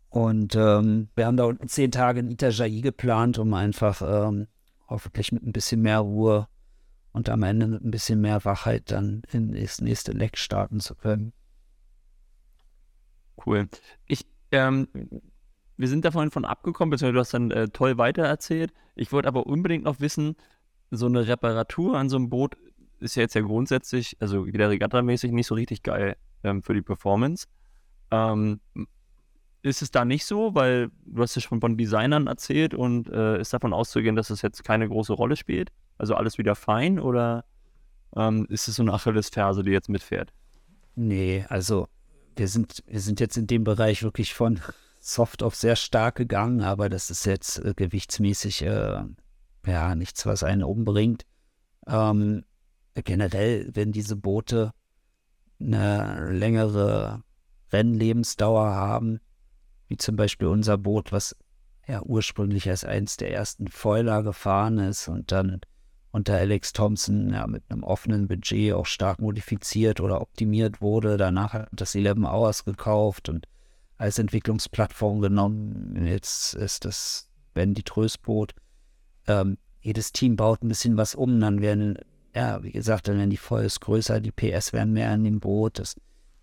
Und 0.09 0.55
ähm, 0.55 1.09
wir 1.15 1.25
haben 1.25 1.37
da 1.37 1.45
unten 1.45 1.67
zehn 1.67 1.91
Tage 1.91 2.19
in 2.19 2.29
Itajaí 2.29 2.81
geplant, 2.81 3.37
um 3.39 3.53
einfach 3.53 4.01
ähm, 4.01 4.47
hoffentlich 4.87 5.31
mit 5.31 5.43
ein 5.43 5.53
bisschen 5.53 5.81
mehr 5.81 5.99
Ruhe 5.99 6.47
und 7.13 7.29
am 7.29 7.43
Ende 7.43 7.67
mit 7.67 7.83
ein 7.83 7.91
bisschen 7.91 8.19
mehr 8.19 8.43
Wachheit 8.43 8.91
dann 8.91 9.21
in 9.31 9.53
das 9.53 9.79
nächste 9.81 10.11
Leck 10.11 10.37
starten 10.37 10.79
zu 10.79 10.95
können. 10.95 11.33
Cool. 13.45 13.69
Ich, 14.05 14.25
ähm, 14.51 14.87
wir 15.77 15.87
sind 15.87 16.05
davon 16.05 16.31
von 16.31 16.45
abgekommen, 16.45 16.91
beziehungsweise 16.91 17.13
du 17.13 17.19
hast 17.19 17.33
dann 17.33 17.51
äh, 17.51 17.69
toll 17.69 17.97
weitererzählt. 17.97 18.73
Ich 18.95 19.11
wollte 19.11 19.27
aber 19.27 19.47
unbedingt 19.47 19.85
noch 19.85 19.99
wissen, 19.99 20.35
so 20.91 21.07
eine 21.07 21.27
Reparatur 21.27 21.97
an 21.97 22.09
so 22.09 22.17
einem 22.17 22.29
Boot 22.29 22.55
ist 22.99 23.15
ja 23.15 23.23
jetzt 23.23 23.33
ja 23.33 23.41
grundsätzlich, 23.41 24.15
also 24.19 24.45
wieder 24.45 24.69
regattamäßig 24.69 25.31
nicht 25.31 25.47
so 25.47 25.55
richtig 25.55 25.81
geil 25.81 26.17
ähm, 26.43 26.61
für 26.61 26.73
die 26.73 26.81
Performance. 26.81 27.47
Ähm, 28.11 28.59
ist 29.63 29.81
es 29.81 29.91
da 29.91 30.05
nicht 30.05 30.25
so, 30.25 30.55
weil 30.55 30.89
du 31.05 31.21
hast 31.21 31.35
ja 31.35 31.41
schon 31.41 31.61
von 31.61 31.77
Designern 31.77 32.27
erzählt 32.27 32.73
und 32.73 33.09
äh, 33.09 33.39
ist 33.39 33.53
davon 33.53 33.73
auszugehen, 33.73 34.15
dass 34.15 34.29
es 34.29 34.41
jetzt 34.41 34.63
keine 34.63 34.87
große 34.87 35.13
Rolle 35.13 35.35
spielt? 35.35 35.71
Also 35.97 36.15
alles 36.15 36.37
wieder 36.37 36.55
fein 36.55 36.99
oder 36.99 37.45
ähm, 38.15 38.45
ist 38.49 38.67
es 38.67 38.75
so 38.75 38.83
eine 38.83 38.93
Achillesferse, 38.93 39.63
die 39.63 39.71
jetzt 39.71 39.89
mitfährt? 39.89 40.33
Nee, 40.95 41.45
also 41.47 41.87
wir 42.35 42.47
sind, 42.47 42.83
wir 42.87 42.99
sind 42.99 43.19
jetzt 43.19 43.37
in 43.37 43.47
dem 43.47 43.63
Bereich 43.63 44.03
wirklich 44.03 44.33
von 44.33 44.59
soft 44.99 45.43
auf 45.43 45.55
sehr 45.55 45.75
stark 45.75 46.15
gegangen, 46.15 46.61
aber 46.61 46.89
das 46.89 47.09
ist 47.09 47.25
jetzt 47.25 47.63
äh, 47.63 47.73
gewichtsmäßig 47.75 48.63
äh, 48.63 49.03
ja 49.67 49.95
nichts, 49.95 50.25
was 50.25 50.43
einen 50.43 50.63
umbringt. 50.63 51.25
Ähm, 51.87 52.43
generell, 52.93 53.69
wenn 53.73 53.91
diese 53.91 54.15
Boote 54.15 54.71
eine 55.59 56.31
längere 56.31 57.23
Rennlebensdauer 57.71 58.71
haben, 58.71 59.19
wie 59.87 59.97
zum 59.97 60.15
Beispiel 60.15 60.47
unser 60.47 60.77
Boot, 60.77 61.11
was 61.11 61.35
ja 61.87 62.01
ursprünglich 62.01 62.69
als 62.69 62.85
eins 62.85 63.17
der 63.17 63.33
ersten 63.33 63.67
Foiler 63.67 64.23
gefahren 64.23 64.77
ist 64.77 65.07
und 65.07 65.31
dann 65.31 65.61
unter 66.11 66.35
Alex 66.35 66.73
Thompson 66.73 67.31
ja, 67.33 67.47
mit 67.47 67.63
einem 67.69 67.83
offenen 67.83 68.27
Budget 68.27 68.73
auch 68.73 68.85
stark 68.85 69.19
modifiziert 69.19 70.01
oder 70.01 70.21
optimiert 70.21 70.81
wurde. 70.81 71.17
Danach 71.17 71.53
hat 71.53 71.69
das 71.71 71.95
11 71.95 72.19
Hours 72.19 72.65
gekauft 72.65 73.29
und 73.29 73.47
als 73.97 74.19
Entwicklungsplattform 74.19 75.21
genommen. 75.21 76.05
Jetzt 76.05 76.53
ist 76.53 76.85
das 76.85 77.29
Ben 77.53 77.73
die 77.73 77.83
Tröstboot. 77.83 78.53
Ähm, 79.31 79.57
jedes 79.81 80.11
Team 80.11 80.35
baut 80.35 80.63
ein 80.63 80.67
bisschen 80.67 80.97
was 80.97 81.15
um, 81.15 81.39
dann 81.39 81.61
werden, 81.61 81.97
ja, 82.35 82.61
wie 82.63 82.71
gesagt, 82.71 83.07
dann 83.07 83.17
werden 83.17 83.29
die 83.29 83.37
Foils 83.37 83.79
größer, 83.79 84.19
die 84.19 84.31
PS 84.31 84.73
werden 84.73 84.93
mehr 84.93 85.13
in 85.13 85.23
dem 85.23 85.39
Boot, 85.39 85.79
es 85.79 85.95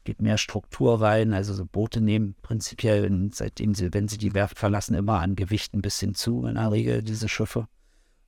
geht 0.05 0.23
mehr 0.23 0.39
Struktur 0.39 1.01
rein. 1.01 1.35
Also 1.35 1.55
so 1.55 1.67
Boote 1.67 2.01
nehmen 2.01 2.35
prinzipiell, 2.43 3.31
seitdem 3.33 3.75
sie, 3.75 3.93
wenn 3.93 4.09
sie 4.09 4.19
die 4.19 4.35
Werft 4.35 4.59
verlassen, 4.59 4.95
immer 4.95 5.21
an 5.21 5.37
Gewicht 5.37 5.75
ein 5.75 5.83
bisschen 5.83 6.15
zu, 6.15 6.47
in 6.47 6.55
der 6.55 6.73
Regel, 6.73 7.03
diese 7.03 7.29
Schiffe. 7.29 7.69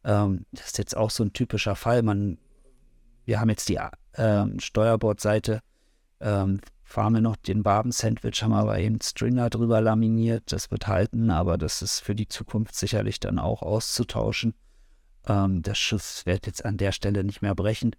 Ähm, 0.05 0.45
das 0.53 0.67
ist 0.67 0.79
jetzt 0.79 0.97
auch 0.97 1.11
so 1.11 1.25
ein 1.25 1.33
typischer 1.33 1.75
Fall. 1.75 2.03
Man, 2.03 2.39
wir 3.25 3.41
haben 3.41 3.49
jetzt 3.49 3.69
die 3.69 3.79
ähm, 4.15 4.61
Steuerbordseite, 4.61 5.61
ähm, 6.21 6.61
fahren 6.91 7.14
wir 7.14 7.20
noch 7.20 7.36
den 7.36 7.62
Barben-Sandwich, 7.62 8.43
haben 8.43 8.53
aber 8.53 8.78
eben 8.78 9.01
Stringer 9.01 9.49
drüber 9.49 9.80
laminiert. 9.80 10.53
Das 10.53 10.70
wird 10.70 10.88
halten, 10.88 11.30
aber 11.30 11.57
das 11.57 11.82
ist 11.82 12.01
für 12.01 12.14
die 12.14 12.28
Zukunft 12.28 12.74
sicherlich 12.74 13.20
dann 13.20 13.38
auch 13.38 13.62
auszutauschen. 13.62 14.55
Ähm, 15.26 15.62
das 15.62 15.78
Schiff 15.78 16.26
wird 16.26 16.47
jetzt 16.47 16.64
an 16.64 16.76
der 16.76 16.93
Stelle 16.93 17.22
nicht 17.22 17.43
mehr 17.43 17.55
brechen. 17.55 17.95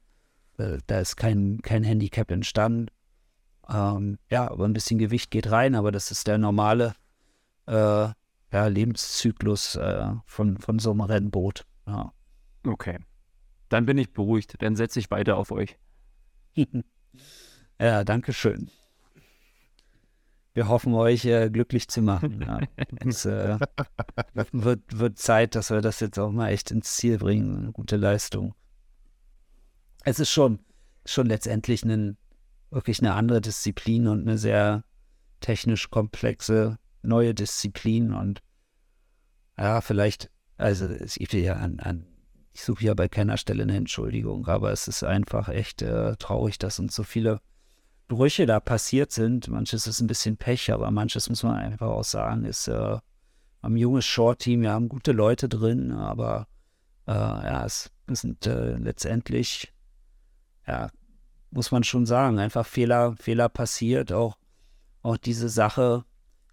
Äh, 0.58 0.80
da 0.88 1.00
ist 1.00 1.16
kein, 1.16 1.62
kein 1.62 1.84
Handicap 1.84 2.30
entstanden. 2.32 2.88
Ähm, 3.70 4.18
ja, 4.30 4.52
aber 4.52 4.66
ein 4.66 4.74
bisschen 4.74 5.00
Gewicht 5.00 5.32
geht 5.32 5.50
rein, 5.50 5.76
aber 5.76 5.94
das 5.94 6.12
ist 6.12 6.28
der 6.28 6.38
normale 6.38 6.94
äh, 7.68 7.74
ja, 7.74 8.68
Lebenszyklus 8.68 9.76
äh, 9.76 10.12
von, 10.26 10.58
von 10.58 10.80
so 10.80 10.92
einem 10.92 11.02
Rennboot. 11.02 11.66
Ja. 11.88 12.12
Okay. 12.66 13.00
Dann 13.70 13.86
bin 13.86 13.98
ich 13.98 14.12
beruhigt. 14.12 14.56
Dann 14.60 14.76
setze 14.76 15.00
ich 15.00 15.10
weiter 15.12 15.38
auf 15.38 15.52
euch. 15.52 15.78
ja, 17.80 18.04
danke 18.04 18.34
schön. 18.34 18.70
Wir 20.54 20.68
hoffen, 20.68 20.94
euch 20.94 21.24
äh, 21.26 21.50
glücklich 21.50 21.88
zu 21.88 22.02
machen. 22.02 22.42
Ja. 22.42 22.60
Es 23.06 23.26
äh, 23.26 23.58
wird, 24.52 24.82
wird 24.92 25.18
Zeit, 25.18 25.56
dass 25.56 25.70
wir 25.70 25.82
das 25.82 26.00
jetzt 26.02 26.20
auch 26.20 26.32
mal 26.32 26.50
echt 26.50 26.72
ins 26.72 26.96
Ziel 26.96 27.18
bringen. 27.18 27.58
Eine 27.58 27.72
gute 27.72 27.96
Leistung. 27.96 28.54
Es 30.04 30.20
ist 30.20 30.30
schon, 30.30 30.60
schon 31.06 31.28
letztendlich 31.28 31.84
ein, 31.84 32.18
wirklich 32.70 33.00
eine 33.00 33.14
andere 33.14 33.40
Disziplin 33.40 34.08
und 34.08 34.22
eine 34.22 34.38
sehr 34.38 34.84
technisch 35.40 35.90
komplexe 35.90 36.78
neue 37.02 37.34
Disziplin. 37.34 38.14
Und 38.14 38.42
ja, 39.58 39.82
vielleicht, 39.82 40.30
also 40.58 40.86
es 40.86 41.16
gibt 41.16 41.34
ja 41.34 41.56
an, 41.56 41.80
an 41.80 42.08
ich 42.54 42.64
suche 42.64 42.84
ja 42.84 42.94
bei 42.94 43.08
keiner 43.08 43.38
Stelle 43.38 43.64
eine 43.64 43.78
Entschuldigung, 43.78 44.48
aber 44.48 44.72
es 44.72 44.88
ist 44.88 45.04
einfach 45.04 45.48
echt 45.50 45.82
äh, 45.82 46.16
traurig, 46.18 46.60
dass 46.60 46.80
uns 46.80 46.96
so 46.96 47.04
viele 47.04 47.40
Brüche 48.12 48.46
da 48.46 48.60
passiert 48.60 49.14
sind. 49.14 49.48
Manches 49.48 49.88
ist 49.88 50.02
ein 50.02 50.08
bisschen 50.08 50.36
Pech, 50.36 50.70
aber 50.74 50.92
manches 50.92 51.30
muss 51.30 51.44
man 51.44 51.56
einfach 51.56 51.88
auch 51.88 52.04
sagen, 52.04 52.44
ist 52.44 52.68
äh, 52.68 52.98
ein 53.62 53.78
junges 53.78 54.06
Short-Team, 54.06 54.64
wir 54.64 54.74
haben 54.74 54.90
gute 54.90 55.14
Leute 55.14 55.48
drin, 55.48 55.94
aber 55.94 56.48
äh, 57.08 57.14
ja, 57.14 57.66
es, 57.66 57.90
sind 58.10 58.46
äh, 58.48 58.74
letztendlich, 58.74 59.72
ja, 60.68 60.90
muss 61.52 61.72
man 61.72 61.86
schon 61.86 62.06
sagen, 62.06 62.38
einfach 62.38 62.66
Fehler, 62.66 63.16
Fehler 63.16 63.48
passiert. 63.48 64.12
Auch, 64.12 64.36
auch 65.04 65.16
diese 65.16 65.48
Sache 65.48 66.04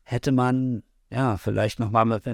hätte 0.05 0.31
man, 0.31 0.85
ja, 1.11 1.39
vielleicht 1.39 1.81
nochmal 1.81 2.05
mit, 2.05 2.25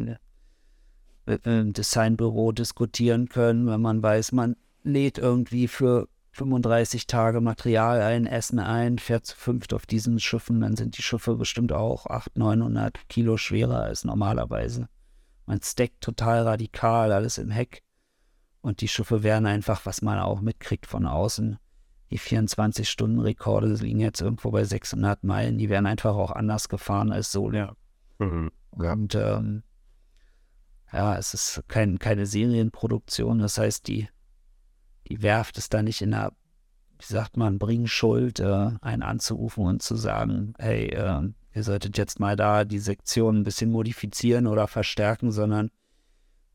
mit 1.24 1.46
einem 1.46 1.72
Designbüro 1.72 2.52
diskutieren 2.52 3.30
können, 3.30 3.66
wenn 3.68 3.80
man 3.80 4.02
weiß, 4.02 4.32
man 4.32 4.56
lädt 4.82 5.16
irgendwie 5.16 5.66
für 5.66 6.08
35 6.34 7.06
Tage 7.06 7.40
Material 7.40 8.02
ein, 8.02 8.26
Essen 8.26 8.58
ein, 8.58 8.98
fährt 8.98 9.24
zu 9.24 9.36
fünft 9.36 9.72
auf 9.72 9.86
diesen 9.86 10.18
Schiffen, 10.18 10.60
dann 10.60 10.76
sind 10.76 10.98
die 10.98 11.02
Schiffe 11.02 11.36
bestimmt 11.36 11.72
auch 11.72 12.06
800, 12.06 12.36
900 12.36 13.08
Kilo 13.08 13.36
schwerer 13.36 13.84
als 13.84 14.04
normalerweise. 14.04 14.88
Man 15.46 15.62
stackt 15.62 16.00
total 16.00 16.42
radikal, 16.42 17.12
alles 17.12 17.38
im 17.38 17.50
Heck. 17.50 17.82
Und 18.62 18.80
die 18.80 18.88
Schiffe 18.88 19.22
werden 19.22 19.46
einfach, 19.46 19.86
was 19.86 20.02
man 20.02 20.18
auch 20.18 20.40
mitkriegt 20.40 20.86
von 20.86 21.06
außen, 21.06 21.58
die 22.10 22.18
24-Stunden-Rekorde 22.18 23.74
liegen 23.74 24.00
jetzt 24.00 24.20
irgendwo 24.20 24.50
bei 24.50 24.64
600 24.64 25.22
Meilen, 25.22 25.58
die 25.58 25.68
werden 25.68 25.86
einfach 25.86 26.16
auch 26.16 26.32
anders 26.32 26.68
gefahren 26.68 27.12
als 27.12 27.30
so. 27.30 27.52
Ja. 27.52 27.76
Mhm. 28.18 28.50
Ja. 28.80 28.92
Und 28.92 29.14
ähm, 29.14 29.62
ja, 30.92 31.16
es 31.16 31.32
ist 31.34 31.62
kein, 31.68 32.00
keine 32.00 32.26
Serienproduktion, 32.26 33.38
das 33.38 33.58
heißt, 33.58 33.86
die 33.86 34.08
die 35.08 35.22
Werft 35.22 35.58
ist 35.58 35.74
da 35.74 35.82
nicht 35.82 36.02
in 36.02 36.12
der, 36.12 36.32
wie 36.98 37.12
sagt 37.12 37.36
man, 37.36 37.58
Bringschuld, 37.58 38.40
äh, 38.40 38.70
einen 38.80 39.02
anzurufen 39.02 39.66
und 39.66 39.82
zu 39.82 39.96
sagen, 39.96 40.54
hey, 40.58 40.86
äh, 40.88 41.28
ihr 41.54 41.62
solltet 41.62 41.98
jetzt 41.98 42.20
mal 42.20 42.36
da 42.36 42.64
die 42.64 42.78
Sektion 42.78 43.40
ein 43.40 43.44
bisschen 43.44 43.70
modifizieren 43.70 44.46
oder 44.46 44.66
verstärken, 44.66 45.30
sondern 45.30 45.70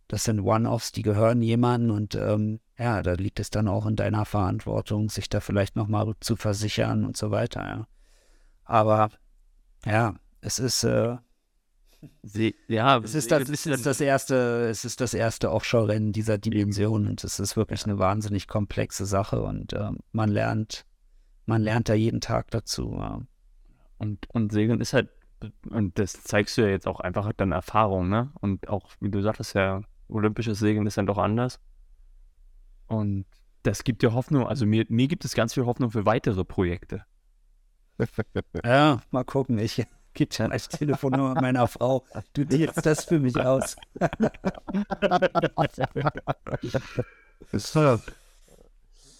das 0.07 0.23
sind 0.23 0.39
One-Offs, 0.39 0.91
die 0.91 1.03
gehören 1.03 1.41
jemandem 1.41 1.95
und 1.95 2.15
ähm, 2.15 2.59
ja, 2.77 3.03
da 3.03 3.13
liegt 3.13 3.39
es 3.39 3.51
dann 3.51 3.67
auch 3.67 3.85
in 3.85 3.95
deiner 3.95 4.25
Verantwortung, 4.25 5.09
sich 5.09 5.29
da 5.29 5.39
vielleicht 5.39 5.75
nochmal 5.75 6.13
zu 6.19 6.35
versichern 6.35 7.05
und 7.05 7.15
so 7.15 7.29
weiter. 7.29 7.63
Ja. 7.63 7.87
Aber 8.63 9.11
ja, 9.85 10.15
es 10.41 10.57
ist 10.57 10.83
äh, 10.83 11.17
Ja, 12.67 12.97
es 12.99 13.13
ist 13.13 13.31
das, 13.31 13.49
es 13.49 13.65
ist 13.65 13.85
das 13.85 13.99
erste, 13.99 14.67
es 14.69 14.85
ist 14.85 15.01
das 15.01 15.13
erste 15.13 15.51
Offshore-Rennen 15.51 16.13
dieser 16.13 16.37
Dimension 16.37 17.07
und 17.07 17.23
es 17.23 17.39
ist 17.39 17.57
wirklich 17.57 17.83
eine 17.85 17.99
wahnsinnig 17.99 18.47
komplexe 18.47 19.05
Sache 19.05 19.41
und 19.41 19.73
äh, 19.73 19.91
man 20.13 20.29
lernt, 20.29 20.85
man 21.45 21.61
lernt 21.61 21.89
da 21.89 21.93
jeden 21.93 22.21
Tag 22.21 22.51
dazu. 22.51 22.93
Ja. 22.97 23.21
Und, 23.97 24.29
und 24.29 24.51
Segeln 24.53 24.79
ist 24.79 24.93
halt, 24.93 25.09
und 25.69 25.99
das 25.99 26.23
zeigst 26.23 26.57
du 26.57 26.61
ja 26.61 26.69
jetzt 26.69 26.87
auch 26.87 27.01
einfach 27.01 27.31
dann 27.33 27.51
Erfahrung, 27.51 28.09
ne? 28.09 28.31
Und 28.39 28.69
auch, 28.69 28.91
wie 28.99 29.09
du 29.09 29.21
sagtest, 29.21 29.55
ja, 29.55 29.81
olympisches 30.07 30.59
Segeln 30.59 30.87
ist 30.87 30.97
dann 30.97 31.05
doch 31.05 31.17
anders. 31.17 31.59
Und 32.87 33.25
das 33.63 33.83
gibt 33.83 34.01
dir 34.01 34.13
Hoffnung, 34.13 34.47
also 34.47 34.65
mir, 34.65 34.85
mir 34.89 35.07
gibt 35.07 35.25
es 35.25 35.33
ganz 35.33 35.53
viel 35.53 35.65
Hoffnung 35.65 35.91
für 35.91 36.05
weitere 36.05 36.45
Projekte. 36.45 37.03
Ja, 38.65 39.01
mal 39.11 39.25
gucken. 39.25 39.59
Ich, 39.59 39.85
gibt 40.13 40.37
ja 40.37 40.47
als 40.47 40.67
Telefonnummer 40.69 41.39
meiner 41.39 41.67
Frau. 41.67 42.05
Du 42.33 42.49
wählst 42.49 42.85
das 42.85 43.05
für 43.05 43.19
mich 43.19 43.37
aus. 43.37 43.75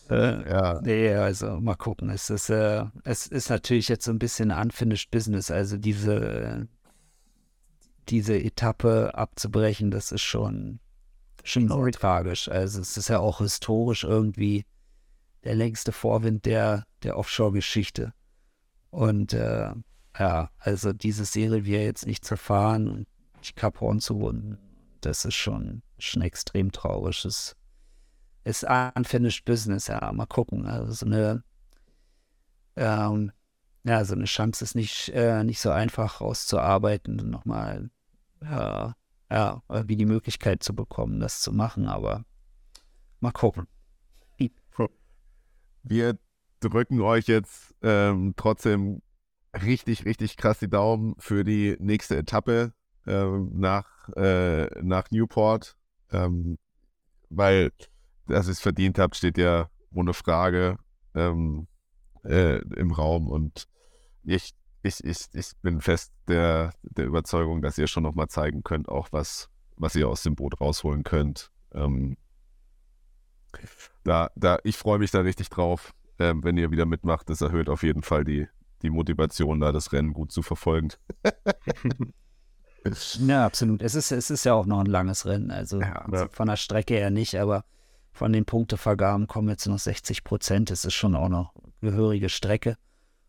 äh, 0.10 0.50
ja. 0.50 0.82
Nee, 0.82 1.14
also 1.14 1.60
mal 1.60 1.76
gucken. 1.76 2.10
Es 2.10 2.30
ist, 2.30 2.50
äh, 2.50 2.86
es 3.04 3.28
ist 3.28 3.50
natürlich 3.50 3.88
jetzt 3.88 4.06
so 4.06 4.12
ein 4.12 4.20
bisschen 4.20 4.52
unfinished 4.52 5.12
business. 5.12 5.52
Also 5.52 5.78
diese, 5.78 6.68
diese 8.10 8.38
Etappe 8.38 9.12
abzubrechen, 9.14 9.92
das 9.92 10.12
ist 10.12 10.24
schon, 10.24 10.80
schon 11.44 11.68
sehr 11.68 11.92
tragisch. 11.92 12.50
Also 12.50 12.82
es 12.82 12.98
ist 12.98 13.10
ja 13.10 13.20
auch 13.20 13.40
historisch 13.40 14.04
irgendwie 14.04 14.66
der 15.44 15.56
längste 15.56 15.92
Vorwind 15.92 16.46
der, 16.46 16.86
der 17.04 17.18
Offshore-Geschichte. 17.18 18.14
Und 18.90 19.34
äh, 19.34 19.72
ja, 20.20 20.52
also 20.60 20.92
diese 20.92 21.26
Serie 21.26 21.66
wir 21.66 21.84
jetzt 21.84 22.06
nicht 22.06 22.26
zerfahren 22.26 22.90
und 22.90 23.08
Horn 23.80 24.02
zu 24.02 24.20
wunden, 24.20 24.58
das 25.00 25.24
ist 25.24 25.36
schon, 25.36 25.82
schon 25.98 26.22
extrem 26.22 26.74
traurig. 26.74 27.24
Es 27.24 27.56
ist 28.44 28.66
unfinished 28.96 29.46
business, 29.46 29.88
ja, 29.88 30.12
mal 30.12 30.26
gucken. 30.26 30.66
Also 30.66 30.92
so 30.92 31.06
eine, 31.06 31.44
ähm, 32.76 33.32
ja, 33.86 34.04
so 34.04 34.14
eine 34.14 34.26
Chance 34.26 34.64
ist 34.64 34.76
nicht, 34.76 35.10
äh, 35.14 35.46
nicht 35.46 35.62
so 35.62 35.72
einfach 35.72 36.20
rauszuarbeiten 36.20 37.20
und 37.22 37.30
nochmal, 37.30 37.90
ja, 38.42 38.96
ja, 39.32 39.62
wie 39.86 39.96
die 39.96 40.06
Möglichkeit 40.06 40.64
zu 40.64 40.76
bekommen, 40.76 41.22
das 41.22 41.40
zu 41.40 41.54
machen, 41.54 41.88
aber 41.88 42.26
mal 43.22 43.32
gucken. 43.32 43.68
Wir 45.84 46.18
drücken 46.60 47.00
euch 47.00 47.28
jetzt 47.28 47.74
ähm, 47.82 48.34
trotzdem 48.36 49.02
richtig, 49.54 50.06
richtig 50.06 50.38
krass 50.38 50.60
die 50.60 50.70
Daumen 50.70 51.16
für 51.20 51.44
die 51.44 51.76
nächste 51.80 52.18
Etappe 52.18 52.74
äh, 53.06 53.26
nach, 53.26 54.10
äh, 54.16 54.68
nach 54.82 55.10
Newport, 55.12 55.76
ähm, 56.12 56.58
weil, 57.30 57.72
dass 58.28 58.48
ihr 58.48 58.52
es 58.52 58.60
verdient 58.60 59.00
habt, 59.00 59.16
steht 59.16 59.38
ja 59.38 59.70
ohne 59.92 60.14
Frage 60.14 60.78
ähm, 61.16 61.68
äh, 62.24 62.58
im 62.76 62.92
Raum 62.92 63.28
und 63.28 63.68
ich, 64.24 64.54
ich, 64.84 65.04
ich, 65.04 65.26
ich 65.34 65.52
bin 65.62 65.82
fest 65.82 66.14
der, 66.28 66.74
der 66.84 67.06
Überzeugung, 67.06 67.62
dass 67.62 67.78
ihr 67.78 67.88
schon 67.88 68.04
nochmal 68.04 68.28
zeigen 68.28 68.64
könnt, 68.64 68.90
auch 68.90 69.10
was, 69.12 69.50
was 69.76 69.96
ihr 69.96 70.08
aus 70.08 70.24
dem 70.24 70.36
Boot 70.36 70.60
rausholen 70.62 71.04
könnt. 71.04 71.52
Ähm, 71.74 72.18
da, 74.04 74.30
da, 74.36 74.60
ich 74.64 74.78
freue 74.78 75.00
mich 75.00 75.12
da 75.12 75.22
richtig 75.22 75.50
drauf, 75.50 75.94
ähm, 76.20 76.44
wenn 76.44 76.58
ihr 76.58 76.72
wieder 76.72 76.86
mitmacht. 76.86 77.30
Das 77.30 77.42
erhöht 77.42 77.70
auf 77.70 77.84
jeden 77.84 78.04
Fall 78.04 78.24
die, 78.24 78.48
die 78.82 78.90
Motivation, 78.90 79.60
da 79.60 79.72
das 79.72 79.92
Rennen 79.92 80.14
gut 80.14 80.32
zu 80.32 80.42
verfolgen. 80.42 80.90
ja, 83.20 83.46
absolut. 83.46 83.82
Es 83.82 83.96
ist, 83.96 84.12
es 84.12 84.30
ist 84.30 84.44
ja 84.46 84.54
auch 84.54 84.66
noch 84.66 84.80
ein 84.80 84.86
langes 84.86 85.26
Rennen. 85.26 85.52
Also, 85.52 85.82
ja, 85.82 86.06
also 86.06 86.28
von 86.30 86.48
der 86.48 86.58
Strecke 86.58 86.96
her 86.96 87.10
nicht, 87.10 87.36
aber 87.40 87.66
von 88.12 88.34
den 88.34 88.46
Punktevergaben 88.46 89.28
kommen 89.28 89.50
jetzt 89.50 89.68
noch 89.68 89.80
60 89.80 90.24
Prozent. 90.24 90.72
Das 90.72 90.86
ist 90.86 90.94
schon 90.94 91.16
auch 91.16 91.30
noch 91.30 91.54
eine 91.56 91.92
gehörige 91.92 92.30
Strecke. 92.30 92.76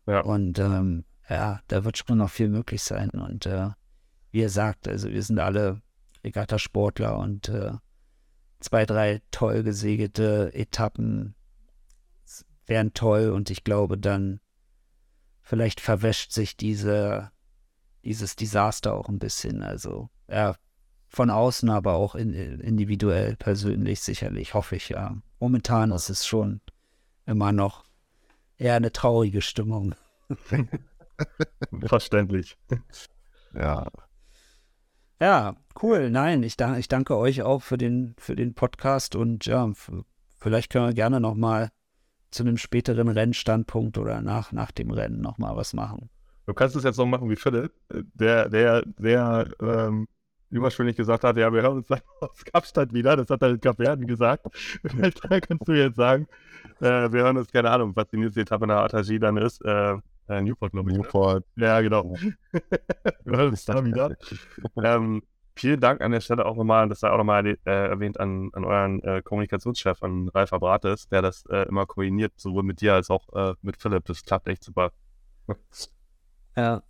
Ja. 0.07 0.21
Und 0.21 0.59
ähm, 0.59 1.05
ja, 1.29 1.61
da 1.67 1.83
wird 1.83 1.97
schon 1.97 2.17
noch 2.17 2.29
viel 2.29 2.49
möglich 2.49 2.83
sein. 2.83 3.09
Und 3.09 3.45
äh, 3.45 3.69
wie 4.31 4.39
ihr 4.39 4.49
sagt, 4.49 4.87
also 4.87 5.09
wir 5.09 5.23
sind 5.23 5.39
alle 5.39 5.81
Regattasportler 6.23 7.17
und 7.17 7.49
äh, 7.49 7.73
zwei, 8.59 8.85
drei 8.85 9.21
toll 9.31 9.63
gesegelte 9.63 10.51
Etappen 10.53 11.35
wären 12.67 12.93
toll 12.93 13.29
und 13.29 13.49
ich 13.49 13.63
glaube 13.63 13.97
dann 13.97 14.39
vielleicht 15.41 15.81
verwäscht 15.81 16.31
sich 16.31 16.57
diese, 16.57 17.31
dieses 18.03 18.35
Desaster 18.35 18.93
auch 18.93 19.09
ein 19.09 19.19
bisschen. 19.19 19.63
Also 19.63 20.09
ja, 20.27 20.55
von 21.07 21.29
außen, 21.29 21.69
aber 21.69 21.93
auch 21.93 22.15
in, 22.15 22.33
individuell, 22.33 23.35
persönlich 23.35 24.01
sicherlich, 24.01 24.53
hoffe 24.53 24.75
ich 24.75 24.89
ja. 24.89 25.17
Momentan 25.39 25.91
ist 25.91 26.09
es 26.09 26.25
schon 26.25 26.61
immer 27.25 27.51
noch 27.51 27.83
eher 28.57 28.75
eine 28.75 28.91
traurige 28.91 29.41
Stimmung. 29.41 29.95
Verständlich. 31.85 32.57
Ja. 33.53 33.87
Ja, 35.19 35.55
cool. 35.83 36.09
Nein, 36.09 36.41
ich, 36.43 36.57
da, 36.57 36.77
ich 36.77 36.87
danke 36.87 37.15
euch 37.17 37.43
auch 37.43 37.61
für 37.61 37.77
den, 37.77 38.15
für 38.17 38.35
den 38.35 38.55
Podcast 38.55 39.15
und 39.15 39.45
ja, 39.45 39.69
vielleicht 40.39 40.71
können 40.71 40.87
wir 40.87 40.93
gerne 40.93 41.19
nochmal 41.19 41.69
zu 42.31 42.43
einem 42.43 42.57
späteren 42.57 43.07
Rennstandpunkt 43.07 43.97
oder 43.97 44.21
nach, 44.21 44.51
nach 44.51 44.71
dem 44.71 44.91
Rennen 44.91 45.21
nochmal 45.21 45.55
was 45.55 45.73
machen. 45.73 46.09
Du 46.45 46.53
kannst 46.53 46.75
es 46.75 46.83
jetzt 46.83 46.97
noch 46.97 47.05
machen 47.05 47.29
wie 47.29 47.35
Philipp, 47.35 47.71
der, 47.89 48.49
der, 48.49 48.83
der 48.97 49.47
ähm, 49.61 50.07
überschwänglich 50.49 50.97
gesagt 50.97 51.23
hat, 51.23 51.37
ja, 51.37 51.51
wir 51.51 51.61
hören 51.61 51.77
uns 51.77 51.87
dann 51.87 52.01
aus 52.19 52.43
Kapstadt 52.45 52.93
wieder. 52.93 53.15
Das 53.15 53.29
hat 53.29 53.41
er 53.41 53.51
in 53.51 53.59
Kapverden 53.59 54.05
gesagt. 54.05 54.45
da 55.29 55.39
kannst 55.39 55.67
du 55.67 55.73
jetzt 55.73 55.95
sagen, 55.95 56.27
äh, 56.79 57.11
wir 57.11 57.23
hören 57.23 57.37
uns, 57.37 57.51
keine 57.51 57.71
Ahnung, 57.71 57.95
was 57.95 58.07
die 58.09 58.17
nächste 58.17 58.41
Etappe 58.41 58.67
nach 58.67 58.83
Atagie 58.83 59.19
dann 59.19 59.37
ist. 59.37 59.63
Äh, 59.63 59.97
äh, 60.27 60.41
Newport, 60.41 60.71
glaube 60.71 60.91
ich. 60.91 60.97
ne? 60.97 61.03
Newport. 61.03 61.45
Ja, 61.55 61.81
genau. 61.81 62.13
wir 62.51 63.37
hören 63.37 63.49
uns 63.49 63.65
da 63.65 63.83
wieder. 63.83 64.15
ähm, 64.83 65.23
vielen 65.61 65.79
Dank 65.79 66.01
an 66.01 66.11
der 66.11 66.21
Stelle 66.21 66.45
auch 66.45 66.55
nochmal, 66.57 66.89
das 66.89 66.99
sei 66.99 67.09
auch 67.09 67.17
nochmal 67.17 67.45
äh, 67.47 67.55
erwähnt 67.65 68.19
an, 68.19 68.49
an 68.53 68.65
euren 68.65 69.01
äh, 69.03 69.21
Kommunikationschef, 69.21 70.01
an 70.03 70.27
Ralf 70.29 70.51
Abrates, 70.53 71.07
der 71.07 71.21
das 71.21 71.45
äh, 71.45 71.67
immer 71.69 71.85
koordiniert, 71.85 72.33
sowohl 72.35 72.63
mit 72.63 72.81
dir 72.81 72.93
als 72.95 73.09
auch 73.09 73.29
äh, 73.33 73.53
mit 73.61 73.77
Philipp. 73.81 74.05
Das 74.05 74.23
klappt 74.23 74.47
echt 74.47 74.63
super. 74.63 74.91
Ja, 76.57 76.83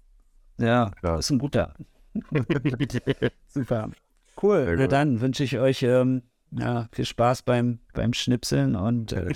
ja, 0.57 0.91
Ja. 1.03 1.17
ist 1.17 1.29
ein 1.29 1.37
guter. 1.37 1.75
Super. 3.47 3.91
Cool. 4.41 4.75
Na 4.77 4.87
dann 4.87 5.21
wünsche 5.21 5.43
ich 5.43 5.59
euch 5.59 5.83
ähm, 5.83 6.23
ja, 6.49 6.87
viel 6.91 7.05
Spaß 7.05 7.43
beim, 7.43 7.79
beim 7.93 8.13
Schnipseln 8.13 8.75
und 8.75 9.13
äh, 9.13 9.31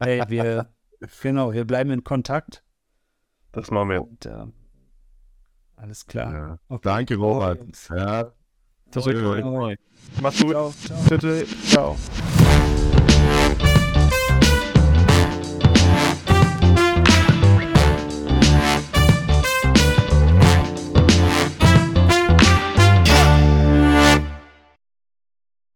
hey, 0.00 0.22
wir, 0.28 0.70
genau, 1.22 1.52
wir 1.52 1.66
bleiben 1.66 1.90
in 1.90 2.02
Kontakt. 2.02 2.64
Das 3.52 3.70
machen 3.70 3.90
wir. 3.90 4.02
Und, 4.02 4.24
äh, 4.24 4.46
alles 5.76 6.06
klar. 6.06 6.32
Ja. 6.32 6.58
Okay. 6.68 6.88
Danke, 6.88 7.16
Robert. 7.16 7.60
Ja. 7.90 8.32
Zurück. 8.90 9.78
Mach's 10.20 10.40
gut. 10.40 10.52
Ciao, 10.52 10.72
ciao. 10.72 10.98
Bitte. 11.08 11.46
Ciao. 11.66 11.96